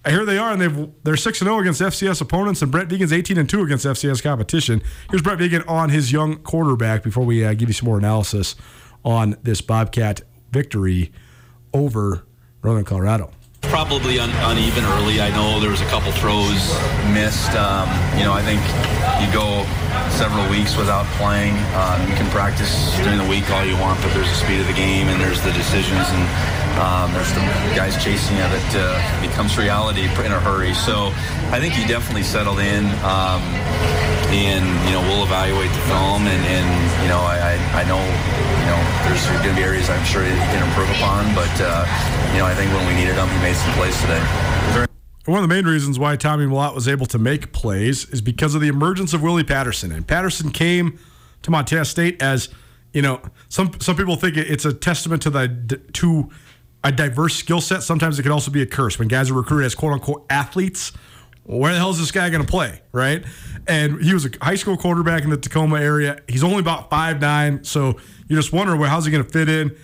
here 0.06 0.24
they 0.24 0.38
are, 0.38 0.52
and 0.52 0.62
they've 0.62 0.88
they're 1.02 1.18
six 1.18 1.42
and 1.42 1.48
zero 1.48 1.58
against 1.58 1.82
FCS 1.82 2.22
opponents, 2.22 2.62
and 2.62 2.72
Brett 2.72 2.90
Vigen's 2.90 3.12
eighteen 3.12 3.40
and 3.40 3.50
two 3.50 3.64
against 3.64 3.88
FCS 3.88 4.22
competition. 4.22 4.84
Here's 5.10 5.24
Brett 5.24 5.40
Vegan 5.40 5.64
on 5.64 5.90
his 5.90 6.12
young 6.12 6.38
quarterback 6.38 7.02
before 7.02 7.26
we 7.26 7.44
uh, 7.44 7.56
give 7.56 7.70
you 7.70 7.74
some 7.74 7.88
more 7.88 7.98
analysis 7.98 8.56
on 9.04 9.36
this 9.42 9.62
Bobcat 9.62 10.22
victory 10.52 11.12
over 11.74 12.24
Northern 12.64 12.86
Colorado. 12.86 13.32
Probably 13.70 14.20
un- 14.20 14.32
uneven 14.50 14.86
early. 14.86 15.22
I 15.22 15.30
know 15.30 15.60
there 15.60 15.70
was 15.70 15.82
a 15.82 15.86
couple 15.86 16.12
throws 16.14 16.74
missed. 17.14 17.52
Um, 17.52 17.88
you 18.18 18.24
know, 18.24 18.34
I 18.34 18.42
think 18.42 18.62
you 19.22 19.28
go 19.32 19.68
several 20.18 20.48
weeks 20.50 20.76
without 20.78 21.06
playing. 21.20 21.54
Um, 21.76 22.08
you 22.10 22.16
can 22.16 22.30
practice 22.32 22.96
during 22.98 23.18
the 23.18 23.28
week 23.28 23.50
all 23.52 23.66
you 23.66 23.78
want, 23.78 24.02
but 24.02 24.14
there's 24.14 24.30
the 24.30 24.40
speed 24.40 24.60
of 24.60 24.68
the 24.68 24.74
game 24.74 25.08
and 25.08 25.20
there's 25.22 25.42
the 25.42 25.52
decisions 25.52 26.08
and 26.10 26.24
um, 26.80 27.14
there's 27.14 27.32
the 27.34 27.42
guys 27.76 28.02
chasing 28.02 28.38
you 28.38 28.44
that 28.44 28.70
uh, 28.74 29.22
becomes 29.22 29.58
reality 29.58 30.06
in 30.06 30.32
a 30.32 30.40
hurry. 30.40 30.74
So 30.74 31.12
I 31.52 31.60
think 31.60 31.74
he 31.74 31.86
definitely 31.88 32.24
settled 32.24 32.60
in. 32.60 32.86
Um, 33.04 33.44
and 34.32 34.66
you 34.84 34.92
know 34.92 35.00
we'll 35.08 35.24
evaluate 35.24 35.72
the 35.72 35.84
film 35.88 36.28
and, 36.28 36.44
and 36.52 36.68
you 37.02 37.08
know 37.08 37.24
I, 37.24 37.56
I 37.72 37.84
know 37.88 38.04
know 38.68 38.80
there's 39.08 39.26
going 39.28 39.42
to 39.44 39.56
be 39.56 39.64
areas 39.64 39.90
I'm 39.90 40.04
sure 40.06 40.24
he 40.24 40.36
can 40.52 40.62
improve 40.68 40.90
upon 41.00 41.34
but 41.34 41.52
uh, 41.60 41.88
you 42.34 42.40
know 42.40 42.46
I 42.46 42.54
think 42.54 42.72
when 42.72 42.86
we 42.88 42.94
needed 42.94 43.16
him 43.16 43.28
he 43.28 43.40
made 43.40 43.56
some 43.56 43.74
plays 43.74 44.00
today. 44.02 44.22
One 45.28 45.44
of 45.44 45.50
the 45.50 45.54
main 45.54 45.66
reasons 45.66 46.00
why 46.00 46.16
Tommy 46.16 46.46
Mellott 46.46 46.74
was 46.74 46.88
able 46.88 47.06
to 47.08 47.20
make 47.20 47.52
plays 47.52 48.06
is 48.12 48.22
because 48.22 48.56
of 48.56 48.62
the 48.62 48.70
emergence 48.70 49.14
of 49.14 49.22
Willie 49.22 49.44
Patterson. 49.44 49.92
And 49.92 50.08
Patterson 50.08 50.52
came 50.52 50.98
to 51.42 51.52
Montana 51.52 51.84
State 51.84 52.22
as, 52.22 52.48
you 52.94 53.02
know, 53.02 53.22
some 53.50 53.78
some 53.82 53.98
people 53.98 54.16
think 54.16 54.38
it's 54.38 54.64
a 54.64 54.74
testament 54.74 55.22
to 55.24 55.30
the 55.30 55.82
to 55.94 56.30
a 56.82 56.94
diverse 56.94 57.36
skill 57.36 57.60
set. 57.60 57.84
Sometimes 57.84 58.18
it 58.18 58.24
can 58.24 58.32
also 58.32 58.52
be 58.52 58.62
a 58.62 58.66
curse 58.66 58.98
when 58.98 59.10
guys 59.10 59.30
are 59.30 59.34
recruited 59.34 59.66
as 59.66 59.76
quote 59.76 59.92
unquote 59.92 60.26
athletes. 60.30 60.94
Where 61.44 61.74
the 61.74 61.78
hell 61.78 61.90
is 61.90 62.00
this 62.00 62.12
guy 62.12 62.30
going 62.30 62.46
to 62.46 62.50
play, 62.50 62.82
right? 62.94 63.26
And 63.68 64.02
he 64.02 64.14
was 64.14 64.26
a 64.26 64.30
high 64.42 64.56
school 64.56 64.78
quarterback 64.78 65.24
in 65.24 65.30
the 65.30 65.38
Tacoma 65.38 65.80
area. 65.82 66.22
He's 66.28 66.44
only 66.44 66.60
about 66.60 66.90
five 66.90 67.20
nine, 67.20 67.66
so 67.66 67.98
you 68.28 68.36
just 68.36 68.54
wondering, 68.54 68.80
well, 68.80 68.90
how's 68.90 69.06
he 69.06 69.12
going 69.12 69.24
to 69.24 69.30
fit 69.30 69.50
in? 69.50 69.76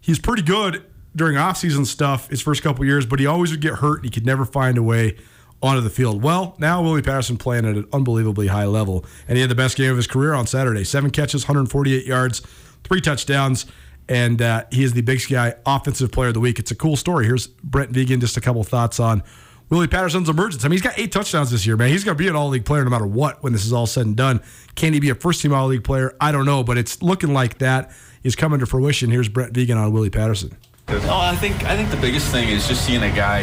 He's 0.00 0.18
pretty 0.18 0.42
good 0.42 0.84
during 1.14 1.36
offseason 1.36 1.86
stuff 1.86 2.28
his 2.28 2.40
first 2.40 2.62
couple 2.62 2.84
years, 2.84 3.06
but 3.06 3.18
he 3.18 3.26
always 3.26 3.50
would 3.50 3.60
get 3.60 3.74
hurt 3.74 3.96
and 3.96 4.04
he 4.04 4.10
could 4.10 4.26
never 4.26 4.44
find 4.44 4.78
a 4.78 4.82
way 4.82 5.16
onto 5.62 5.80
the 5.80 5.90
field. 5.90 6.22
Well, 6.22 6.56
now 6.58 6.82
Willie 6.82 7.02
Patterson 7.02 7.36
playing 7.36 7.66
at 7.66 7.76
an 7.76 7.86
unbelievably 7.92 8.46
high 8.46 8.64
level, 8.64 9.04
and 9.28 9.36
he 9.36 9.42
had 9.42 9.50
the 9.50 9.54
best 9.54 9.76
game 9.76 9.90
of 9.90 9.96
his 9.96 10.06
career 10.06 10.32
on 10.32 10.46
Saturday. 10.46 10.84
Seven 10.84 11.10
catches, 11.10 11.44
148 11.44 12.06
yards, 12.06 12.40
three 12.84 13.00
touchdowns, 13.00 13.66
and 14.08 14.40
uh, 14.40 14.64
he 14.72 14.82
is 14.82 14.94
the 14.94 15.02
Big 15.02 15.20
Sky 15.20 15.54
Offensive 15.66 16.10
Player 16.10 16.28
of 16.28 16.34
the 16.34 16.40
Week. 16.40 16.58
It's 16.58 16.70
a 16.70 16.74
cool 16.74 16.96
story. 16.96 17.26
Here's 17.26 17.46
Brent 17.46 17.92
Vigen, 17.92 18.20
just 18.20 18.36
a 18.36 18.40
couple 18.40 18.64
thoughts 18.64 18.98
on 18.98 19.22
Willie 19.70 19.86
Patterson's 19.86 20.28
emergence. 20.28 20.64
I 20.64 20.68
mean, 20.68 20.72
he's 20.72 20.82
got 20.82 20.98
eight 20.98 21.12
touchdowns 21.12 21.50
this 21.52 21.64
year, 21.64 21.76
man. 21.76 21.88
He's 21.90 22.02
going 22.02 22.16
to 22.16 22.22
be 22.22 22.28
an 22.28 22.34
all 22.34 22.48
league 22.48 22.64
player 22.64 22.84
no 22.84 22.90
matter 22.90 23.06
what 23.06 23.42
when 23.42 23.52
this 23.52 23.64
is 23.64 23.72
all 23.72 23.86
said 23.86 24.04
and 24.04 24.16
done. 24.16 24.42
Can 24.74 24.92
he 24.92 25.00
be 25.00 25.10
a 25.10 25.14
first 25.14 25.40
team 25.40 25.54
all 25.54 25.68
league 25.68 25.84
player? 25.84 26.14
I 26.20 26.32
don't 26.32 26.44
know, 26.44 26.64
but 26.64 26.76
it's 26.76 27.00
looking 27.02 27.32
like 27.32 27.58
that 27.58 27.92
is 28.24 28.34
coming 28.34 28.58
to 28.60 28.66
fruition. 28.66 29.10
Here's 29.10 29.28
Brent 29.28 29.52
Vigen 29.52 29.76
on 29.76 29.92
Willie 29.92 30.10
Patterson. 30.10 30.56
Oh, 30.88 31.20
I 31.20 31.36
think 31.36 31.62
I 31.64 31.76
think 31.76 31.90
the 31.90 31.96
biggest 31.98 32.32
thing 32.32 32.48
is 32.48 32.66
just 32.66 32.84
seeing 32.84 33.02
a 33.04 33.14
guy, 33.14 33.42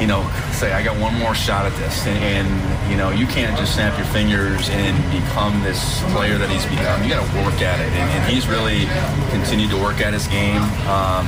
you 0.00 0.06
know, 0.06 0.22
say 0.52 0.72
I 0.72 0.82
got 0.82 0.98
one 1.00 1.14
more 1.18 1.34
shot 1.34 1.66
at 1.66 1.76
this, 1.76 2.06
and, 2.06 2.18
and 2.22 2.90
you 2.90 2.96
know 2.96 3.10
you 3.10 3.26
can't 3.26 3.56
just 3.58 3.74
snap 3.74 3.96
your 3.96 4.06
fingers 4.08 4.68
and 4.70 4.96
become 5.10 5.62
this 5.62 6.02
player 6.12 6.38
that 6.38 6.50
he's 6.50 6.64
become. 6.66 7.02
You 7.02 7.10
got 7.10 7.24
to 7.24 7.44
work 7.44 7.60
at 7.62 7.80
it, 7.80 7.92
and, 7.92 8.08
and, 8.10 8.22
he's 8.32 8.46
really 8.48 8.86
continued 9.30 9.70
to 9.70 9.76
work 9.76 10.00
at 10.00 10.12
his 10.12 10.26
game. 10.28 10.62
Um, 10.88 11.26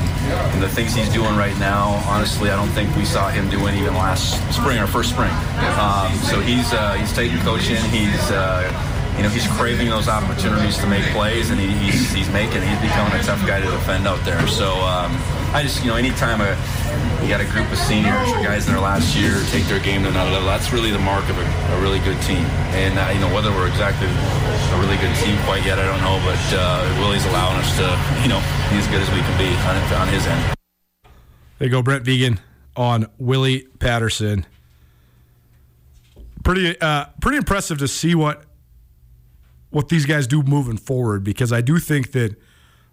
and 0.55 0.63
the 0.63 0.69
things 0.69 0.95
he's 0.95 1.13
doing 1.13 1.37
right 1.37 1.57
now, 1.59 2.03
honestly, 2.07 2.51
I 2.51 2.57
don't 2.57 2.71
think 2.71 2.95
we 2.97 3.05
saw 3.05 3.29
him 3.29 3.49
doing 3.51 3.75
even 3.77 3.95
last 3.95 4.41
spring 4.53 4.79
or 4.79 4.87
first 4.87 5.11
spring. 5.11 5.33
Um, 5.79 6.13
so 6.31 6.41
he's 6.41 6.73
uh, 6.73 6.95
he's 6.95 7.13
taking 7.13 7.39
coaching. 7.41 7.83
He's 7.91 8.31
uh, 8.31 8.71
you 9.17 9.23
know, 9.23 9.29
he's 9.29 9.47
craving 9.47 9.89
those 9.89 10.09
opportunities 10.09 10.77
to 10.79 10.87
make 10.87 11.05
plays, 11.13 11.51
and 11.51 11.61
he, 11.61 11.69
he's, 11.69 12.13
he's 12.13 12.29
making. 12.31 12.63
He's 12.63 12.81
becoming 12.81 13.15
a 13.15 13.23
tough 13.23 13.47
guy 13.47 13.61
to 13.61 13.71
defend 13.71 14.07
out 14.07 14.23
there. 14.25 14.47
So 14.49 14.75
um, 14.83 15.15
I 15.55 15.63
just, 15.63 15.85
you 15.85 15.91
know, 15.91 15.97
anytime 15.97 16.41
a, 16.41 16.59
you 17.23 17.29
got 17.29 17.41
a 17.41 17.47
group 17.47 17.71
of 17.71 17.79
seniors 17.79 18.29
or 18.31 18.43
guys 18.43 18.67
in 18.67 18.73
their 18.75 18.83
last 18.83 19.17
year 19.17 19.43
take 19.51 19.65
their 19.65 19.79
game 19.79 20.03
to 20.03 20.09
another 20.09 20.33
level, 20.33 20.49
that's 20.49 20.73
really 20.73 20.91
the 20.91 20.99
mark 20.99 21.29
of 21.31 21.39
a, 21.39 21.47
a 21.47 21.81
really 21.81 22.01
good 22.01 22.21
team. 22.23 22.43
And 22.75 22.99
uh, 22.99 23.11
you 23.15 23.21
know, 23.21 23.33
whether 23.33 23.51
we're 23.53 23.69
exactly 23.69 24.09
a 24.11 24.81
really 24.83 24.99
good 24.99 25.15
team 25.23 25.39
quite 25.47 25.65
yet, 25.65 25.79
I 25.79 25.87
don't 25.87 26.03
know. 26.03 26.19
But 26.27 26.43
uh, 26.51 26.83
Willie's 26.99 27.25
allowing 27.27 27.57
us 27.59 27.71
to, 27.79 27.87
you 28.23 28.29
know, 28.29 28.43
be 28.71 28.83
as 28.83 28.87
good 28.89 29.01
as 29.01 29.11
we 29.15 29.23
can 29.23 29.39
be 29.39 29.51
on, 29.63 29.79
on 30.03 30.09
his 30.09 30.27
end. 30.27 30.59
There 31.59 31.69
you 31.69 31.71
go, 31.71 31.83
Brent 31.83 32.05
Vigen 32.05 32.41
on 32.77 33.07
Willie 33.19 33.69
Patterson. 33.79 34.45
Pretty, 36.43 36.79
uh, 36.81 37.07
pretty 37.21 37.39
impressive 37.39 37.79
to 37.79 37.89
see 37.89 38.15
what 38.15 38.45
what 39.75 39.89
these 39.89 40.07
guys 40.07 40.27
do 40.27 40.43
moving 40.43 40.77
forward 40.77 41.25
because 41.25 41.53
I 41.53 41.61
do 41.61 41.79
think 41.79 42.13
that 42.13 42.37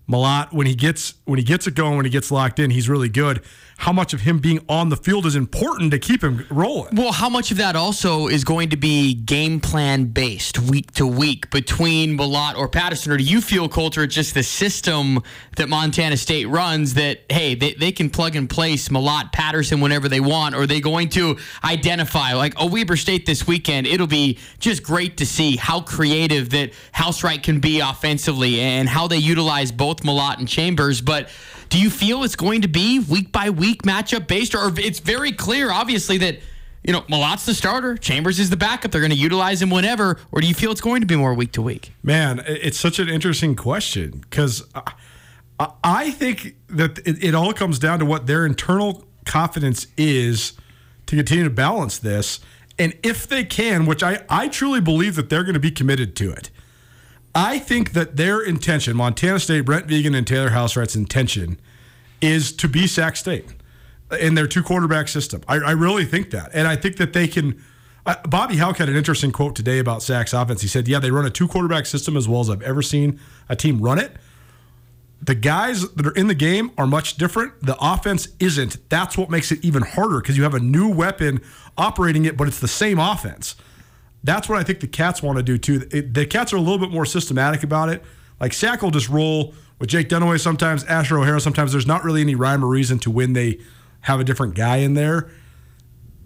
Mellott, 0.10 0.52
when 0.52 0.68
he 0.68 0.76
gets 0.76 1.14
when 1.26 1.38
he 1.38 1.44
gets 1.46 1.68
it 1.68 1.76
going, 1.76 1.96
when 1.96 2.06
he 2.06 2.12
gets 2.12 2.32
locked 2.32 2.60
in, 2.60 2.70
he's 2.70 2.90
really 2.90 3.10
good. 3.10 3.42
How 3.78 3.92
much 3.92 4.14
of 4.14 4.22
him 4.22 4.38
being 4.38 4.64
on 4.70 4.90
the 4.90 4.96
field 4.96 5.26
is 5.26 5.36
important 5.36 5.90
to 5.90 5.98
keep 5.98 6.24
him 6.24 6.46
rolling? 6.52 6.96
Well, 6.96 7.12
how 7.12 7.30
much 7.30 7.50
of 7.50 7.58
that 7.58 7.76
also 7.76 8.28
is 8.28 8.44
going 8.44 8.70
to 8.70 8.78
be 8.78 9.16
game 9.16 9.60
plan 9.60 10.06
based 10.06 10.60
week 10.60 10.92
to 10.94 11.08
week 11.08 11.50
between 11.50 12.16
Mellott 12.16 12.56
or 12.56 12.68
Patterson? 12.68 13.12
Or 13.12 13.18
do 13.18 13.24
you 13.24 13.42
feel, 13.42 13.68
Colter, 13.68 14.06
just 14.06 14.36
the 14.36 14.44
system 14.44 15.24
that 15.56 15.68
Montana 15.68 16.18
State 16.18 16.48
runs 16.48 16.94
that, 16.94 17.22
hey, 17.32 17.56
they, 17.56 17.74
they 17.74 17.92
can 17.92 18.12
plug 18.12 18.36
and 18.36 18.48
place 18.48 18.90
Mellott, 18.90 19.32
Patterson 19.32 19.82
whenever 19.82 20.08
they 20.08 20.20
want? 20.20 20.54
Or 20.54 20.62
are 20.62 20.68
they 20.68 20.80
going 20.80 21.10
to 21.10 21.40
identify, 21.64 22.34
like, 22.34 22.54
a 22.58 22.68
Weber 22.68 22.98
State 22.98 23.26
this 23.26 23.48
weekend? 23.48 23.88
It'll 23.88 24.06
be 24.06 24.38
just 24.60 24.84
great 24.84 25.18
to 25.18 25.26
see 25.26 25.56
how 25.56 25.82
creative 25.82 26.52
that 26.52 26.74
Housewright 26.94 27.42
can 27.42 27.60
be 27.60 27.80
offensively 27.80 28.60
and 28.60 28.88
how 28.88 29.08
they 29.08 29.18
utilize 29.18 29.72
both 29.72 29.91
Mellott 30.00 30.40
and 30.40 30.48
Chambers. 30.48 31.02
But 31.02 31.30
do 31.70 31.80
you 31.80 31.90
feel 31.90 32.24
it's 32.24 32.36
going 32.36 32.62
to 32.62 32.68
be 32.68 33.00
week 33.00 33.32
by 33.32 33.50
week 33.50 33.84
matchup 33.84 34.28
based, 34.28 34.56
or 34.56 34.72
it's 34.80 35.00
very 35.00 35.32
clear, 35.32 35.72
obviously, 35.72 36.18
that 36.20 36.40
you 36.84 36.94
know 36.94 37.02
Mellott's 37.02 37.46
the 37.46 37.54
starter, 37.54 37.98
Chambers 37.98 38.40
is 38.40 38.50
the 38.50 38.58
backup. 38.58 38.92
They're 38.92 39.02
going 39.02 39.12
to 39.12 39.18
utilize 39.18 39.62
him 39.62 39.70
whenever, 39.70 40.18
or 40.32 40.42
do 40.42 40.48
you 40.48 40.54
feel 40.56 40.72
it's 40.72 40.82
going 40.82 41.02
to 41.02 41.08
be 41.08 41.16
more 41.16 41.34
week 41.34 41.52
to 41.54 41.62
week? 41.62 41.94
Man, 42.02 42.42
it's 42.46 42.80
such 42.80 42.98
an 43.00 43.10
interesting 43.10 43.56
question 43.56 44.20
because 44.22 44.64
I 45.84 46.12
think 46.12 46.56
that 46.68 47.00
it 47.06 47.36
all 47.36 47.54
comes 47.54 47.78
down 47.78 48.00
to 48.00 48.06
what 48.06 48.26
their 48.26 48.46
internal 48.46 49.06
confidence 49.26 49.88
is 49.98 50.54
to 51.06 51.16
continue 51.16 51.44
to 51.44 51.50
balance 51.50 52.00
this. 52.00 52.40
And 52.80 52.98
if 53.04 53.28
they 53.28 53.44
can, 53.44 53.86
which 53.86 54.02
I, 54.02 54.24
I 54.30 54.48
truly 54.48 54.82
believe 54.82 55.16
that 55.16 55.30
they're 55.30 55.44
going 55.44 55.54
to 55.54 55.60
be 55.60 55.72
committed 55.72 56.16
to 56.16 56.32
it, 56.32 56.50
I 57.34 57.60
think 57.60 57.94
that 57.94 58.18
their 58.18 58.42
intention, 58.42 58.98
Montana 58.98 59.40
State, 59.40 59.62
Brent 59.62 59.88
Vigen, 59.88 60.16
and 60.16 60.28
Taylor 60.28 60.50
Housewright's 60.50 60.96
intention, 60.96 61.60
is 62.22 62.52
to 62.54 62.68
be 62.68 62.88
Sac 62.88 63.16
State 63.16 63.46
in 64.20 64.36
their 64.36 64.48
two 64.48 64.64
quarterback 64.64 65.08
system. 65.08 65.42
I, 65.48 65.56
I 65.56 65.72
really 65.72 66.06
think 66.06 66.32
that. 66.32 66.52
And 66.54 66.68
I 66.68 66.76
think 66.76 66.98
that 66.98 67.14
they 67.14 67.28
can. 67.28 67.62
Uh, 68.06 68.16
Bobby 68.28 68.58
Hauck 68.58 68.78
had 68.78 68.90
an 68.90 68.96
interesting 68.96 69.32
quote 69.32 69.56
today 69.56 69.80
about 69.80 70.02
Sac's 70.02 70.34
offense. 70.34 70.62
He 70.62 70.68
said, 70.68 70.88
Yeah, 70.88 71.00
they 71.00 71.12
run 71.12 71.26
a 71.26 71.30
two 71.30 71.48
quarterback 71.48 71.86
system 71.86 72.18
as 72.18 72.28
well 72.28 72.42
as 72.42 72.50
I've 72.50 72.64
ever 72.64 72.82
seen 72.82 73.20
a 73.48 73.56
team 73.56 73.80
run 73.80 74.00
it. 74.00 74.12
The 75.22 75.36
guys 75.36 75.88
that 75.92 76.08
are 76.08 76.16
in 76.16 76.26
the 76.26 76.36
game 76.36 76.72
are 76.80 76.88
much 76.88 77.16
different. 77.16 77.54
The 77.62 77.78
offense 77.80 78.30
isn't. 78.40 78.90
That's 78.90 79.18
what 79.18 79.30
makes 79.30 79.52
it 79.52 79.64
even 79.64 79.84
harder 79.84 80.20
because 80.20 80.36
you 80.36 80.44
have 80.44 80.56
a 80.56 80.60
new 80.60 80.90
weapon 80.90 81.42
operating 81.78 82.26
it, 82.26 82.36
but 82.38 82.48
it's 82.48 82.60
the 82.60 82.68
same 82.68 82.98
offense. 82.98 83.56
That's 84.24 84.48
what 84.48 84.60
I 84.60 84.64
think 84.64 84.80
the 84.80 84.88
Cats 84.88 85.24
want 85.24 85.38
to 85.38 85.44
do 85.44 85.58
too. 85.58 85.80
the 85.80 86.26
Cats 86.26 86.54
are 86.54 86.58
a 86.58 86.62
little 86.62 86.78
bit 86.78 86.92
more 86.92 87.06
systematic 87.06 87.64
about 87.64 87.90
it. 87.90 88.04
Like 88.40 88.54
Sac 88.54 88.82
will 88.82 88.92
just 88.92 89.10
roll 89.10 89.54
with 89.80 89.90
Jake 89.90 90.10
Dunaway 90.10 90.40
sometimes, 90.40 90.84
Asher 90.86 91.18
O'Hara 91.18 91.40
sometimes. 91.40 91.72
There's 91.72 91.88
not 91.88 92.04
really 92.04 92.22
any 92.22 92.36
rhyme 92.36 92.64
or 92.64 92.68
reason 92.68 93.00
to 93.00 93.12
when 93.12 93.34
they 93.34 93.60
have 94.02 94.20
a 94.20 94.24
different 94.24 94.56
guy 94.56 94.78
in 94.78 94.94
there. 94.94 95.30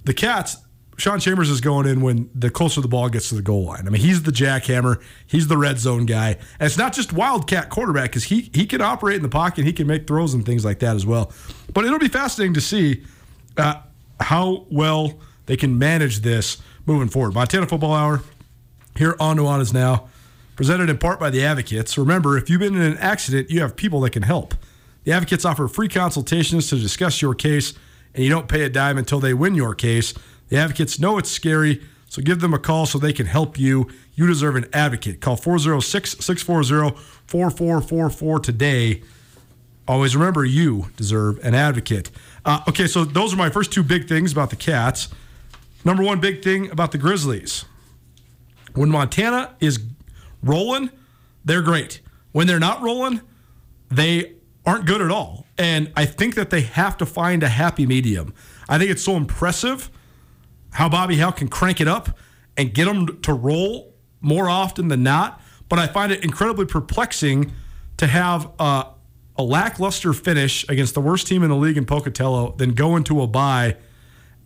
The 0.04 0.14
Cats, 0.14 0.58
Sean 0.98 1.20
Chambers 1.20 1.50
is 1.50 1.62
going 1.62 1.88
in 1.88 2.02
when 2.02 2.30
the 2.34 2.50
closer 2.50 2.80
the 2.80 2.88
ball 2.88 3.10
gets 3.10 3.30
to 3.30 3.36
the 3.36 3.42
goal 3.42 3.66
line. 3.66 3.88
I 3.88 3.90
mean, 3.90 4.02
he's 4.02 4.24
the 4.24 4.32
jackhammer. 4.32 5.02
He's 5.26 5.48
the 5.48 5.58
red 5.58 5.78
zone 5.80 6.06
guy. 6.06 6.38
And 6.60 6.68
it's 6.68 6.78
not 6.78 6.94
just 6.94 7.12
wildcat 7.12 7.70
quarterback 7.70 8.12
because 8.12 8.26
he 8.26 8.50
he 8.54 8.66
can 8.66 8.82
operate 8.82 9.18
in 9.18 9.22
the 9.22 9.30
pocket. 9.30 9.66
He 9.66 9.74
can 9.74 9.88
make 9.88 10.08
throws 10.08 10.34
and 10.34 10.46
things 10.46 10.64
like 10.64 10.80
that 10.80 10.96
as 10.96 11.06
well. 11.06 11.32
But 11.74 11.86
it'll 11.86 12.00
be 12.00 12.08
fascinating 12.08 12.54
to 12.54 12.62
see 12.62 13.04
uh, 13.58 13.82
how 14.20 14.66
well 14.70 15.20
they 15.48 15.58
can 15.58 15.78
manage 15.78 16.20
this 16.20 16.62
moving 16.86 17.10
forward. 17.10 17.34
Montana 17.34 17.68
Football 17.68 17.94
Hour 17.94 18.22
here 18.96 19.16
on 19.20 19.38
Nuanez 19.38 19.74
Now, 19.74 20.08
presented 20.56 20.90
in 20.90 20.98
part 20.98 21.20
by 21.20 21.30
the 21.30 21.44
Advocates. 21.44 21.98
Remember, 21.98 22.38
if 22.38 22.50
you've 22.50 22.60
been 22.60 22.76
in 22.76 22.82
an 22.82 22.98
accident, 22.98 23.50
you 23.50 23.62
have 23.62 23.76
people 23.76 24.00
that 24.02 24.12
can 24.12 24.24
help. 24.24 24.54
The 25.04 25.12
Advocates 25.12 25.46
offer 25.46 25.68
free 25.68 25.90
consultations 25.90 26.70
to 26.70 26.78
discuss 26.78 27.22
your 27.22 27.36
case, 27.36 27.74
and 28.14 28.24
you 28.24 28.30
don't 28.30 28.48
pay 28.48 28.64
a 28.64 28.70
dime 28.70 28.98
until 28.98 29.20
they 29.20 29.34
win 29.34 29.56
your 29.56 29.76
case. 29.76 30.14
The 30.50 30.58
Advocates 30.58 31.00
know 31.00 31.18
it's 31.18 31.30
scary, 31.30 31.84
so 32.08 32.22
give 32.22 32.40
them 32.40 32.54
a 32.54 32.60
call 32.60 32.86
so 32.86 32.98
they 32.98 33.14
can 33.14 33.26
help 33.26 33.60
you. 33.60 33.90
You 34.14 34.28
deserve 34.28 34.56
an 34.56 34.68
advocate. 34.72 35.20
Call 35.22 35.36
406 35.36 36.24
640 36.24 36.98
4444 37.28 38.40
today. 38.40 39.04
Always 39.88 40.16
remember, 40.16 40.46
you 40.46 40.88
deserve 40.98 41.44
an 41.44 41.54
advocate. 41.54 42.10
Uh, 42.44 42.62
okay, 42.68 42.88
so 42.88 43.04
those 43.04 43.34
are 43.34 43.38
my 43.38 43.50
first 43.50 43.72
two 43.72 43.84
big 43.84 44.08
things 44.08 44.32
about 44.32 44.50
the 44.50 44.56
Cats. 44.56 45.10
Number 45.86 46.04
one 46.04 46.20
big 46.20 46.44
thing 46.44 46.70
about 46.72 46.92
the 46.92 46.98
Grizzlies 46.98 47.66
when 48.74 48.90
Montana 48.90 49.56
is 49.60 49.80
rolling, 50.44 50.90
they're 51.44 51.62
great. 51.62 52.02
When 52.34 52.48
they're 52.48 52.60
not 52.60 52.82
rolling, 52.82 53.22
they 53.90 54.34
aren't 54.66 54.86
good 54.86 55.02
at 55.02 55.12
all. 55.12 55.46
And 55.58 55.92
I 55.96 56.06
think 56.06 56.36
that 56.36 56.50
they 56.50 56.62
have 56.62 56.98
to 56.98 57.06
find 57.06 57.44
a 57.44 57.48
happy 57.48 57.86
medium. 57.86 58.34
I 58.68 58.78
think 58.78 58.92
it's 58.92 59.04
so 59.04 59.16
impressive 59.16 59.90
how 60.72 60.90
Bobby 60.90 61.18
Hauck 61.18 61.38
can 61.38 61.48
crank 61.48 61.80
it 61.80 61.88
up 61.88 62.18
and 62.58 62.74
get 62.74 62.86
them 62.86 63.22
to 63.22 63.34
roll 63.34 63.94
more 64.20 64.50
often 64.50 64.90
than 64.90 65.04
not. 65.04 65.40
But 65.70 65.80
I 65.80 65.88
find 65.88 66.12
it 66.12 66.24
incredibly 66.24 66.66
perplexing 66.66 67.54
to 67.98 68.08
have 68.08 68.52
a 68.60 68.88
lackluster 69.38 70.12
finish 70.14 70.68
against 70.68 70.94
the 70.94 71.02
worst 71.02 71.28
team 71.28 71.44
in 71.44 71.50
the 71.50 71.56
league 71.56 71.78
in 71.78 71.86
Pocatello, 71.86 72.56
then 72.58 72.72
go 72.72 72.96
into 72.98 73.22
a 73.22 73.28
bye 73.28 73.78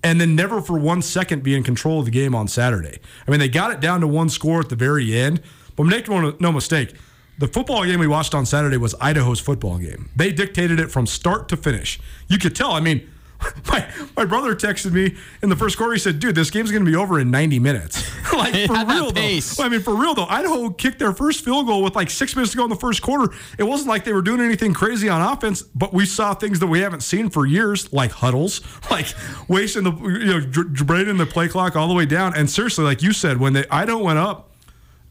and 0.03 0.19
then 0.19 0.35
never 0.35 0.61
for 0.61 0.77
one 0.79 1.01
second 1.01 1.43
be 1.43 1.55
in 1.55 1.63
control 1.63 1.99
of 1.99 2.05
the 2.05 2.11
game 2.11 2.33
on 2.33 2.47
Saturday. 2.47 2.99
I 3.27 3.31
mean, 3.31 3.39
they 3.39 3.49
got 3.49 3.71
it 3.71 3.79
down 3.79 4.01
to 4.01 4.07
one 4.07 4.29
score 4.29 4.59
at 4.59 4.69
the 4.69 4.75
very 4.75 5.15
end, 5.17 5.41
but 5.75 5.83
make 5.83 6.07
no 6.07 6.51
mistake, 6.51 6.93
the 7.37 7.47
football 7.47 7.85
game 7.85 7.99
we 7.99 8.07
watched 8.07 8.35
on 8.35 8.45
Saturday 8.45 8.77
was 8.77 8.95
Idaho's 8.99 9.39
football 9.39 9.77
game. 9.77 10.09
They 10.15 10.31
dictated 10.31 10.79
it 10.79 10.91
from 10.91 11.07
start 11.07 11.47
to 11.49 11.57
finish. 11.57 11.99
You 12.27 12.37
could 12.37 12.55
tell. 12.55 12.71
I 12.71 12.81
mean, 12.81 13.09
my 13.69 13.87
my 14.15 14.25
brother 14.25 14.55
texted 14.55 14.91
me 14.91 15.15
in 15.41 15.49
the 15.49 15.55
first 15.55 15.77
quarter. 15.77 15.93
He 15.93 15.99
said, 15.99 16.19
"Dude, 16.19 16.35
this 16.35 16.51
game's 16.51 16.71
going 16.71 16.83
to 16.83 16.89
be 16.89 16.95
over 16.95 17.19
in 17.19 17.31
90 17.31 17.59
minutes." 17.59 18.09
like 18.33 18.67
for 18.67 18.85
real 18.85 19.11
though. 19.11 19.63
I 19.63 19.69
mean, 19.69 19.81
for 19.81 19.95
real 19.95 20.13
though. 20.13 20.25
Idaho 20.25 20.69
kicked 20.69 20.99
their 20.99 21.13
first 21.13 21.43
field 21.43 21.67
goal 21.67 21.83
with 21.83 21.95
like 21.95 22.09
six 22.09 22.35
minutes 22.35 22.51
to 22.51 22.57
go 22.57 22.63
in 22.63 22.69
the 22.69 22.75
first 22.75 23.01
quarter. 23.01 23.33
It 23.57 23.63
wasn't 23.63 23.89
like 23.89 24.03
they 24.03 24.13
were 24.13 24.21
doing 24.21 24.41
anything 24.41 24.73
crazy 24.73 25.09
on 25.09 25.21
offense, 25.21 25.61
but 25.61 25.93
we 25.93 26.05
saw 26.05 26.33
things 26.33 26.59
that 26.59 26.67
we 26.67 26.79
haven't 26.81 27.01
seen 27.01 27.29
for 27.29 27.45
years, 27.45 27.91
like 27.93 28.11
huddles, 28.11 28.61
like 28.91 29.07
wasting 29.47 29.83
the 29.83 29.91
you 29.91 30.25
know 30.25 30.39
draining 30.41 31.17
the 31.17 31.25
play 31.25 31.47
clock 31.47 31.75
all 31.75 31.87
the 31.87 31.93
way 31.93 32.05
down. 32.05 32.35
And 32.35 32.49
seriously, 32.49 32.83
like 32.83 33.01
you 33.01 33.13
said, 33.13 33.39
when 33.39 33.53
they 33.53 33.65
Idaho 33.69 34.03
went 34.03 34.19
up 34.19 34.51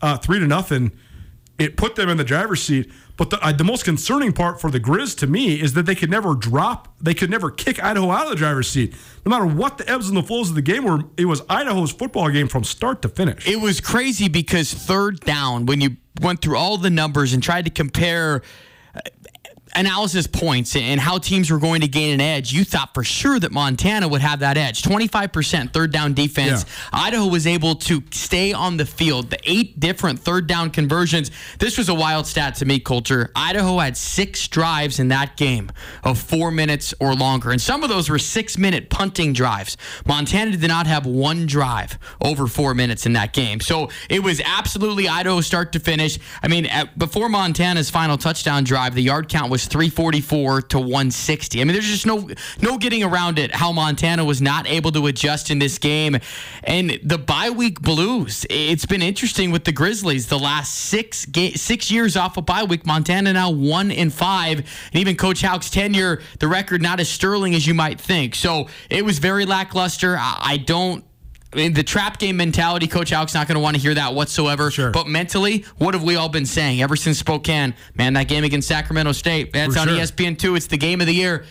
uh, 0.01 0.19
three 0.19 0.39
to 0.39 0.47
nothing, 0.47 0.93
it 1.59 1.77
put 1.77 1.97
them 1.97 2.09
in 2.09 2.17
the 2.17 2.25
driver's 2.25 2.63
seat. 2.63 2.91
But 3.17 3.31
the, 3.31 3.45
uh, 3.45 3.53
the 3.53 3.65
most 3.65 3.85
concerning 3.85 4.33
part 4.33 4.61
for 4.61 4.71
the 4.71 4.79
Grizz 4.79 5.17
to 5.19 5.27
me 5.27 5.61
is 5.61 5.75
that 5.75 5.87
they 5.87 5.97
could 5.97 6.11
never 6.11 6.35
drop, 6.35 6.97
they 7.01 7.15
could 7.15 7.31
never 7.31 7.51
kick 7.51 7.83
Idaho 7.83 8.11
out 8.11 8.25
of 8.25 8.31
the 8.31 8.37
driver's 8.37 8.69
seat. 8.69 8.95
No 9.27 9.31
matter 9.31 9.47
what 9.47 9.77
the 9.79 9.91
ebbs 9.91 10.09
and 10.09 10.17
the 10.17 10.23
flows 10.23 10.51
of 10.51 10.55
the 10.55 10.63
game 10.63 10.85
were, 10.85 11.01
it 11.17 11.25
was 11.25 11.43
Idaho's 11.49 11.91
football 11.91 12.31
game 12.31 12.47
from 12.47 12.63
start 12.63 13.03
to 13.03 13.09
finish. 13.09 13.47
It 13.49 13.61
was 13.61 13.81
crazy 13.81 14.29
because 14.29 14.73
third 14.73 15.19
down, 15.21 15.67
when 15.67 15.81
you 15.81 15.97
went 16.21 16.41
through 16.43 16.57
all 16.57 16.77
the 16.77 16.91
numbers 16.91 17.33
and 17.33 17.43
tried 17.43 17.65
to 17.65 17.71
compare 17.71 18.43
analysis 19.75 20.27
points 20.27 20.77
and 20.77 21.01
how 21.01 21.19
teams 21.19 21.51
were 21.51 21.59
going 21.59 21.81
to 21.81 21.89
gain 21.89 22.15
an 22.15 22.21
edge, 22.21 22.53
you 22.53 22.65
thought 22.65 22.95
for 22.95 23.05
sure 23.05 23.39
that 23.39 23.53
Montana 23.53 24.09
would 24.09 24.21
have 24.21 24.41
that 24.41 24.57
edge. 24.57 24.83
25% 24.83 25.73
third 25.73 25.93
down 25.93 26.15
defense. 26.15 26.65
Yeah. 26.65 27.01
Idaho 27.01 27.27
was 27.27 27.47
able 27.47 27.77
to 27.77 28.03
stay 28.11 28.53
on 28.53 28.77
the 28.77 28.87
field. 28.87 29.31
The 29.31 29.39
eight 29.45 29.79
different 29.79 30.19
third 30.19 30.47
down 30.47 30.71
conversions. 30.71 31.31
This 31.59 31.79
was 31.79 31.89
a 31.89 31.95
wild 31.95 32.27
stat 32.27 32.57
to 32.57 32.65
me, 32.65 32.81
Colter. 32.81 33.31
Idaho 33.37 33.79
had 33.79 33.97
six 33.97 34.49
drives 34.49 34.99
in 34.99 35.09
that 35.09 35.37
game 35.37 35.71
of 36.05 36.19
four 36.19 36.51
minutes 36.51 36.95
or 37.01 37.15
longer. 37.15 37.51
And 37.51 37.61
some 37.61 37.83
of 37.83 37.89
those 37.89 38.11
were 38.11 38.19
six 38.19 38.59
minute 38.59 38.91
punting 38.91 39.33
drives. 39.33 39.77
Montana 40.07 40.57
did 40.57 40.69
not 40.69 40.87
have 40.87 41.07
one 41.07 41.47
drive 41.47 41.99
over 42.21 42.47
four 42.47 42.75
minutes 42.75 43.07
in 43.07 43.13
that 43.15 43.33
game. 43.33 43.61
So 43.61 43.91
it 44.09 44.23
was 44.23 44.41
absolutely 44.45 45.09
Idaho 45.09 45.41
start 45.41 45.73
to 45.73 45.81
finish. 45.81 46.19
I 46.43 46.49
mean, 46.49 46.67
at, 46.67 46.99
before 46.99 47.29
Montana's 47.29 47.91
final 47.91 48.19
touchdown 48.19 48.65
drive, 48.65 48.95
the 48.95 49.03
yard 49.03 49.29
count 49.29 49.51
was 49.51 49.68
344 49.69 50.63
to 50.63 50.79
160. 50.79 51.61
I 51.61 51.65
mean, 51.65 51.73
there's 51.73 51.87
just 51.87 52.07
no 52.07 52.29
no 52.61 52.79
getting 52.79 53.05
around 53.05 53.39
it 53.39 53.55
how 53.55 53.73
Montana 53.73 54.25
was 54.25 54.43
not 54.43 54.69
able 54.69 54.93
to 54.93 55.07
adjust 55.07 55.51
in 55.51 55.59
this 55.59 55.79
game. 55.79 56.19
And 56.65 56.99
the 57.03 57.19
bye 57.19 57.51
week 57.51 57.81
blues, 57.81 58.45
it's 58.51 58.87
been 58.87 59.03
interesting 59.03 59.51
with 59.51 59.65
the 59.65 59.73
Grizzlies. 59.73 60.27
The 60.27 60.39
last 60.39 60.75
six 60.75 61.27
ga- 61.27 61.55
six 61.55 61.91
years 61.91 62.17
off 62.17 62.37
of 62.37 62.47
bye 62.47 62.65
week, 62.65 62.87
Montana 62.87 63.33
now 63.33 63.51
one 63.51 63.91
in 63.91 64.11
five. 64.11 64.59
And 64.59 64.97
even 64.97 65.17
Coach 65.17 65.43
Hauck's 65.43 65.71
tenure, 65.71 66.21
the 66.39 66.49
record 66.49 66.83
not 66.83 67.01
as 67.01 67.09
sterling 67.09 67.55
as 67.55 67.67
you 67.67 67.75
might 67.75 68.01
think. 68.01 68.35
So 68.35 68.69
it 68.91 69.05
was 69.05 69.19
very 69.19 69.47
lackluster. 69.47 70.17
I, 70.19 70.39
I 70.41 70.57
don't 70.57 71.05
I 71.53 71.57
mean, 71.57 71.73
the 71.73 71.83
trap 71.83 72.19
game 72.19 72.37
mentality, 72.37 72.87
Coach 72.87 73.11
Hauck's 73.11 73.33
not 73.33 73.49
going 73.49 73.55
to 73.55 73.61
want 73.61 73.75
to 73.77 73.81
hear 73.81 73.95
that 73.95 74.15
whatsoever. 74.15 74.71
Sure. 74.71 74.91
But 74.91 75.07
mentally, 75.07 75.65
what 75.79 75.95
have 75.95 76.03
we 76.03 76.17
all 76.17 76.29
been 76.29 76.45
saying 76.45 76.83
ever 76.83 76.95
since 76.95 77.19
Spokane? 77.19 77.75
Man, 77.95 78.13
that 78.15 78.29
game 78.29 78.45
against 78.45 78.69
Sacramento 78.69 79.13
State, 79.13 79.53
that's 79.55 79.77
on 79.77 79.89
sure. 79.89 79.97
ESPN2. 79.97 80.57
It's 80.59 80.67
the 80.67 80.77
game 80.77 81.01
of 81.01 81.07
the 81.07 81.15
year. 81.15 81.47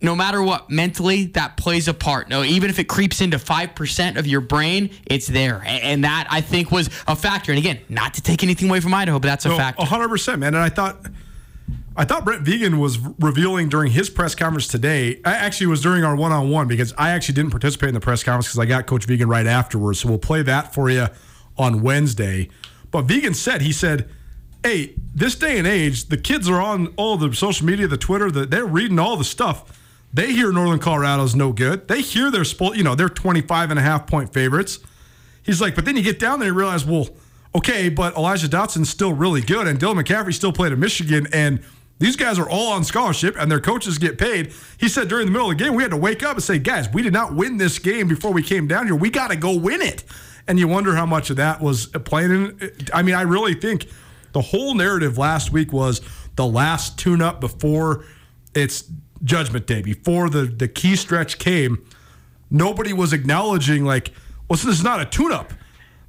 No 0.00 0.14
matter 0.14 0.42
what, 0.42 0.70
mentally, 0.70 1.26
that 1.26 1.56
plays 1.56 1.88
a 1.88 1.94
part. 1.94 2.28
No, 2.28 2.44
even 2.44 2.68
if 2.68 2.78
it 2.78 2.84
creeps 2.84 3.20
into 3.20 3.38
5% 3.38 4.18
of 4.18 4.26
your 4.26 4.40
brain, 4.42 4.90
it's 5.06 5.26
there. 5.26 5.62
And 5.64 6.04
that, 6.04 6.26
I 6.30 6.40
think, 6.40 6.70
was 6.70 6.88
a 7.08 7.16
factor. 7.16 7.52
And 7.52 7.58
again, 7.58 7.80
not 7.88 8.14
to 8.14 8.20
take 8.22 8.42
anything 8.44 8.68
away 8.68 8.80
from 8.80 8.92
Idaho, 8.92 9.18
but 9.18 9.28
that's 9.28 9.46
a 9.46 9.48
No, 9.48 9.56
factor. 9.56 9.84
hundred 9.84 10.10
percent, 10.10 10.40
man. 10.40 10.54
And 10.54 10.62
I 10.62 10.68
thought, 10.68 10.98
I 11.96 12.04
thought 12.04 12.24
Brent 12.24 12.44
Vigen 12.44 12.78
was 12.80 12.98
revealing 13.20 13.68
during 13.68 13.92
his 13.92 14.10
press 14.10 14.34
conference 14.34 14.66
today. 14.66 15.20
I 15.24 15.34
actually 15.34 15.68
was 15.68 15.80
during 15.80 16.02
our 16.02 16.16
one-on-one 16.16 16.66
because 16.66 16.92
I 16.98 17.10
actually 17.10 17.36
didn't 17.36 17.52
participate 17.52 17.88
in 17.88 17.94
the 17.94 18.00
press 18.00 18.24
conference 18.24 18.48
because 18.48 18.58
I 18.58 18.66
got 18.66 18.86
Coach 18.86 19.06
Vigen 19.06 19.28
right 19.28 19.46
afterwards. 19.46 20.00
So 20.00 20.08
we'll 20.08 20.18
play 20.18 20.42
that 20.42 20.74
for 20.74 20.90
you 20.90 21.06
on 21.56 21.82
Wednesday. 21.82 22.48
But 22.90 23.06
Vigen 23.06 23.34
said 23.34 23.62
he 23.62 23.70
said, 23.72 24.08
"Hey, 24.64 24.94
this 25.14 25.36
day 25.36 25.56
and 25.56 25.68
age, 25.68 26.06
the 26.06 26.16
kids 26.16 26.48
are 26.48 26.60
on 26.60 26.88
all 26.96 27.16
the 27.16 27.32
social 27.32 27.66
media, 27.66 27.86
the 27.86 27.96
Twitter, 27.96 28.30
the, 28.30 28.44
they're 28.44 28.66
reading 28.66 28.98
all 28.98 29.16
the 29.16 29.24
stuff." 29.24 29.80
They 30.12 30.32
hear 30.32 30.52
Northern 30.52 30.78
Colorado's 30.78 31.34
no 31.34 31.52
good. 31.52 31.88
They 31.88 32.00
hear 32.00 32.30
they're 32.30 32.42
spo- 32.42 32.76
you 32.76 32.84
know, 32.84 32.94
they're 32.94 33.08
25 33.08 33.70
and 33.70 33.78
a 33.80 33.82
half 33.82 34.06
point 34.06 34.32
favorites. 34.32 34.78
He's 35.42 35.60
like, 35.60 35.74
but 35.74 35.84
then 35.84 35.96
you 35.96 36.02
get 36.02 36.20
down 36.20 36.38
there 36.38 36.50
and 36.50 36.56
realize, 36.56 36.84
well, 36.84 37.08
okay, 37.52 37.88
but 37.88 38.16
Elijah 38.16 38.48
Dotson's 38.48 38.88
still 38.88 39.12
really 39.12 39.40
good, 39.40 39.66
and 39.66 39.78
Dylan 39.78 40.00
McCaffrey 40.00 40.32
still 40.32 40.52
played 40.52 40.72
at 40.72 40.78
Michigan, 40.78 41.26
and 41.32 41.64
these 41.98 42.16
guys 42.16 42.38
are 42.38 42.48
all 42.48 42.72
on 42.72 42.84
scholarship, 42.84 43.36
and 43.38 43.50
their 43.50 43.60
coaches 43.60 43.98
get 43.98 44.18
paid. 44.18 44.52
He 44.78 44.88
said 44.88 45.08
during 45.08 45.26
the 45.26 45.32
middle 45.32 45.50
of 45.50 45.56
the 45.56 45.64
game, 45.64 45.74
we 45.74 45.82
had 45.82 45.92
to 45.92 45.96
wake 45.96 46.22
up 46.22 46.34
and 46.36 46.42
say, 46.42 46.58
guys, 46.58 46.88
we 46.92 47.02
did 47.02 47.12
not 47.12 47.34
win 47.34 47.56
this 47.56 47.78
game 47.78 48.08
before 48.08 48.32
we 48.32 48.42
came 48.42 48.66
down 48.66 48.86
here. 48.86 48.96
We 48.96 49.10
got 49.10 49.30
to 49.30 49.36
go 49.36 49.56
win 49.56 49.80
it. 49.80 50.04
And 50.46 50.58
you 50.58 50.68
wonder 50.68 50.94
how 50.94 51.06
much 51.06 51.30
of 51.30 51.36
that 51.36 51.60
was 51.60 51.86
playing 51.86 52.30
in. 52.32 52.72
I 52.92 53.02
mean, 53.02 53.14
I 53.14 53.22
really 53.22 53.54
think 53.54 53.88
the 54.32 54.42
whole 54.42 54.74
narrative 54.74 55.16
last 55.16 55.52
week 55.52 55.72
was 55.72 56.00
the 56.36 56.46
last 56.46 56.98
tune 56.98 57.22
up 57.22 57.40
before 57.40 58.04
it's 58.54 58.84
Judgment 59.22 59.66
Day, 59.66 59.80
before 59.80 60.28
the, 60.28 60.42
the 60.42 60.68
key 60.68 60.96
stretch 60.96 61.38
came 61.38 61.86
nobody 62.54 62.92
was 62.92 63.12
acknowledging 63.12 63.84
like, 63.84 64.12
well, 64.48 64.56
this 64.56 64.66
is 64.66 64.84
not 64.84 65.00
a 65.00 65.04
tune-up. 65.04 65.52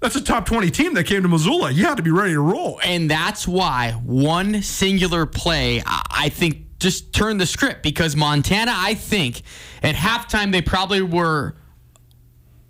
That's 0.05 0.17
a 0.17 0.23
top 0.23 0.45
20 0.45 0.69
team 0.69 0.93
that 0.93 1.05
came 1.05 1.23
to 1.23 1.27
Missoula. 1.27 1.71
You 1.71 1.85
had 1.85 1.97
to 1.97 2.03
be 2.03 2.11
ready 2.11 2.33
to 2.33 2.39
roll. 2.39 2.79
And 2.83 3.09
that's 3.09 3.47
why 3.47 3.93
one 4.03 4.61
singular 4.61 5.25
play, 5.25 5.81
I 5.83 6.03
I 6.11 6.29
think, 6.29 6.77
just 6.77 7.11
turned 7.11 7.41
the 7.41 7.47
script 7.47 7.81
because 7.81 8.15
Montana, 8.15 8.71
I 8.71 8.93
think, 8.93 9.41
at 9.81 9.95
halftime, 9.95 10.51
they 10.51 10.61
probably 10.61 11.01
were 11.01 11.55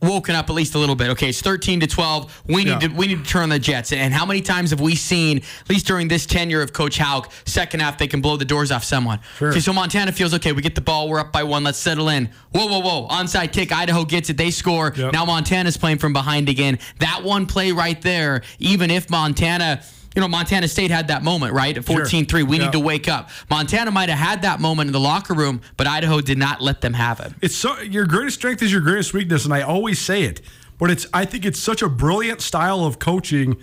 woken 0.05 0.35
up 0.35 0.49
at 0.49 0.53
least 0.53 0.75
a 0.75 0.77
little 0.79 0.95
bit. 0.95 1.09
Okay, 1.11 1.29
it's 1.29 1.41
13 1.41 1.79
to 1.81 1.87
12. 1.87 2.41
We 2.47 2.63
need 2.63 2.69
Yeah. 2.71 2.79
to 2.79 2.87
we 2.89 3.07
need 3.07 3.23
to 3.25 3.29
turn 3.29 3.49
the 3.49 3.59
Jets. 3.59 3.91
And 3.91 4.13
how 4.13 4.25
many 4.25 4.41
times 4.41 4.69
have 4.71 4.79
we 4.79 4.95
seen, 4.95 5.37
at 5.37 5.69
least 5.69 5.85
during 5.87 6.07
this 6.07 6.25
tenure 6.25 6.61
of 6.61 6.73
Coach 6.73 6.97
Hauck, 6.97 7.31
second 7.45 7.81
half 7.81 7.97
they 7.97 8.07
can 8.07 8.21
blow 8.21 8.37
the 8.37 8.45
doors 8.45 8.71
off 8.71 8.83
someone. 8.83 9.19
Sure. 9.37 9.49
Okay, 9.51 9.59
so 9.59 9.73
Montana 9.73 10.11
feels 10.11 10.33
okay. 10.35 10.51
We 10.51 10.61
get 10.61 10.75
the 10.75 10.81
ball. 10.81 11.09
We're 11.09 11.19
up 11.19 11.31
by 11.31 11.43
one. 11.43 11.63
Let's 11.63 11.77
settle 11.79 12.09
in. 12.09 12.29
Whoa, 12.51 12.65
whoa, 12.67 12.79
whoa! 12.79 13.07
Onside 13.09 13.51
kick. 13.51 13.71
Idaho 13.71 14.05
gets 14.05 14.29
it. 14.29 14.37
They 14.37 14.51
score. 14.51 14.93
Yep. 14.95 15.13
Now 15.13 15.25
Montana's 15.25 15.77
playing 15.77 15.97
from 15.97 16.13
behind 16.13 16.49
again. 16.49 16.79
That 16.99 17.23
one 17.23 17.45
play 17.45 17.71
right 17.71 18.01
there. 18.01 18.41
Even 18.59 18.91
if 18.91 19.09
Montana. 19.09 19.81
You 20.15 20.21
know, 20.21 20.27
Montana 20.29 20.67
State 20.69 20.91
had 20.91 21.09
that 21.09 21.23
moment, 21.23 21.53
right? 21.53 21.75
At 21.77 21.83
14 21.83 22.25
3. 22.25 22.43
We 22.43 22.57
Yeah. 22.57 22.63
need 22.65 22.71
to 22.71 22.79
wake 22.79 23.09
up. 23.09 23.29
Montana 23.49 23.91
might 23.91 24.07
have 24.07 24.17
had 24.19 24.41
that 24.43 24.61
moment 24.61 24.87
in 24.87 24.93
the 24.93 24.99
locker 24.99 25.33
room, 25.33 25.59
but 25.75 25.87
Idaho 25.87 26.21
did 26.21 26.37
not 26.37 26.61
let 26.61 26.79
them 26.81 26.93
have 26.93 27.19
it. 27.19 27.33
It's 27.41 27.55
so 27.55 27.79
your 27.81 28.05
greatest 28.05 28.37
strength 28.37 28.61
is 28.63 28.71
your 28.71 28.81
greatest 28.81 29.13
weakness, 29.13 29.43
and 29.43 29.53
I 29.53 29.61
always 29.61 29.99
say 29.99 30.23
it. 30.23 30.39
But 30.79 30.89
it's 30.89 31.05
I 31.13 31.25
think 31.25 31.45
it's 31.45 31.59
such 31.59 31.81
a 31.81 31.89
brilliant 31.89 32.41
style 32.41 32.85
of 32.85 32.97
coaching 32.97 33.57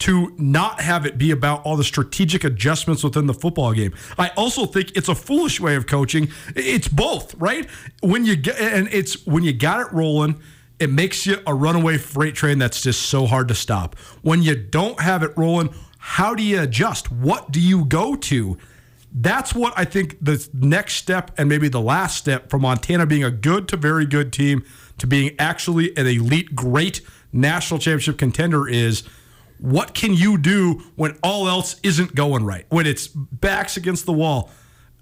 to 0.00 0.32
not 0.38 0.80
have 0.80 1.04
it 1.04 1.18
be 1.18 1.30
about 1.30 1.60
all 1.64 1.76
the 1.76 1.82
strategic 1.84 2.44
adjustments 2.44 3.02
within 3.02 3.26
the 3.26 3.34
football 3.34 3.72
game. 3.72 3.92
I 4.16 4.28
also 4.36 4.64
think 4.64 4.92
it's 4.96 5.08
a 5.08 5.14
foolish 5.14 5.60
way 5.60 5.74
of 5.74 5.86
coaching. 5.86 6.28
It's 6.54 6.88
both, 6.88 7.34
right? 7.34 7.66
When 8.00 8.24
you 8.24 8.36
get 8.36 8.58
and 8.58 8.88
it's 8.92 9.26
when 9.26 9.42
you 9.44 9.52
got 9.52 9.80
it 9.80 9.92
rolling, 9.92 10.36
it 10.78 10.90
makes 10.90 11.26
you 11.26 11.38
a 11.46 11.52
runaway 11.52 11.98
freight 11.98 12.34
train 12.34 12.58
that's 12.58 12.80
just 12.80 13.02
so 13.02 13.26
hard 13.26 13.48
to 13.48 13.54
stop. 13.54 13.96
When 14.22 14.42
you 14.42 14.54
don't 14.54 15.00
have 15.00 15.22
it 15.24 15.32
rolling, 15.36 15.70
how 15.98 16.34
do 16.34 16.42
you 16.42 16.62
adjust? 16.62 17.10
What 17.12 17.50
do 17.50 17.60
you 17.60 17.84
go 17.84 18.16
to? 18.16 18.56
That's 19.12 19.54
what 19.54 19.72
I 19.76 19.84
think 19.84 20.16
the 20.20 20.46
next 20.54 20.94
step 20.94 21.32
and 21.36 21.48
maybe 21.48 21.68
the 21.68 21.80
last 21.80 22.16
step 22.16 22.50
from 22.50 22.62
Montana 22.62 23.06
being 23.06 23.24
a 23.24 23.30
good 23.30 23.68
to 23.68 23.76
very 23.76 24.06
good 24.06 24.32
team 24.32 24.64
to 24.98 25.06
being 25.06 25.34
actually 25.38 25.96
an 25.96 26.06
elite, 26.06 26.54
great 26.54 27.00
national 27.32 27.80
championship 27.80 28.18
contender 28.18 28.68
is 28.68 29.04
what 29.58 29.94
can 29.94 30.14
you 30.14 30.38
do 30.38 30.82
when 30.96 31.16
all 31.22 31.48
else 31.48 31.80
isn't 31.82 32.14
going 32.14 32.44
right? 32.44 32.66
When 32.68 32.86
it's 32.86 33.08
backs 33.08 33.76
against 33.76 34.06
the 34.06 34.12
wall. 34.12 34.50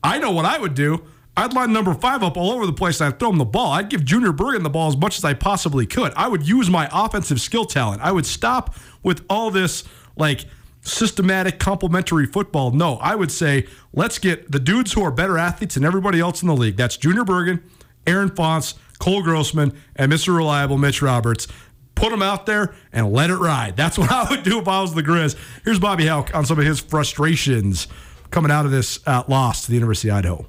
I 0.02 0.18
know 0.18 0.30
what 0.30 0.44
I 0.44 0.58
would 0.58 0.74
do. 0.74 1.02
I'd 1.36 1.52
line 1.52 1.72
number 1.72 1.92
five 1.92 2.22
up 2.22 2.38
all 2.38 2.52
over 2.52 2.64
the 2.64 2.72
place 2.72 3.00
and 3.00 3.12
I'd 3.12 3.18
throw 3.20 3.28
him 3.28 3.36
the 3.36 3.44
ball. 3.44 3.72
I'd 3.72 3.90
give 3.90 4.04
Junior 4.04 4.32
Bergen 4.32 4.62
the 4.62 4.70
ball 4.70 4.88
as 4.88 4.96
much 4.96 5.18
as 5.18 5.24
I 5.24 5.34
possibly 5.34 5.84
could. 5.84 6.14
I 6.16 6.28
would 6.28 6.48
use 6.48 6.70
my 6.70 6.88
offensive 6.90 7.40
skill 7.40 7.66
talent. 7.66 8.00
I 8.00 8.12
would 8.12 8.24
stop 8.24 8.74
with 9.02 9.24
all 9.28 9.50
this 9.50 9.84
like 10.16 10.46
systematic 10.86 11.58
complementary 11.58 12.26
football. 12.26 12.70
No, 12.70 12.96
I 12.96 13.14
would 13.14 13.32
say 13.32 13.66
let's 13.92 14.18
get 14.18 14.50
the 14.50 14.60
dudes 14.60 14.92
who 14.92 15.02
are 15.02 15.10
better 15.10 15.36
athletes 15.36 15.74
than 15.74 15.84
everybody 15.84 16.20
else 16.20 16.42
in 16.42 16.48
the 16.48 16.56
league. 16.56 16.76
That's 16.76 16.96
Junior 16.96 17.24
Bergen, 17.24 17.62
Aaron 18.06 18.30
Fontes, 18.30 18.74
Cole 18.98 19.22
Grossman, 19.22 19.76
and 19.96 20.12
Mr. 20.12 20.34
Reliable 20.36 20.78
Mitch 20.78 21.02
Roberts. 21.02 21.48
Put 21.94 22.10
them 22.10 22.22
out 22.22 22.46
there 22.46 22.74
and 22.92 23.12
let 23.12 23.30
it 23.30 23.36
ride. 23.36 23.76
That's 23.76 23.98
what 23.98 24.10
I 24.10 24.28
would 24.30 24.42
do 24.42 24.60
if 24.60 24.68
I 24.68 24.80
was 24.80 24.94
the 24.94 25.02
Grizz. 25.02 25.36
Here's 25.64 25.78
Bobby 25.78 26.06
Hauck 26.06 26.34
on 26.34 26.46
some 26.46 26.58
of 26.58 26.64
his 26.64 26.80
frustrations 26.80 27.88
coming 28.30 28.50
out 28.50 28.64
of 28.64 28.70
this 28.70 29.00
uh, 29.06 29.24
loss 29.28 29.62
to 29.62 29.68
the 29.68 29.74
University 29.74 30.08
of 30.10 30.16
Idaho. 30.16 30.46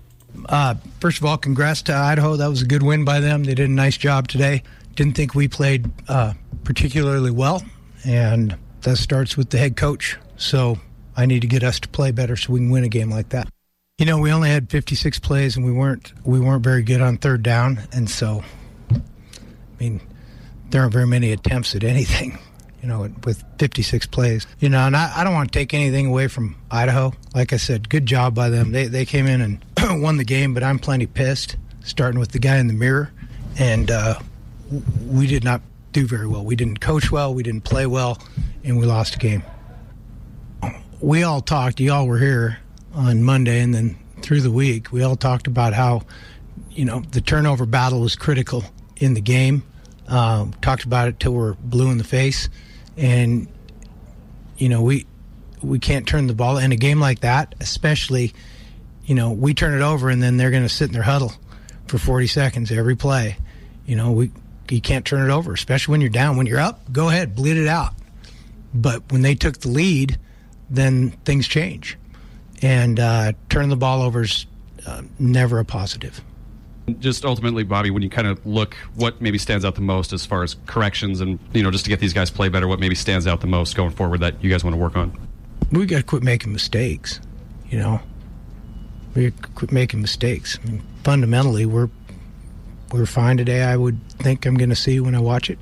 Uh, 0.48 0.76
first 1.00 1.18
of 1.18 1.26
all, 1.26 1.38
congrats 1.38 1.82
to 1.84 1.96
Idaho. 1.96 2.36
That 2.36 2.48
was 2.48 2.62
a 2.62 2.66
good 2.66 2.84
win 2.84 3.06
by 3.06 3.20
them. 3.20 3.44
They 3.44 3.56
did 3.56 3.70
a 3.70 3.74
nice 3.74 3.98
job 3.98 4.28
today. 4.28 4.64
Didn't 4.96 5.16
think 5.16 5.36
we 5.36 5.48
played 5.48 5.90
uh, 6.08 6.34
particularly 6.64 7.32
well, 7.32 7.64
and 8.06 8.56
that 8.82 8.98
starts 8.98 9.38
with 9.38 9.50
the 9.50 9.58
head 9.58 9.76
coach. 9.76 10.18
So 10.38 10.78
I 11.16 11.26
need 11.26 11.42
to 11.42 11.48
get 11.48 11.64
us 11.64 11.80
to 11.82 11.88
play 11.90 12.12
better 12.12 12.36
so 12.36 12.54
we 12.54 12.60
can 12.60 12.70
win 12.70 12.84
a 12.84 12.90
game 12.90 13.10
like 13.10 13.30
that. 13.30 13.50
You 13.98 14.06
know, 14.06 14.20
we 14.20 14.32
only 14.32 14.50
had 14.50 14.70
56 14.70 15.18
plays, 15.20 15.58
and 15.58 15.66
we 15.66 15.72
weren't 15.72 16.14
we 16.24 16.40
weren't 16.40 16.64
very 16.64 16.84
good 16.84 17.02
on 17.02 17.18
third 17.18 17.42
down, 17.42 17.80
and 17.92 18.08
so 18.08 18.44
I 18.92 19.00
mean, 19.80 20.02
there 20.70 20.82
aren't 20.82 20.94
very 20.94 21.08
many 21.08 21.32
attempts 21.32 21.76
at 21.76 21.84
anything. 21.84 22.38
You 22.80 22.88
know, 22.90 23.10
with 23.26 23.44
56 23.58 24.06
plays. 24.06 24.46
You 24.60 24.70
know, 24.70 24.78
and 24.86 24.96
I, 24.96 25.12
I 25.18 25.24
don't 25.24 25.34
want 25.34 25.52
to 25.52 25.60
take 25.60 25.74
anything 25.74 26.06
away 26.06 26.28
from 26.28 26.56
Idaho. 26.70 27.12
Like 27.34 27.52
I 27.52 27.58
said, 27.58 27.90
good 27.90 28.06
job 28.06 28.36
by 28.36 28.50
them. 28.50 28.72
They 28.72 28.86
they 28.86 29.04
came 29.04 29.26
in 29.26 29.42
and 29.42 29.66
won 30.02 30.18
the 30.18 30.24
game, 30.24 30.54
but 30.54 30.64
I'm 30.64 30.78
plenty 30.78 31.08
pissed. 31.08 31.58
Starting 31.84 32.20
with 32.20 32.34
the 32.34 32.40
guy 32.40 32.58
in 32.58 32.68
the 32.68 32.76
mirror, 32.76 33.12
and 33.58 33.90
uh, 33.90 34.20
we 35.08 35.26
did 35.26 35.44
not 35.44 35.62
do 35.92 36.06
very 36.06 36.28
well. 36.28 36.46
We 36.46 36.56
didn't 36.56 36.80
coach 36.80 37.12
well. 37.12 37.34
We 37.34 37.42
didn't 37.42 37.64
play 37.64 37.88
well, 37.88 38.22
and 38.64 38.78
we 38.78 38.86
lost 38.86 39.16
a 39.16 39.18
game. 39.18 39.44
We 41.00 41.24
all 41.24 41.42
talked. 41.42 41.80
You 41.80 41.94
all 41.94 42.08
were 42.08 42.18
here 42.18 42.60
on 42.94 43.24
Monday, 43.24 43.62
and 43.62 43.74
then 43.74 43.98
through 44.22 44.42
the 44.42 44.52
week, 44.52 44.92
we 44.92 45.04
all 45.04 45.16
talked 45.16 45.46
about 45.48 45.74
how, 45.74 46.02
you 46.72 46.86
know, 46.86 47.02
the 47.12 47.22
turnover 47.22 47.66
battle 47.66 48.02
was 48.02 48.16
critical 48.16 48.64
in 48.96 49.14
the 49.14 49.22
game. 49.22 49.64
Um, 50.08 50.54
talked 50.62 50.86
about 50.86 51.08
it 51.08 51.20
till 51.20 51.34
we're 51.34 51.54
blue 51.54 51.92
in 51.92 51.98
the 51.98 52.04
face, 52.04 52.50
and 52.96 53.48
you 54.58 54.70
know 54.70 54.82
we 54.82 55.06
we 55.62 55.80
can't 55.80 56.08
turn 56.08 56.28
the 56.28 56.34
ball 56.34 56.58
in 56.58 56.72
a 56.72 56.78
game 56.78 57.00
like 57.00 57.20
that, 57.20 57.56
especially. 57.60 58.34
you 59.06 59.16
know, 59.16 59.32
we 59.32 59.54
turn 59.54 59.74
it 59.74 59.82
over 59.82 60.10
and 60.10 60.22
then 60.22 60.36
they're 60.36 60.52
going 60.52 60.64
to 60.64 60.70
sit 60.70 60.90
in 60.90 60.94
their 60.94 61.02
huddle 61.02 61.32
for 61.88 61.98
40 61.98 62.28
seconds 62.28 62.72
every 62.72 62.96
play. 62.98 63.38
You 63.86 63.96
know, 63.96 64.12
we 64.12 64.32
you 64.70 64.82
can't 64.82 65.06
turn 65.06 65.30
it 65.30 65.34
over, 65.34 65.54
especially 65.54 65.94
when 65.94 66.02
you're 66.02 66.10
down. 66.10 66.36
When 66.36 66.46
you're 66.46 66.60
up, 66.60 66.92
go 66.92 67.08
ahead, 67.08 67.34
bleed 67.34 67.56
it 67.56 67.68
out. 67.70 67.94
But 68.74 69.10
when 69.12 69.22
they 69.22 69.34
took 69.34 69.60
the 69.60 69.70
lead, 69.70 70.20
then 70.70 71.12
things 71.26 71.48
change, 71.48 71.98
and 72.62 73.00
uh, 73.00 73.34
turning 73.50 73.70
the 73.70 73.78
ball 73.78 74.02
over 74.02 74.22
is 74.24 74.46
uh, 74.86 75.04
never 75.20 75.60
a 75.60 75.66
positive. 75.66 76.22
Just 77.00 77.26
ultimately, 77.26 77.64
Bobby, 77.64 77.92
when 77.92 78.02
you 78.02 78.10
kind 78.10 78.28
of 78.28 78.46
look, 78.46 78.76
what 78.96 79.22
maybe 79.22 79.38
stands 79.38 79.66
out 79.66 79.76
the 79.76 79.82
most 79.82 80.14
as 80.14 80.26
far 80.26 80.44
as 80.44 80.56
corrections 80.68 81.20
and 81.20 81.38
you 81.54 81.62
know 81.62 81.72
just 81.72 81.84
to 81.84 81.90
get 81.90 82.00
these 82.00 82.14
guys 82.14 82.32
play 82.32 82.48
better, 82.48 82.68
what 82.68 82.80
maybe 82.80 82.96
stands 82.96 83.28
out 83.28 83.42
the 83.42 83.48
most 83.48 83.76
going 83.76 83.92
forward 83.92 84.22
that 84.22 84.42
you 84.42 84.50
guys 84.50 84.64
want 84.64 84.74
to 84.74 84.80
work 84.80 84.96
on? 84.96 85.18
We 85.72 85.86
got 85.86 85.98
to 85.98 86.04
quit 86.04 86.24
making 86.24 86.54
mistakes. 86.54 87.20
You 87.70 87.80
know, 87.80 88.00
we 89.16 89.32
quit 89.32 89.74
making 89.74 90.02
mistakes. 90.02 90.58
I 90.64 90.70
mean, 90.70 90.84
fundamentally, 91.04 91.66
we're 91.66 91.90
we're 92.94 93.06
fine 93.06 93.36
today. 93.36 93.64
I 93.64 93.76
would 93.76 94.02
think 94.14 94.46
I'm 94.46 94.56
going 94.56 94.70
to 94.70 94.76
see 94.76 95.02
when 95.02 95.14
I 95.14 95.20
watch 95.20 95.50
it. 95.50 95.60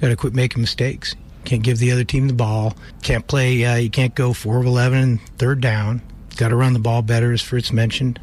Got 0.00 0.08
to 0.08 0.16
quit 0.16 0.34
making 0.34 0.60
mistakes. 0.60 1.16
Can't 1.44 1.62
give 1.62 1.78
the 1.78 1.92
other 1.92 2.04
team 2.04 2.28
the 2.28 2.34
ball. 2.34 2.76
Can't 3.02 3.26
play. 3.26 3.64
Uh, 3.64 3.76
you 3.76 3.90
can't 3.90 4.14
go 4.14 4.32
four 4.32 4.58
of 4.58 4.66
eleven 4.66 4.98
and 4.98 5.20
third 5.38 5.60
down. 5.60 6.02
Got 6.36 6.48
to 6.48 6.56
run 6.56 6.72
the 6.72 6.78
ball 6.78 7.02
better, 7.02 7.32
as 7.32 7.42
Fritz 7.42 7.72
mentioned. 7.72 8.20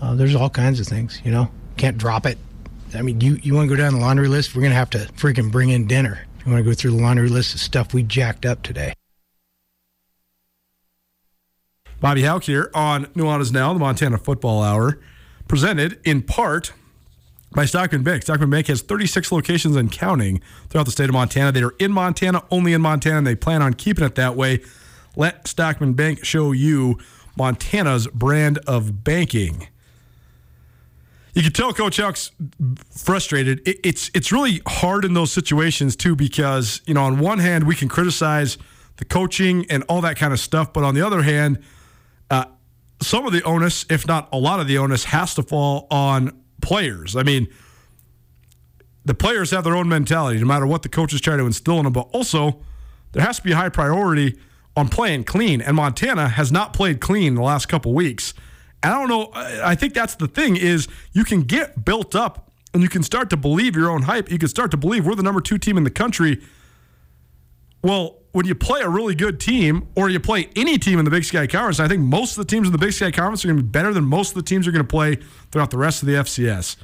Uh, 0.00 0.14
there's 0.14 0.34
all 0.34 0.50
kinds 0.50 0.78
of 0.78 0.86
things. 0.86 1.20
You 1.24 1.30
know, 1.30 1.50
can't 1.76 1.98
drop 1.98 2.26
it. 2.26 2.38
I 2.94 3.02
mean, 3.02 3.20
you 3.20 3.38
you 3.42 3.54
want 3.54 3.68
to 3.68 3.74
go 3.74 3.80
down 3.80 3.94
the 3.94 4.00
laundry 4.00 4.28
list? 4.28 4.54
We're 4.54 4.62
to 4.62 4.76
have 4.76 4.90
to 4.90 4.98
freaking 5.16 5.50
bring 5.50 5.70
in 5.70 5.86
dinner. 5.86 6.26
You 6.44 6.52
want 6.52 6.64
to 6.64 6.70
go 6.70 6.74
through 6.74 6.92
the 6.92 7.02
laundry 7.02 7.28
list 7.28 7.54
of 7.54 7.60
stuff 7.60 7.94
we 7.94 8.02
jacked 8.02 8.44
up 8.44 8.62
today. 8.62 8.94
Bobby 12.00 12.22
Hauck 12.24 12.42
here 12.44 12.70
on 12.74 13.06
Nuanez 13.06 13.52
Now, 13.52 13.72
the 13.72 13.78
Montana 13.78 14.18
Football 14.18 14.62
Hour, 14.62 14.98
presented 15.46 16.00
in 16.04 16.22
part 16.22 16.72
by 17.54 17.64
Stockman 17.64 18.02
Bank. 18.02 18.22
Stockman 18.22 18.50
Bank 18.50 18.66
has 18.68 18.82
36 18.82 19.30
locations 19.32 19.76
and 19.76 19.90
counting 19.90 20.40
throughout 20.68 20.84
the 20.84 20.92
state 20.92 21.08
of 21.08 21.12
Montana. 21.12 21.52
They 21.52 21.62
are 21.62 21.74
in 21.78 21.92
Montana, 21.92 22.42
only 22.50 22.72
in 22.72 22.80
Montana, 22.80 23.18
and 23.18 23.26
they 23.26 23.34
plan 23.34 23.62
on 23.62 23.74
keeping 23.74 24.04
it 24.04 24.14
that 24.14 24.36
way. 24.36 24.60
Let 25.16 25.46
Stockman 25.46 25.92
Bank 25.92 26.24
show 26.24 26.52
you 26.52 26.98
Montana's 27.36 28.06
brand 28.08 28.58
of 28.66 29.04
banking. 29.04 29.68
You 31.34 31.42
can 31.42 31.52
tell 31.52 31.72
Coach 31.72 31.96
Hauck's 31.96 32.30
frustrated. 32.90 33.66
It, 33.66 33.78
it's 33.84 34.10
it's 34.14 34.32
really 34.32 34.60
hard 34.66 35.04
in 35.04 35.14
those 35.14 35.32
situations 35.32 35.96
too 35.96 36.14
because 36.14 36.82
you 36.84 36.92
know 36.92 37.04
on 37.04 37.18
one 37.18 37.38
hand 37.38 37.66
we 37.66 37.74
can 37.74 37.88
criticize 37.88 38.58
the 38.96 39.06
coaching 39.06 39.64
and 39.70 39.82
all 39.88 40.02
that 40.02 40.16
kind 40.16 40.34
of 40.34 40.40
stuff, 40.40 40.72
but 40.74 40.84
on 40.84 40.94
the 40.94 41.00
other 41.00 41.22
hand, 41.22 41.58
uh, 42.30 42.44
some 43.00 43.26
of 43.26 43.32
the 43.32 43.42
onus, 43.44 43.86
if 43.88 44.06
not 44.06 44.28
a 44.30 44.36
lot 44.38 44.60
of 44.60 44.66
the 44.66 44.76
onus, 44.76 45.04
has 45.04 45.34
to 45.34 45.42
fall 45.42 45.86
on 45.90 46.41
players. 46.62 47.14
I 47.14 47.22
mean, 47.22 47.48
the 49.04 49.14
players 49.14 49.50
have 49.50 49.64
their 49.64 49.76
own 49.76 49.88
mentality, 49.88 50.38
no 50.40 50.46
matter 50.46 50.66
what 50.66 50.82
the 50.82 50.88
coaches 50.88 51.20
try 51.20 51.36
to 51.36 51.44
instill 51.44 51.78
in 51.78 51.84
them. 51.84 51.92
But 51.92 52.08
also, 52.12 52.62
there 53.12 53.22
has 53.22 53.36
to 53.36 53.42
be 53.42 53.52
a 53.52 53.56
high 53.56 53.68
priority 53.68 54.38
on 54.76 54.88
playing 54.88 55.24
clean. 55.24 55.60
And 55.60 55.76
Montana 55.76 56.28
has 56.28 56.50
not 56.50 56.72
played 56.72 57.00
clean 57.00 57.34
the 57.34 57.42
last 57.42 57.66
couple 57.66 57.92
weeks. 57.92 58.32
And 58.82 58.94
I 58.94 58.98
don't 58.98 59.08
know. 59.08 59.30
I 59.34 59.74
think 59.74 59.94
that's 59.94 60.14
the 60.14 60.28
thing 60.28 60.56
is 60.56 60.88
you 61.12 61.24
can 61.24 61.42
get 61.42 61.84
built 61.84 62.14
up 62.14 62.50
and 62.72 62.82
you 62.82 62.88
can 62.88 63.02
start 63.02 63.30
to 63.30 63.36
believe 63.36 63.76
your 63.76 63.90
own 63.90 64.02
hype. 64.02 64.30
You 64.30 64.38
can 64.38 64.48
start 64.48 64.70
to 64.70 64.76
believe 64.76 65.06
we're 65.06 65.14
the 65.14 65.22
number 65.22 65.40
two 65.40 65.58
team 65.58 65.76
in 65.76 65.84
the 65.84 65.90
country. 65.90 66.40
Well, 67.82 68.18
when 68.30 68.46
you 68.46 68.54
play 68.54 68.80
a 68.80 68.88
really 68.88 69.14
good 69.14 69.40
team 69.40 69.88
or 69.94 70.08
you 70.08 70.20
play 70.20 70.48
any 70.56 70.78
team 70.78 70.98
in 70.98 71.04
the 71.04 71.10
Big 71.10 71.24
Sky 71.24 71.46
Conference, 71.46 71.80
I 71.80 71.88
think 71.88 72.00
most 72.00 72.38
of 72.38 72.46
the 72.46 72.50
teams 72.50 72.66
in 72.68 72.72
the 72.72 72.78
Big 72.78 72.92
Sky 72.92 73.10
Conference 73.10 73.44
are 73.44 73.48
going 73.48 73.58
to 73.58 73.62
be 73.62 73.68
better 73.68 73.92
than 73.92 74.04
most 74.04 74.30
of 74.30 74.34
the 74.36 74.42
teams 74.42 74.66
are 74.66 74.72
going 74.72 74.84
to 74.84 74.88
play 74.88 75.18
throughout 75.50 75.70
the 75.70 75.78
rest 75.78 76.02
of 76.02 76.06
the 76.06 76.14
FCS. 76.14 76.76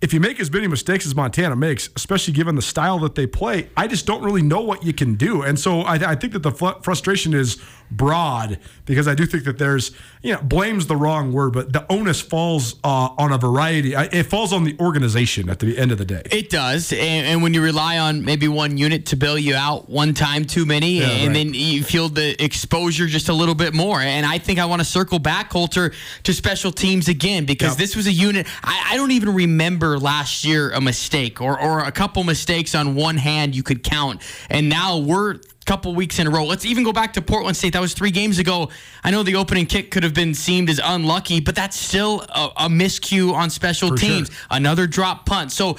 If 0.00 0.14
you 0.14 0.20
make 0.20 0.38
as 0.38 0.50
many 0.50 0.68
mistakes 0.68 1.04
as 1.06 1.14
Montana 1.16 1.56
makes, 1.56 1.90
especially 1.96 2.32
given 2.32 2.54
the 2.54 2.62
style 2.62 3.00
that 3.00 3.16
they 3.16 3.26
play, 3.26 3.68
I 3.76 3.88
just 3.88 4.06
don't 4.06 4.22
really 4.22 4.42
know 4.42 4.60
what 4.60 4.84
you 4.84 4.92
can 4.92 5.16
do. 5.16 5.42
And 5.42 5.58
so 5.58 5.80
I, 5.80 5.94
I 6.12 6.14
think 6.14 6.32
that 6.34 6.44
the 6.44 6.52
fl- 6.52 6.80
frustration 6.82 7.34
is 7.34 7.60
broad 7.90 8.58
because 8.84 9.08
I 9.08 9.14
do 9.14 9.26
think 9.26 9.44
that 9.44 9.58
there's, 9.58 9.92
you 10.22 10.34
know, 10.34 10.40
blame's 10.42 10.86
the 10.86 10.96
wrong 10.96 11.32
word, 11.32 11.52
but 11.52 11.72
the 11.72 11.90
onus 11.90 12.20
falls 12.20 12.74
uh, 12.84 13.10
on 13.18 13.32
a 13.32 13.38
variety. 13.38 13.94
It 13.94 14.24
falls 14.24 14.52
on 14.52 14.64
the 14.64 14.76
organization 14.78 15.48
at 15.48 15.58
the 15.58 15.78
end 15.78 15.92
of 15.92 15.98
the 15.98 16.04
day. 16.04 16.22
It 16.30 16.50
does. 16.50 16.92
And, 16.92 17.26
and, 17.26 17.42
when 17.42 17.54
you 17.54 17.62
rely 17.62 17.98
on 17.98 18.24
maybe 18.24 18.48
one 18.48 18.76
unit 18.78 19.06
to 19.06 19.16
bail 19.16 19.38
you 19.38 19.54
out 19.54 19.88
one 19.88 20.12
time 20.12 20.44
too 20.44 20.66
many, 20.66 20.98
yeah, 20.98 21.06
and 21.06 21.28
right. 21.28 21.34
then 21.34 21.54
you 21.54 21.82
feel 21.82 22.08
the 22.08 22.42
exposure 22.42 23.06
just 23.06 23.28
a 23.28 23.32
little 23.32 23.54
bit 23.54 23.74
more. 23.74 24.00
And 24.00 24.26
I 24.26 24.38
think 24.38 24.58
I 24.58 24.64
want 24.66 24.80
to 24.80 24.84
circle 24.84 25.18
back, 25.18 25.50
Colter, 25.50 25.92
to 26.24 26.32
special 26.32 26.72
teams 26.72 27.08
again 27.08 27.44
because 27.44 27.70
yep. 27.70 27.78
this 27.78 27.96
was 27.96 28.06
a 28.06 28.12
unit. 28.12 28.46
I, 28.64 28.90
I 28.92 28.96
don't 28.96 29.12
even 29.12 29.34
remember 29.34 29.98
last 29.98 30.44
year 30.44 30.70
a 30.70 30.80
mistake 30.80 31.40
or, 31.40 31.60
or 31.60 31.80
a 31.84 31.92
couple 31.92 32.24
mistakes 32.24 32.74
on 32.74 32.94
one 32.94 33.16
hand 33.16 33.54
you 33.54 33.62
could 33.62 33.82
count. 33.82 34.22
And 34.50 34.68
now 34.68 34.98
we're 34.98 35.38
couple 35.68 35.94
weeks 35.94 36.18
in 36.18 36.26
a 36.26 36.30
row. 36.30 36.46
Let's 36.46 36.64
even 36.64 36.82
go 36.82 36.94
back 36.94 37.12
to 37.12 37.22
Portland 37.22 37.54
State. 37.54 37.74
That 37.74 37.82
was 37.82 37.92
three 37.92 38.10
games 38.10 38.38
ago. 38.38 38.70
I 39.04 39.10
know 39.10 39.22
the 39.22 39.36
opening 39.36 39.66
kick 39.66 39.90
could 39.90 40.02
have 40.02 40.14
been 40.14 40.32
seemed 40.32 40.70
as 40.70 40.80
unlucky, 40.82 41.40
but 41.40 41.54
that's 41.54 41.76
still 41.76 42.22
a, 42.30 42.50
a 42.56 42.68
miscue 42.68 43.34
on 43.34 43.50
special 43.50 43.90
For 43.90 43.96
teams. 43.98 44.28
Sure. 44.28 44.46
Another 44.50 44.86
drop 44.86 45.26
punt. 45.26 45.52
So 45.52 45.76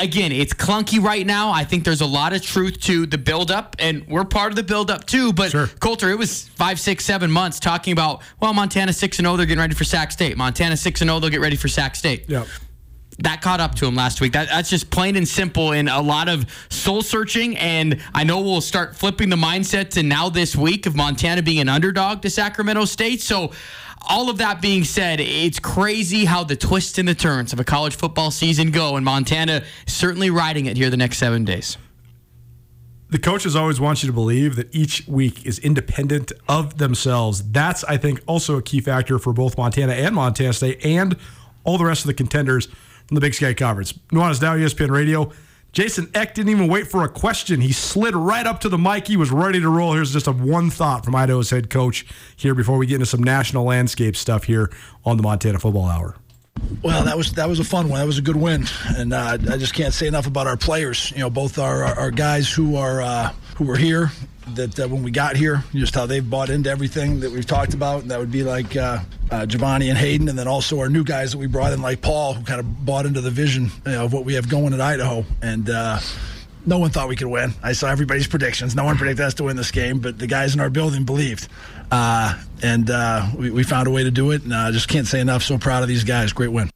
again, 0.00 0.32
it's 0.32 0.54
clunky 0.54 0.98
right 1.02 1.26
now. 1.26 1.50
I 1.50 1.64
think 1.64 1.84
there's 1.84 2.00
a 2.00 2.06
lot 2.06 2.32
of 2.32 2.40
truth 2.40 2.80
to 2.82 3.04
the 3.04 3.18
buildup, 3.18 3.76
and 3.78 4.06
we're 4.08 4.24
part 4.24 4.50
of 4.50 4.56
the 4.56 4.62
buildup 4.62 5.04
too. 5.04 5.34
But 5.34 5.50
sure. 5.50 5.66
Colter, 5.78 6.10
it 6.10 6.18
was 6.18 6.48
five, 6.48 6.80
six, 6.80 7.04
seven 7.04 7.30
months 7.30 7.60
talking 7.60 7.92
about 7.92 8.22
well, 8.40 8.54
Montana 8.54 8.94
six 8.94 9.18
and 9.18 9.26
zero, 9.26 9.34
oh, 9.34 9.36
they're 9.36 9.44
getting 9.44 9.60
ready 9.60 9.74
for 9.74 9.84
Sac 9.84 10.10
State. 10.10 10.38
Montana 10.38 10.78
six 10.78 11.02
and 11.02 11.08
zero, 11.08 11.18
oh, 11.18 11.20
they'll 11.20 11.30
get 11.30 11.42
ready 11.42 11.56
for 11.56 11.68
Sac 11.68 11.96
State. 11.96 12.24
Yeah 12.28 12.46
that 13.20 13.42
caught 13.42 13.60
up 13.60 13.74
to 13.76 13.86
him 13.86 13.94
last 13.94 14.20
week. 14.20 14.32
That, 14.32 14.48
that's 14.48 14.70
just 14.70 14.90
plain 14.90 15.16
and 15.16 15.26
simple 15.26 15.72
and 15.72 15.88
a 15.88 16.00
lot 16.00 16.28
of 16.28 16.46
soul 16.70 17.02
searching. 17.02 17.56
And 17.56 18.00
I 18.14 18.24
know 18.24 18.40
we'll 18.40 18.60
start 18.60 18.94
flipping 18.94 19.28
the 19.28 19.36
mindset 19.36 19.90
to 19.90 20.02
now 20.02 20.28
this 20.28 20.54
week 20.54 20.86
of 20.86 20.94
Montana 20.94 21.42
being 21.42 21.60
an 21.60 21.68
underdog 21.68 22.22
to 22.22 22.30
Sacramento 22.30 22.84
State. 22.84 23.20
So, 23.20 23.52
all 24.10 24.30
of 24.30 24.38
that 24.38 24.62
being 24.62 24.84
said, 24.84 25.20
it's 25.20 25.58
crazy 25.58 26.24
how 26.24 26.44
the 26.44 26.56
twists 26.56 26.98
and 26.98 27.06
the 27.08 27.16
turns 27.16 27.52
of 27.52 27.60
a 27.60 27.64
college 27.64 27.96
football 27.96 28.30
season 28.30 28.70
go, 28.70 28.96
and 28.96 29.04
Montana 29.04 29.64
certainly 29.86 30.30
riding 30.30 30.66
it 30.66 30.76
here 30.76 30.88
the 30.88 30.96
next 30.96 31.18
seven 31.18 31.44
days. 31.44 31.76
The 33.10 33.18
coaches 33.18 33.56
always 33.56 33.80
want 33.80 34.02
you 34.02 34.06
to 34.06 34.12
believe 34.12 34.56
that 34.56 34.74
each 34.74 35.06
week 35.08 35.44
is 35.44 35.58
independent 35.58 36.30
of 36.48 36.78
themselves. 36.78 37.50
That's, 37.50 37.82
I 37.84 37.96
think, 37.96 38.22
also 38.26 38.56
a 38.56 38.62
key 38.62 38.80
factor 38.80 39.18
for 39.18 39.32
both 39.32 39.58
Montana 39.58 39.92
and 39.92 40.14
Montana 40.14 40.52
State 40.52 40.84
and 40.84 41.16
all 41.64 41.76
the 41.76 41.84
rest 41.84 42.02
of 42.02 42.06
the 42.06 42.14
contenders 42.14 42.68
from 43.08 43.14
the 43.14 43.20
Big 43.20 43.34
Sky 43.34 43.54
Conference. 43.54 43.92
Nuanez 44.12 44.40
Now, 44.40 44.54
ESPN 44.54 44.90
Radio. 44.90 45.32
Jason 45.72 46.10
Eck 46.14 46.34
didn't 46.34 46.50
even 46.50 46.68
wait 46.68 46.86
for 46.86 47.04
a 47.04 47.08
question. 47.08 47.60
He 47.60 47.72
slid 47.72 48.16
right 48.16 48.46
up 48.46 48.60
to 48.60 48.68
the 48.68 48.78
mic. 48.78 49.06
He 49.06 49.16
was 49.16 49.30
ready 49.30 49.60
to 49.60 49.68
roll. 49.68 49.92
Here's 49.92 50.12
just 50.12 50.26
a 50.26 50.32
one 50.32 50.70
thought 50.70 51.04
from 51.04 51.14
Idaho's 51.14 51.50
head 51.50 51.68
coach 51.68 52.06
here 52.36 52.54
before 52.54 52.78
we 52.78 52.86
get 52.86 52.96
into 52.96 53.06
some 53.06 53.22
national 53.22 53.64
landscape 53.64 54.16
stuff 54.16 54.44
here 54.44 54.70
on 55.04 55.16
the 55.16 55.22
Montana 55.22 55.58
Football 55.58 55.86
Hour. 55.86 56.16
Well, 56.82 57.04
that 57.04 57.16
was 57.16 57.32
that 57.34 57.48
was 57.48 57.60
a 57.60 57.64
fun 57.64 57.88
one. 57.88 58.00
That 58.00 58.06
was 58.06 58.18
a 58.18 58.22
good 58.22 58.34
win, 58.34 58.66
and 58.96 59.12
uh, 59.12 59.38
I 59.48 59.56
just 59.58 59.74
can't 59.74 59.94
say 59.94 60.08
enough 60.08 60.26
about 60.26 60.48
our 60.48 60.56
players. 60.56 61.12
You 61.12 61.18
know, 61.18 61.30
both 61.30 61.58
our 61.58 61.84
our 61.84 62.10
guys 62.10 62.52
who 62.52 62.74
are 62.74 63.00
uh, 63.00 63.32
who 63.56 63.64
were 63.64 63.76
here 63.76 64.10
that 64.56 64.80
uh, 64.80 64.88
when 64.88 65.02
we 65.02 65.10
got 65.10 65.36
here, 65.36 65.64
just 65.72 65.94
how 65.94 66.06
they've 66.06 66.28
bought 66.28 66.50
into 66.50 66.70
everything 66.70 67.20
that 67.20 67.30
we've 67.30 67.46
talked 67.46 67.74
about. 67.74 68.02
And 68.02 68.10
that 68.10 68.18
would 68.18 68.32
be 68.32 68.42
like 68.42 68.76
uh, 68.76 69.00
uh, 69.30 69.46
Gevani 69.46 69.88
and 69.88 69.98
Hayden, 69.98 70.28
and 70.28 70.38
then 70.38 70.48
also 70.48 70.80
our 70.80 70.88
new 70.88 71.04
guys 71.04 71.32
that 71.32 71.38
we 71.38 71.46
brought 71.46 71.72
in, 71.72 71.82
like 71.82 72.00
Paul, 72.00 72.34
who 72.34 72.44
kind 72.44 72.60
of 72.60 72.84
bought 72.84 73.06
into 73.06 73.20
the 73.20 73.30
vision 73.30 73.70
you 73.86 73.92
know, 73.92 74.04
of 74.04 74.12
what 74.12 74.24
we 74.24 74.34
have 74.34 74.48
going 74.48 74.72
at 74.72 74.80
Idaho. 74.80 75.24
And 75.42 75.68
uh, 75.68 76.00
no 76.66 76.78
one 76.78 76.90
thought 76.90 77.08
we 77.08 77.16
could 77.16 77.28
win. 77.28 77.54
I 77.62 77.72
saw 77.72 77.88
everybody's 77.88 78.26
predictions. 78.26 78.74
No 78.74 78.84
one 78.84 78.96
predicted 78.96 79.24
us 79.24 79.34
to 79.34 79.44
win 79.44 79.56
this 79.56 79.70
game, 79.70 80.00
but 80.00 80.18
the 80.18 80.26
guys 80.26 80.54
in 80.54 80.60
our 80.60 80.70
building 80.70 81.04
believed. 81.04 81.48
Uh, 81.90 82.40
and 82.62 82.90
uh, 82.90 83.26
we, 83.36 83.50
we, 83.50 83.62
found 83.62 83.88
a 83.88 83.90
way 83.90 84.04
to 84.04 84.10
do 84.10 84.30
it. 84.32 84.42
And 84.42 84.54
I 84.54 84.70
just 84.70 84.88
can't 84.88 85.06
say 85.06 85.20
enough. 85.20 85.42
So 85.42 85.56
proud 85.56 85.82
of 85.82 85.88
these 85.88 86.04
guys. 86.04 86.32
Great 86.32 86.52
win. 86.52 86.70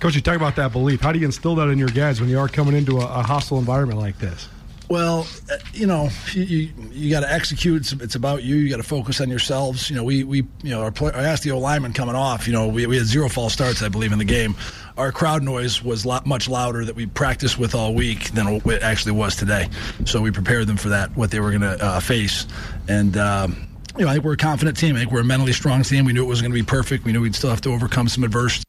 Coach, 0.00 0.14
you 0.14 0.20
talk 0.20 0.36
about 0.36 0.56
that 0.56 0.72
belief. 0.72 1.00
How 1.00 1.12
do 1.12 1.18
you 1.18 1.26
instill 1.26 1.54
that 1.56 1.68
in 1.68 1.78
your 1.78 1.88
guys 1.88 2.20
when 2.20 2.28
you 2.28 2.38
are 2.38 2.48
coming 2.48 2.76
into 2.76 2.98
a, 2.98 3.04
a 3.04 3.22
hostile 3.22 3.58
environment 3.58 3.98
like 3.98 4.18
this? 4.18 4.48
Well, 4.88 5.26
uh, 5.52 5.56
you 5.74 5.86
know, 5.86 6.08
you 6.32 6.42
you, 6.42 6.72
you 6.90 7.10
got 7.10 7.20
to 7.20 7.30
execute. 7.30 7.82
It's, 7.82 7.92
it's, 7.92 8.14
about 8.14 8.42
you. 8.42 8.56
You 8.56 8.70
got 8.70 8.78
to 8.78 8.82
focus 8.82 9.20
on 9.20 9.28
yourselves. 9.28 9.90
You 9.90 9.96
know, 9.96 10.04
we 10.04 10.24
we 10.24 10.38
you 10.62 10.70
know, 10.70 10.82
our 10.82 10.90
play, 10.90 11.12
I 11.12 11.24
asked 11.24 11.42
the 11.42 11.50
O 11.50 11.58
lineman 11.58 11.92
coming 11.92 12.14
off. 12.14 12.46
You 12.46 12.54
know, 12.54 12.68
we, 12.68 12.86
we 12.86 12.96
had 12.96 13.06
zero 13.06 13.28
false 13.28 13.52
starts, 13.52 13.82
I 13.82 13.88
believe, 13.88 14.12
in 14.12 14.18
the 14.18 14.24
game. 14.24 14.54
Our 14.96 15.12
crowd 15.12 15.42
noise 15.42 15.82
was 15.84 16.06
lot, 16.06 16.26
much 16.26 16.48
louder 16.48 16.84
that 16.86 16.96
we 16.96 17.06
practiced 17.06 17.58
with 17.58 17.74
all 17.74 17.94
week 17.94 18.30
than 18.30 18.48
it 18.48 18.82
actually 18.82 19.12
was 19.12 19.36
today. 19.36 19.68
So 20.06 20.22
we 20.22 20.30
prepared 20.30 20.66
them 20.66 20.78
for 20.78 20.88
that, 20.88 21.14
what 21.16 21.30
they 21.30 21.40
were 21.40 21.50
going 21.50 21.62
to 21.62 21.84
uh, 21.84 22.00
face, 22.00 22.46
and. 22.88 23.16
Um, 23.16 23.64
you 23.96 24.04
know, 24.04 24.10
I 24.10 24.14
think 24.14 24.24
we're 24.24 24.34
a 24.34 24.36
confident 24.36 24.76
team. 24.76 24.94
I 24.94 25.00
think 25.00 25.10
we're 25.10 25.22
a 25.22 25.24
mentally 25.24 25.52
strong 25.52 25.82
team. 25.82 26.04
We 26.04 26.12
knew 26.12 26.22
it 26.22 26.28
wasn't 26.28 26.44
going 26.44 26.56
to 26.56 26.64
be 26.64 26.64
perfect. 26.64 27.04
We 27.04 27.10
knew 27.10 27.20
we'd 27.20 27.34
still 27.34 27.50
have 27.50 27.62
to 27.62 27.72
overcome 27.72 28.06
some 28.06 28.22
adversity. 28.22 28.62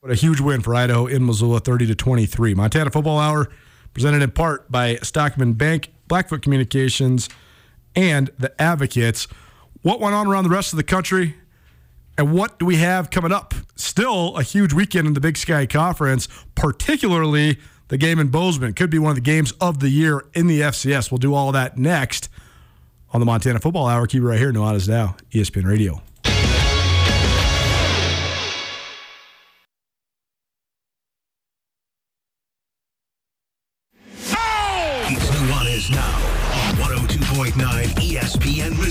What 0.00 0.12
a 0.12 0.14
huge 0.14 0.42
win 0.42 0.60
for 0.60 0.74
Idaho 0.74 1.06
in 1.06 1.24
Missoula, 1.24 1.60
30 1.60 1.86
to 1.86 1.94
23. 1.94 2.52
Montana 2.52 2.90
Football 2.90 3.18
Hour 3.18 3.48
presented 3.94 4.22
in 4.22 4.30
part 4.30 4.70
by 4.70 4.96
Stockman 4.96 5.54
Bank, 5.54 5.92
Blackfoot 6.08 6.42
Communications, 6.42 7.28
and 7.94 8.30
the 8.38 8.60
Advocates. 8.60 9.26
What 9.82 10.00
went 10.00 10.14
on 10.14 10.26
around 10.26 10.44
the 10.44 10.50
rest 10.50 10.72
of 10.72 10.76
the 10.76 10.84
country? 10.84 11.34
And 12.18 12.32
what 12.32 12.58
do 12.58 12.66
we 12.66 12.76
have 12.76 13.10
coming 13.10 13.32
up? 13.32 13.54
Still 13.74 14.36
a 14.36 14.42
huge 14.42 14.72
weekend 14.72 15.06
in 15.06 15.14
the 15.14 15.20
Big 15.20 15.36
Sky 15.36 15.66
Conference, 15.66 16.28
particularly 16.54 17.58
the 17.88 17.96
game 17.96 18.18
in 18.18 18.28
Bozeman. 18.28 18.74
Could 18.74 18.90
be 18.90 18.98
one 18.98 19.10
of 19.10 19.16
the 19.16 19.22
games 19.22 19.52
of 19.60 19.80
the 19.80 19.88
year 19.88 20.24
in 20.34 20.46
the 20.46 20.60
FCS. 20.60 21.10
We'll 21.10 21.18
do 21.18 21.34
all 21.34 21.52
that 21.52 21.78
next 21.78 22.28
on 23.12 23.20
the 23.20 23.26
Montana 23.26 23.60
Football 23.60 23.86
Hour. 23.86 24.06
Keep 24.06 24.22
it 24.22 24.26
right 24.26 24.38
here. 24.38 24.52
No 24.52 24.62
Nuanez 24.62 24.88
Now, 24.88 25.16
ESPN 25.32 25.64
Radio. 25.64 26.02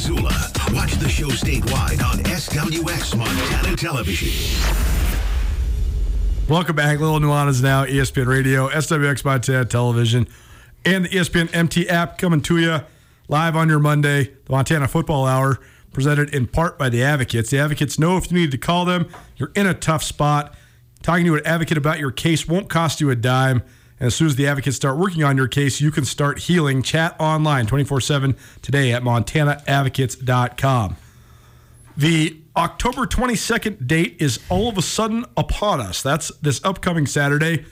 Missoula. 0.02 0.52
Watch 0.74 0.94
the 0.96 1.08
show 1.08 1.28
statewide 1.28 2.04
on 2.04 2.18
SWX 2.24 3.16
Montana 3.16 3.78
Television. 3.78 4.32
Welcome 6.50 6.76
back. 6.76 7.00
Little 7.00 7.20
Nuanez 7.20 7.62
Now, 7.62 7.86
ESPN 7.86 8.26
Radio, 8.26 8.68
SWX 8.70 9.24
Montana 9.24 9.64
Television, 9.64 10.28
and 10.86 11.06
the 11.06 11.10
ESPN 11.10 11.56
MT 11.56 11.88
app 11.88 12.18
coming 12.18 12.42
to 12.42 12.58
you 12.58 12.80
live 13.28 13.56
on 13.56 13.70
your 13.70 13.78
Monday, 13.78 14.32
the 14.46 14.52
Montana 14.52 14.88
Football 14.88 15.28
Hour, 15.28 15.60
presented 15.94 16.34
in 16.34 16.48
part 16.48 16.80
by 16.80 16.90
the 16.90 17.04
Advocates. 17.04 17.52
The 17.52 17.60
Advocates 17.60 18.00
know 18.00 18.18
if 18.18 18.32
you 18.32 18.40
need 18.40 18.50
to 18.50 18.58
call 18.58 18.86
them, 18.86 19.08
you're 19.38 19.52
in 19.54 19.68
a 19.68 19.76
tough 19.76 20.02
spot. 20.02 20.56
Talking 21.04 21.28
to 21.28 21.36
an 21.36 21.46
advocate 21.46 21.78
about 21.78 22.00
your 22.00 22.12
case 22.12 22.48
won't 22.48 22.70
cost 22.70 23.02
you 23.02 23.12
a 23.12 23.16
dime. 23.16 23.62
And 24.02 24.08
as 24.08 24.16
soon 24.16 24.26
as 24.26 24.36
the 24.36 24.48
advocates 24.48 24.76
start 24.76 24.98
working 24.98 25.24
on 25.24 25.38
your 25.38 25.48
case, 25.48 25.80
you 25.80 25.92
can 25.92 26.06
start 26.06 26.40
healing. 26.40 26.82
Chat 26.82 27.16
online 27.20 27.68
24 27.68 28.02
7 28.02 28.36
today 28.64 28.92
at 28.94 29.04
montanaadvocates.com. 29.04 30.96
The 31.96 32.38
October 32.58 33.06
22nd 33.06 33.86
date 33.86 34.16
is 34.18 34.40
all 34.50 34.68
of 34.68 34.80
a 34.80 34.82
sudden 34.82 35.24
upon 35.38 35.82
us. 35.82 36.02
That's 36.02 36.36
this 36.38 36.60
upcoming 36.66 37.06
Saturday. 37.06 37.64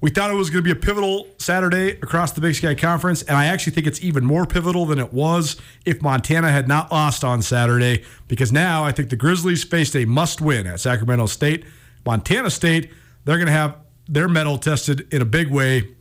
We 0.00 0.10
thought 0.10 0.30
it 0.30 0.34
was 0.34 0.48
going 0.48 0.62
to 0.62 0.74
be 0.74 0.78
a 0.78 0.80
pivotal 0.80 1.26
Saturday 1.38 1.98
across 2.02 2.30
the 2.30 2.40
Big 2.40 2.54
Sky 2.54 2.76
Conference, 2.76 3.22
and 3.22 3.36
I 3.36 3.46
actually 3.46 3.72
think 3.72 3.88
it's 3.88 4.00
even 4.00 4.24
more 4.24 4.46
pivotal 4.46 4.86
than 4.86 5.00
it 5.00 5.12
was 5.12 5.56
if 5.84 6.00
Montana 6.02 6.52
had 6.52 6.68
not 6.68 6.92
lost 6.92 7.24
on 7.24 7.42
Saturday, 7.42 8.04
because 8.28 8.52
now 8.52 8.84
I 8.84 8.92
think 8.92 9.10
the 9.10 9.16
Grizzlies 9.16 9.64
faced 9.64 9.96
a 9.96 10.04
must 10.04 10.40
win 10.40 10.68
at 10.68 10.78
Sacramento 10.78 11.26
State. 11.26 11.64
Montana 12.04 12.50
State, 12.50 12.92
they're 13.24 13.38
going 13.38 13.46
to 13.46 13.52
have 13.52 13.76
their 14.08 14.28
mettle 14.28 14.58
tested 14.58 15.12
in 15.12 15.22
a 15.22 15.24
big 15.24 15.50
way 15.50 15.94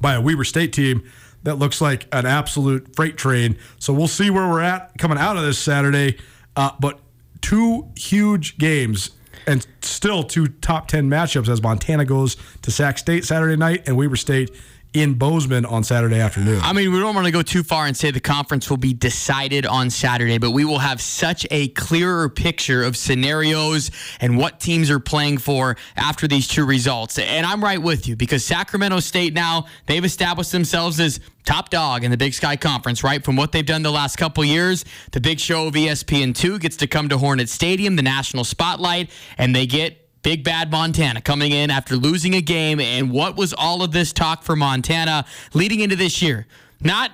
by 0.00 0.14
a 0.14 0.20
Weber 0.20 0.44
State 0.44 0.72
team 0.72 1.02
that 1.42 1.56
looks 1.56 1.80
like 1.80 2.08
an 2.12 2.26
absolute 2.26 2.94
freight 2.96 3.16
train. 3.16 3.56
So 3.78 3.92
we'll 3.92 4.08
see 4.08 4.30
where 4.30 4.48
we're 4.48 4.62
at 4.62 4.98
coming 4.98 5.18
out 5.18 5.36
of 5.36 5.44
this 5.44 5.58
Saturday. 5.58 6.18
Uh, 6.56 6.70
but 6.80 7.00
two 7.40 7.88
huge 7.96 8.58
games 8.58 9.10
and 9.46 9.66
still 9.80 10.24
two 10.24 10.48
top 10.48 10.88
10 10.88 11.08
matchups 11.08 11.48
as 11.48 11.62
Montana 11.62 12.04
goes 12.04 12.36
to 12.62 12.70
Sac 12.70 12.98
State 12.98 13.24
Saturday 13.24 13.56
night 13.56 13.86
and 13.86 13.96
Weber 13.96 14.16
State 14.16 14.50
in 14.92 15.14
Bozeman 15.14 15.66
on 15.66 15.84
Saturday 15.84 16.20
afternoon. 16.20 16.60
I 16.62 16.72
mean, 16.72 16.92
we 16.92 16.98
don't 16.98 17.14
want 17.14 17.26
to 17.26 17.30
go 17.30 17.42
too 17.42 17.62
far 17.62 17.86
and 17.86 17.96
say 17.96 18.10
the 18.10 18.20
conference 18.20 18.70
will 18.70 18.76
be 18.76 18.94
decided 18.94 19.66
on 19.66 19.90
Saturday, 19.90 20.38
but 20.38 20.52
we 20.52 20.64
will 20.64 20.78
have 20.78 21.00
such 21.00 21.46
a 21.50 21.68
clearer 21.68 22.28
picture 22.28 22.82
of 22.82 22.96
scenarios 22.96 23.90
and 24.20 24.38
what 24.38 24.58
teams 24.58 24.90
are 24.90 24.98
playing 24.98 25.38
for 25.38 25.76
after 25.96 26.26
these 26.26 26.48
two 26.48 26.64
results. 26.64 27.18
And 27.18 27.44
I'm 27.44 27.62
right 27.62 27.80
with 27.80 28.08
you 28.08 28.16
because 28.16 28.44
Sacramento 28.44 29.00
State 29.00 29.34
now, 29.34 29.66
they've 29.86 30.04
established 30.04 30.52
themselves 30.52 30.98
as 30.98 31.20
top 31.44 31.70
dog 31.70 32.02
in 32.02 32.10
the 32.10 32.16
Big 32.16 32.34
Sky 32.34 32.56
Conference, 32.56 33.04
right? 33.04 33.24
From 33.24 33.36
what 33.36 33.52
they've 33.52 33.64
done 33.64 33.82
the 33.82 33.92
last 33.92 34.16
couple 34.16 34.44
years, 34.44 34.84
the 35.12 35.20
big 35.20 35.38
show 35.38 35.68
of 35.68 35.76
E 35.76 35.86
ESPN2 35.86 36.60
gets 36.60 36.76
to 36.76 36.86
come 36.86 37.08
to 37.08 37.18
Hornet 37.18 37.48
Stadium, 37.48 37.96
the 37.96 38.02
national 38.02 38.44
spotlight, 38.44 39.10
and 39.38 39.54
they 39.54 39.66
get 39.66 40.05
Big 40.26 40.42
Bad 40.42 40.72
Montana 40.72 41.20
coming 41.20 41.52
in 41.52 41.70
after 41.70 41.94
losing 41.94 42.34
a 42.34 42.40
game. 42.40 42.80
And 42.80 43.12
what 43.12 43.36
was 43.36 43.52
all 43.52 43.84
of 43.84 43.92
this 43.92 44.12
talk 44.12 44.42
for 44.42 44.56
Montana 44.56 45.24
leading 45.54 45.78
into 45.78 45.94
this 45.94 46.20
year? 46.20 46.48
Not, 46.80 47.12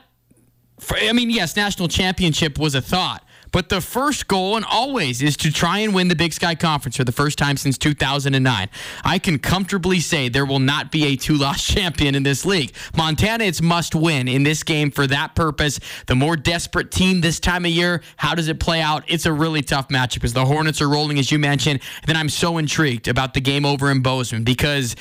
for, 0.81 0.97
I 0.97 1.13
mean, 1.13 1.29
yes, 1.29 1.55
national 1.55 1.89
championship 1.89 2.59
was 2.59 2.75
a 2.75 2.81
thought. 2.81 3.23
But 3.53 3.69
the 3.69 3.81
first 3.81 4.29
goal, 4.29 4.57
and 4.57 4.65
always, 4.65 5.23
is 5.23 5.37
to 5.39 5.53
try 5.53 5.79
and 5.81 5.95
win 5.95 6.09
the 6.09 6.17
Big 6.17 6.33
Sky 6.33 6.55
Conference 6.55 6.97
for 6.97 7.05
the 7.05 7.13
first 7.13 7.39
time 7.39 7.57
since 7.57 7.77
2009. 7.79 8.69
I 9.05 9.19
can 9.19 9.39
comfortably 9.39 10.01
say 10.01 10.29
there 10.29 10.47
will 10.47 10.59
not 10.59 10.91
be 10.91 11.05
a 11.07 11.17
two 11.17 11.37
loss 11.37 11.65
champion 11.73 12.15
in 12.15 12.23
this 12.23 12.45
league. 12.45 12.73
Montana, 12.97 13.45
it's 13.45 13.61
must 13.63 13.95
win 13.95 14.27
in 14.27 14.43
this 14.43 14.63
game 14.63 14.91
for 14.91 15.07
that 15.07 15.35
purpose. 15.35 15.79
The 16.07 16.15
more 16.15 16.37
desperate 16.37 16.91
team 16.91 17.21
this 17.21 17.39
time 17.39 17.65
of 17.65 17.71
year, 17.71 18.03
how 18.17 18.35
does 18.35 18.49
it 18.49 18.59
play 18.59 18.81
out? 18.81 19.05
It's 19.07 19.27
a 19.27 19.33
really 19.33 19.63
tough 19.63 19.89
matchup 19.89 20.25
as 20.25 20.33
the 20.33 20.45
Hornets 20.47 20.81
are 20.81 20.89
rolling, 20.89 21.19
as 21.19 21.31
you 21.31 21.39
mentioned. 21.39 21.81
Then 22.07 22.17
I'm 22.17 22.29
so 22.31 22.59
intrigued 22.59 23.07
about 23.07 23.35
the 23.35 23.41
game 23.41 23.65
over 23.67 23.91
in 23.91 24.01
Bozeman 24.01 24.45
because 24.45 24.97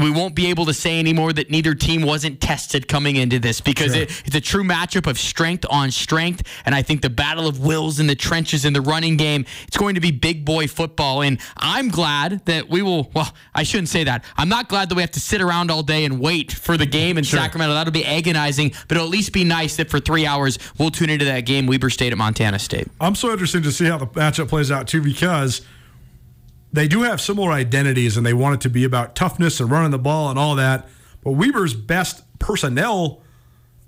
we 0.00 0.10
won't 0.10 0.34
be 0.34 0.46
able 0.50 0.66
to 0.66 0.74
say 0.74 0.98
anymore 0.98 1.32
that 1.32 1.50
neither 1.50 1.74
team 1.74 2.02
wasn't 2.02 2.40
tested 2.40 2.88
coming 2.88 3.16
into 3.16 3.38
this 3.38 3.60
because 3.60 3.92
Sure. 3.94 4.02
it, 4.02 4.22
it's 4.24 4.34
a 4.34 4.40
true 4.40 4.64
matchup 4.64 5.06
of 5.08 5.18
strength 5.18 5.64
on 5.70 5.90
strength. 5.90 6.42
And 6.66 6.74
I 6.74 6.82
think 6.82 7.02
the 7.02 7.10
battle 7.10 7.46
of 7.46 7.60
wills 7.84 8.00
in 8.00 8.06
the 8.06 8.14
trenches 8.14 8.64
in 8.64 8.72
the 8.72 8.80
running 8.80 9.16
game, 9.16 9.44
it's 9.68 9.76
going 9.76 9.94
to 9.94 10.00
be 10.00 10.10
big 10.10 10.44
boy 10.44 10.66
football. 10.66 11.22
And 11.22 11.38
I'm 11.56 11.88
glad 11.88 12.44
that 12.46 12.68
we 12.68 12.82
will, 12.82 13.10
well, 13.14 13.32
I 13.54 13.62
shouldn't 13.62 13.90
say 13.90 14.04
that. 14.04 14.24
I'm 14.36 14.48
not 14.48 14.68
glad 14.68 14.88
that 14.88 14.94
we 14.94 15.02
have 15.02 15.10
to 15.12 15.20
sit 15.20 15.40
around 15.40 15.70
all 15.70 15.82
day 15.82 16.04
and 16.04 16.18
wait 16.18 16.52
for 16.52 16.76
the 16.76 16.86
game 16.86 17.18
in 17.18 17.24
Sacramento. 17.24 17.74
That'll 17.74 17.92
be 17.92 18.04
agonizing, 18.04 18.72
but 18.88 18.96
it'll 18.96 19.06
at 19.06 19.12
least 19.12 19.32
be 19.32 19.44
nice 19.44 19.76
that 19.76 19.90
for 19.90 20.00
three 20.00 20.26
hours 20.26 20.58
we'll 20.78 20.90
tune 20.90 21.10
into 21.10 21.26
that 21.26 21.40
game, 21.40 21.66
Weber 21.66 21.90
State 21.90 22.12
at 22.12 22.18
Montana 22.18 22.58
State. 22.58 22.88
I'm 23.00 23.14
so 23.14 23.30
interested 23.30 23.62
to 23.64 23.72
see 23.72 23.84
how 23.84 23.98
the 23.98 24.06
matchup 24.06 24.48
plays 24.48 24.70
out 24.70 24.88
too 24.88 25.02
because 25.02 25.60
they 26.72 26.88
do 26.88 27.02
have 27.02 27.20
similar 27.20 27.52
identities 27.52 28.16
and 28.16 28.24
they 28.24 28.34
want 28.34 28.56
it 28.56 28.60
to 28.62 28.70
be 28.70 28.84
about 28.84 29.14
toughness 29.14 29.60
and 29.60 29.70
running 29.70 29.90
the 29.90 29.98
ball 29.98 30.30
and 30.30 30.38
all 30.38 30.56
that. 30.56 30.88
But 31.22 31.32
Weber's 31.32 31.74
best 31.74 32.22
personnel 32.38 33.22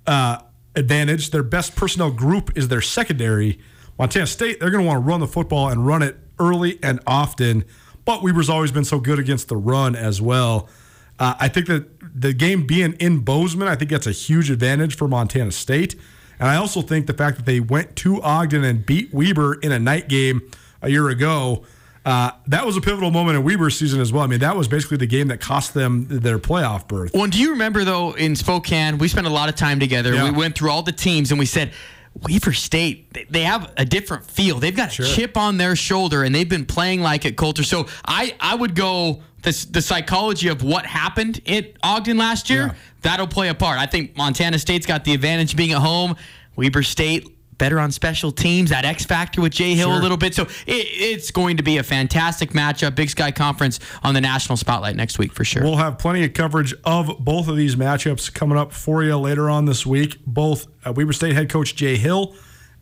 uh, 0.07 0.39
advantage, 0.77 1.31
their 1.31 1.43
best 1.43 1.75
personnel 1.75 2.11
group 2.11 2.57
is 2.57 2.69
their 2.69 2.81
secondary. 2.81 3.59
Montana 3.99 4.27
State, 4.27 4.61
they're 4.61 4.71
going 4.71 4.85
to 4.85 4.89
want 4.89 5.05
to 5.05 5.09
run 5.09 5.21
the 5.21 5.27
football 5.27 5.69
and 5.69 5.87
run 5.87 6.03
it 6.03 6.17
early 6.39 6.79
and 6.83 7.01
often. 7.07 7.65
But 8.05 8.23
Weber's 8.23 8.49
always 8.49 8.71
been 8.71 8.85
so 8.85 9.01
good 9.01 9.19
against 9.19 9.49
the 9.49 9.57
run 9.57 9.97
as 9.97 10.21
well. 10.21 10.69
Uh, 11.19 11.35
I 11.41 11.49
think 11.49 11.67
that 11.67 11.89
the 12.21 12.33
game 12.33 12.67
being 12.67 12.93
in 12.95 13.21
Bozeman, 13.21 13.69
I 13.69 13.75
think 13.75 13.91
that's 13.91 14.07
a 14.07 14.13
huge 14.13 14.51
advantage 14.51 14.97
for 14.97 15.09
Montana 15.09 15.51
State. 15.51 15.95
And 16.39 16.49
I 16.49 16.57
also 16.57 16.83
think 16.83 17.07
the 17.07 17.15
fact 17.15 17.39
that 17.39 17.47
they 17.47 17.61
went 17.61 17.97
to 17.97 18.21
Ogden 18.23 18.65
and 18.65 18.85
beat 18.85 19.13
Weber 19.13 19.55
in 19.55 19.73
a 19.73 19.79
night 19.79 20.09
game 20.09 20.43
a 20.83 20.91
year 20.91 21.09
ago, 21.09 21.65
uh, 22.05 22.31
that 22.47 22.65
was 22.65 22.77
a 22.77 22.81
pivotal 22.81 23.11
moment 23.11 23.39
in 23.39 23.45
Weber's 23.45 23.77
season 23.77 24.01
as 24.01 24.13
well. 24.13 24.23
I 24.23 24.27
mean, 24.27 24.41
that 24.41 24.57
was 24.57 24.69
basically 24.69 24.99
the 24.99 25.07
game 25.07 25.29
that 25.29 25.41
cost 25.41 25.75
them 25.75 26.07
their 26.09 26.39
playoff 26.39 26.87
berth. 26.87 27.13
Well, 27.15 27.27
do 27.27 27.41
you 27.41 27.51
remember 27.51 27.85
though 27.85 28.13
in 28.13 28.37
Spokane, 28.37 28.99
we 28.99 29.09
spent 29.09 29.27
a 29.27 29.31
lot 29.31 29.49
of 29.49 29.57
time 29.57 29.81
together. 29.81 30.15
Yeah. 30.15 30.25
We 30.25 30.31
went 30.31 30.57
through 30.57 30.71
all 30.71 30.83
the 30.83 30.93
teams 30.93 31.31
and 31.33 31.39
we 31.39 31.47
said, 31.47 31.73
Weber 32.23 32.53
State, 32.53 33.31
they- 33.31 33.43
have 33.43 33.73
a 33.77 33.85
different 33.85 34.29
feel. 34.31 34.59
They've 34.59 34.75
got 34.77 34.99
a 34.99 35.05
chip 35.05 35.37
on 35.37 35.57
their 35.59 35.77
shoulder 35.77 36.23
and 36.25 36.35
they've 36.35 36.49
been 36.49 36.67
playing 36.67 37.01
like 37.03 37.25
it, 37.25 37.37
Colter. 37.37 37.63
So 37.63 37.87
I, 38.05 38.35
I 38.41 38.55
would 38.55 38.75
go 38.75 39.23
this, 39.43 39.65
the 39.67 39.81
psychology 39.83 40.49
of 40.49 40.63
what 40.63 40.87
happened 40.87 41.41
at 41.47 41.73
Ogden 41.83 42.17
last 42.19 42.51
year, 42.51 42.67
Yeah. 42.69 42.75
that'll 43.03 43.27
play 43.29 43.49
a 43.49 43.55
part. 43.55 43.79
I 43.79 43.87
think 43.87 44.17
Montana 44.17 44.59
State's 44.59 44.87
got 44.87 45.05
the 45.05 45.13
advantage 45.15 45.55
being 45.57 45.73
at 45.73 45.79
home. 45.79 46.17
Weber 46.57 46.83
State 46.83 47.36
better 47.59 47.81
on 47.81 47.91
special 47.91 48.33
teams, 48.33 48.71
that 48.71 48.85
X 48.85 49.05
factor 49.05 49.41
with 49.41 49.53
Jay 49.53 49.75
Hill 49.75 49.97
a 49.97 50.01
little 50.01 50.17
bit. 50.17 50.35
So 50.35 50.43
it, 50.43 50.51
it's 50.67 51.31
going 51.31 51.57
to 51.57 51.63
be 51.63 51.79
a 51.79 51.83
fantastic 51.83 52.51
matchup. 52.51 52.95
Big 52.95 53.11
Sky 53.11 53.31
Conference 53.31 53.81
on 54.03 54.15
the 54.15 54.21
national 54.21 54.57
spotlight 54.57 54.97
next 54.97 55.19
week 55.19 55.33
for 55.33 55.45
sure. 55.45 55.63
We'll 55.63 55.77
have 55.77 55.99
plenty 55.99 56.25
of 56.25 56.33
coverage 56.33 56.75
of 56.85 57.17
both 57.19 57.49
of 57.49 57.57
these 57.57 57.77
matchups 57.77 58.33
coming 58.33 58.59
up 58.59 58.73
for 58.73 59.03
you 59.03 59.17
later 59.17 59.49
on 59.51 59.65
this 59.65 59.87
week. 59.87 60.19
Both 60.27 60.67
uh, 60.85 60.93
Weber 60.93 61.13
State 61.13 61.35
head 61.35 61.49
coach 61.49 61.75
Jay 61.75 61.97
Hill 61.97 62.35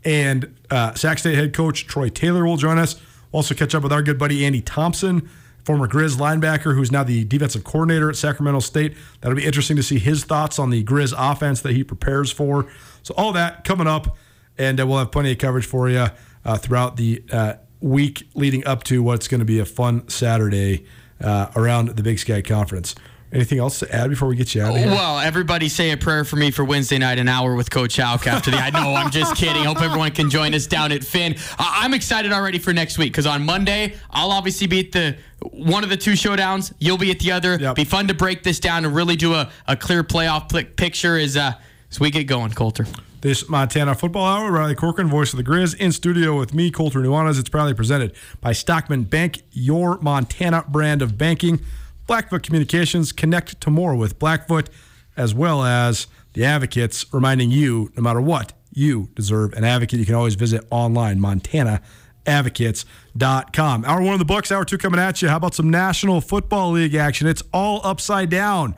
and 0.05 0.55
uh, 0.71 0.95
Sac 0.95 1.19
State 1.19 1.37
head 1.37 1.55
coach 1.55 1.87
Troy 1.87 2.09
Taylor 2.09 2.45
will 2.45 2.57
join 2.57 2.79
us. 2.79 2.97
We'll 3.33 3.39
also 3.39 3.55
catch 3.55 3.75
up 3.75 3.83
with 3.83 3.93
our 3.93 4.03
good 4.03 4.19
buddy 4.19 4.45
Andy 4.45 4.61
Thompson, 4.61 5.29
former 5.65 5.89
Grizz 5.89 6.17
linebacker, 6.17 6.75
who's 6.75 6.93
now 6.93 7.05
the 7.05 7.25
defensive 7.25 7.65
coordinator 7.65 8.09
at 8.09 8.17
Sacramento 8.17 8.61
State. 8.61 8.97
That'll 9.21 9.37
be 9.37 9.45
interesting 9.45 9.77
to 9.77 9.83
see 9.83 9.99
his 9.99 10.25
thoughts 10.25 10.59
on 10.59 10.71
the 10.71 10.85
Grizz 10.85 11.15
offense 11.17 11.61
that 11.63 11.73
he 11.73 11.83
prepares 11.83 12.31
for. 12.31 12.67
So 13.03 13.15
all 13.17 13.33
that 13.33 13.65
coming 13.65 13.87
up, 13.87 14.17
and 14.59 14.81
uh, 14.81 14.87
we'll 14.87 14.99
have 14.99 15.13
plenty 15.13 15.33
of 15.33 15.39
coverage 15.39 15.67
for 15.67 15.89
you 15.89 16.07
uh, 16.45 16.57
throughout 16.59 16.97
the 16.97 17.23
uh, 17.33 17.55
week 17.81 18.29
leading 18.35 18.67
up 18.67 18.85
to 18.85 19.03
what's 19.03 19.29
going 19.29 19.41
to 19.41 19.45
be 19.45 19.59
a 19.59 19.65
fun 19.65 20.09
Saturday 20.09 20.87
uh, 21.21 21.51
around 21.57 21.89
the 21.91 22.03
Big 22.03 22.19
Sky 22.19 22.43
Conference. 22.43 22.95
Anything 23.33 23.59
else 23.59 23.81
to 23.81 23.93
add 23.93 24.11
before 24.11 24.29
we 24.29 24.37
get 24.37 24.55
you 24.55 24.63
out 24.63 24.71
of 24.71 24.77
here? 24.77 24.87
Well, 24.87 25.19
everybody 25.19 25.69
say 25.69 25.91
a 25.91 25.97
prayer 25.97 26.25
for 26.25 26.37
me 26.37 26.53
for 26.53 26.65
Wednesday 26.65 26.99
night, 26.99 27.19
an 27.19 27.27
hour 27.27 27.57
with 27.57 27.69
Coach 27.69 27.97
Hauck 27.97 28.29
after 28.29 28.53
the. 28.53 28.59
I 28.59 28.71
know, 28.71 28.95
I'm 28.95 29.11
just 29.11 29.35
kidding. 29.35 29.65
Hope 29.65 29.83
everyone 29.83 30.13
can 30.13 30.31
join 30.31 30.55
us 30.55 30.69
down 30.69 30.93
at 30.93 31.03
Finn. 31.03 31.35
I'm 31.59 31.95
excited 31.95 32.33
already 32.33 32.61
for 32.61 32.73
next 32.73 32.97
week 32.97 33.13
because 33.13 33.27
on 33.27 33.45
Monday, 33.45 33.97
I'll 34.09 34.31
obviously 34.31 34.69
be 34.69 34.87
at 34.87 34.93
the 34.93 35.17
one 35.41 35.83
of 35.83 35.91
the 35.91 35.97
two 35.97 36.13
showdowns. 36.13 36.73
You'll 36.79 36.97
be 36.97 37.11
at 37.11 37.19
the 37.19 37.33
other. 37.33 37.57
Yep. 37.57 37.75
Be 37.75 37.85
fun 37.85 38.07
to 38.07 38.15
break 38.15 38.45
this 38.45 38.61
down 38.61 38.85
and 38.85 38.95
really 38.95 39.17
do 39.17 39.35
a, 39.35 39.51
a 39.67 39.77
clear 39.77 40.05
playoff 40.05 40.49
pl- 40.49 40.65
picture 40.77 41.19
as, 41.19 41.37
uh, 41.37 41.55
as 41.91 41.99
we 41.99 42.13
get 42.13 42.25
going, 42.25 42.53
Colter. 42.53 42.87
This 43.25 43.49
Montana 43.49 43.95
Football 43.95 44.27
Hour, 44.27 44.53
Riley 44.53 44.75
Corcoran, 44.75 45.09
voice 45.09 45.33
of 45.33 45.39
the 45.39 45.43
Grizz, 45.43 45.75
in 45.77 45.93
studio 45.93 46.39
with 46.39 46.53
me, 46.53 46.71
Colter 46.71 47.01
Nuanez. 47.01 47.41
It's 47.41 47.49
proudly 47.49 47.73
presented 47.73 48.15
by 48.43 48.53
Stockman 48.53 49.05
Bank, 49.05 49.41
your 49.51 49.97
Montana 50.03 50.63
brand 50.69 51.01
of 51.01 51.17
banking. 51.17 51.63
Blackfoot 52.07 52.43
Communications, 52.43 53.13
connect 53.13 53.63
to 53.63 53.71
more 53.71 53.95
with 53.95 54.19
Blackfoot, 54.19 54.69
as 55.17 55.35
well 55.35 55.65
as 55.65 56.07
the 56.35 56.45
Advocates, 56.45 57.07
reminding 57.15 57.51
you, 57.51 57.91
no 57.97 58.03
matter 58.03 58.21
what, 58.21 58.53
you 58.75 59.09
deserve 59.15 59.55
an 59.55 59.65
advocate. 59.65 60.01
You 60.01 60.05
can 60.05 60.17
always 60.17 60.35
visit 60.35 60.63
online, 60.71 61.19
montanaadvocates.com. 61.19 63.85
Hour 63.87 64.03
one 64.03 64.13
of 64.13 64.19
the 64.19 64.27
books, 64.27 64.53
hour 64.53 64.67
two 64.67 64.77
coming 64.77 65.01
at 65.01 65.23
you. 65.23 65.31
How 65.31 65.39
about 65.39 65.55
some 65.55 65.71
National 65.71 66.21
Football 66.21 66.73
League 66.73 66.95
action? 66.95 67.27
It's 67.27 67.43
all 67.55 67.81
upside 67.85 68.29
down. 68.29 68.75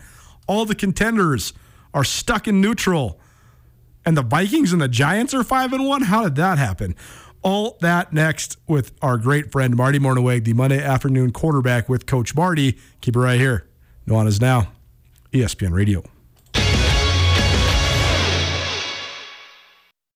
All 0.46 0.64
the 0.64 0.76
contenders 0.76 1.52
are 1.92 2.04
stuck 2.04 2.46
in 2.46 2.60
neutral 2.60 3.18
and 4.06 4.16
the 4.16 4.22
Vikings 4.22 4.72
and 4.72 4.80
the 4.80 4.88
Giants 4.88 5.34
are 5.34 5.42
five 5.42 5.72
and 5.72 5.84
one. 5.84 6.02
How 6.02 6.22
did 6.22 6.36
that 6.36 6.58
happen? 6.58 6.94
All 7.42 7.76
that 7.80 8.12
next 8.12 8.56
with 8.66 8.92
our 9.02 9.18
great 9.18 9.50
friend 9.52 9.76
Marty 9.76 9.98
Mornhinweg, 9.98 10.44
the 10.44 10.52
Monday 10.52 10.82
afternoon 10.82 11.32
quarterback 11.32 11.88
with 11.88 12.06
Coach 12.06 12.34
Marty. 12.34 12.78
Keep 13.00 13.16
it 13.16 13.20
right 13.20 13.38
here. 13.38 13.68
Nuanez 14.06 14.40
now, 14.40 14.68
ESPN 15.32 15.72
Radio. 15.72 16.04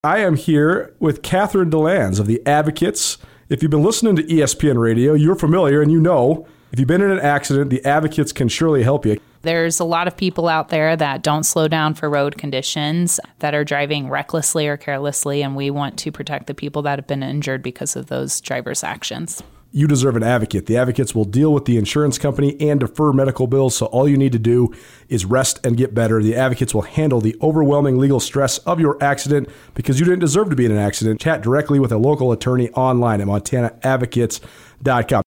I 0.03 0.21
am 0.21 0.37
here 0.37 0.95
with 0.99 1.21
Catherine 1.23 1.71
DeLands 1.71 2.19
of 2.19 2.27
the 2.27 2.45
Advocates. 2.47 3.19
If 3.51 3.63
you've 3.63 3.71
been 3.71 3.83
listening 3.83 4.17
to 4.17 4.23
ESPN 4.23 4.79
Radio, 4.79 5.13
you're 5.13 5.35
familiar 5.35 5.83
and 5.83 5.93
you 5.93 6.01
know 6.01 6.47
if 6.73 6.79
you've 6.79 6.89
been 6.89 7.03
in 7.03 7.11
an 7.11 7.21
accident, 7.21 7.71
the 7.71 7.85
Advocates 7.85 8.33
can 8.33 8.49
surely 8.49 8.85
help 8.85 9.05
you. 9.05 9.19
There's 9.43 9.81
a 9.81 9.85
lot 9.85 10.07
of 10.07 10.17
people 10.17 10.49
out 10.49 10.69
there 10.69 10.97
that 10.97 11.23
don't 11.23 11.45
slow 11.45 11.67
down 11.67 11.95
for 11.95 12.11
road 12.11 12.37
conditions, 12.37 13.19
that 13.39 13.55
are 13.55 13.65
driving 13.65 14.09
recklessly 14.11 14.69
or 14.69 14.77
carelessly, 14.77 15.43
and 15.43 15.57
we 15.57 15.71
want 15.71 15.99
to 16.01 16.13
protect 16.13 16.47
the 16.47 16.55
people 16.55 16.83
that 16.83 16.99
have 16.99 17.07
been 17.07 17.23
injured 17.23 17.63
because 17.63 17.97
of 17.97 18.09
those 18.09 18.41
drivers' 18.41 18.85
actions. 18.85 19.43
You 19.73 19.87
deserve 19.87 20.17
an 20.17 20.25
advocate. 20.25 20.67
The 20.67 20.77
advocates 20.77 21.15
will 21.15 21.25
deal 21.25 21.55
with 21.55 21.65
the 21.65 21.79
insurance 21.79 22.19
company 22.19 22.61
and 22.61 22.81
defer 22.81 23.13
medical 23.13 23.47
bills, 23.47 23.77
so 23.77 23.87
all 23.87 24.09
you 24.09 24.17
need 24.17 24.33
to 24.33 24.39
do 24.39 24.75
is 25.09 25.25
rest 25.25 25.65
and 25.65 25.77
get 25.77 25.95
better. 25.95 26.21
The 26.21 26.35
advocates 26.35 26.75
will 26.75 26.83
handle 26.83 27.21
the 27.21 27.37
overwhelming 27.41 27.97
legal 27.97 28.19
stress 28.19 28.59
of 28.59 28.81
your 28.81 29.01
accident 29.01 29.49
because 29.75 30.01
you 30.01 30.07
didn't 30.07 30.19
deserve 30.21 30.51
to 30.51 30.57
be 30.57 30.65
in 30.67 30.73
an 30.73 30.79
accident. 30.79 31.21
Chat 31.21 31.41
directly 31.41 31.79
with 31.79 31.93
a 31.93 31.99
local 31.99 32.33
attorney 32.33 32.69
online 32.71 33.21
at 33.21 33.29
montanaadvocates.com. 33.29 34.51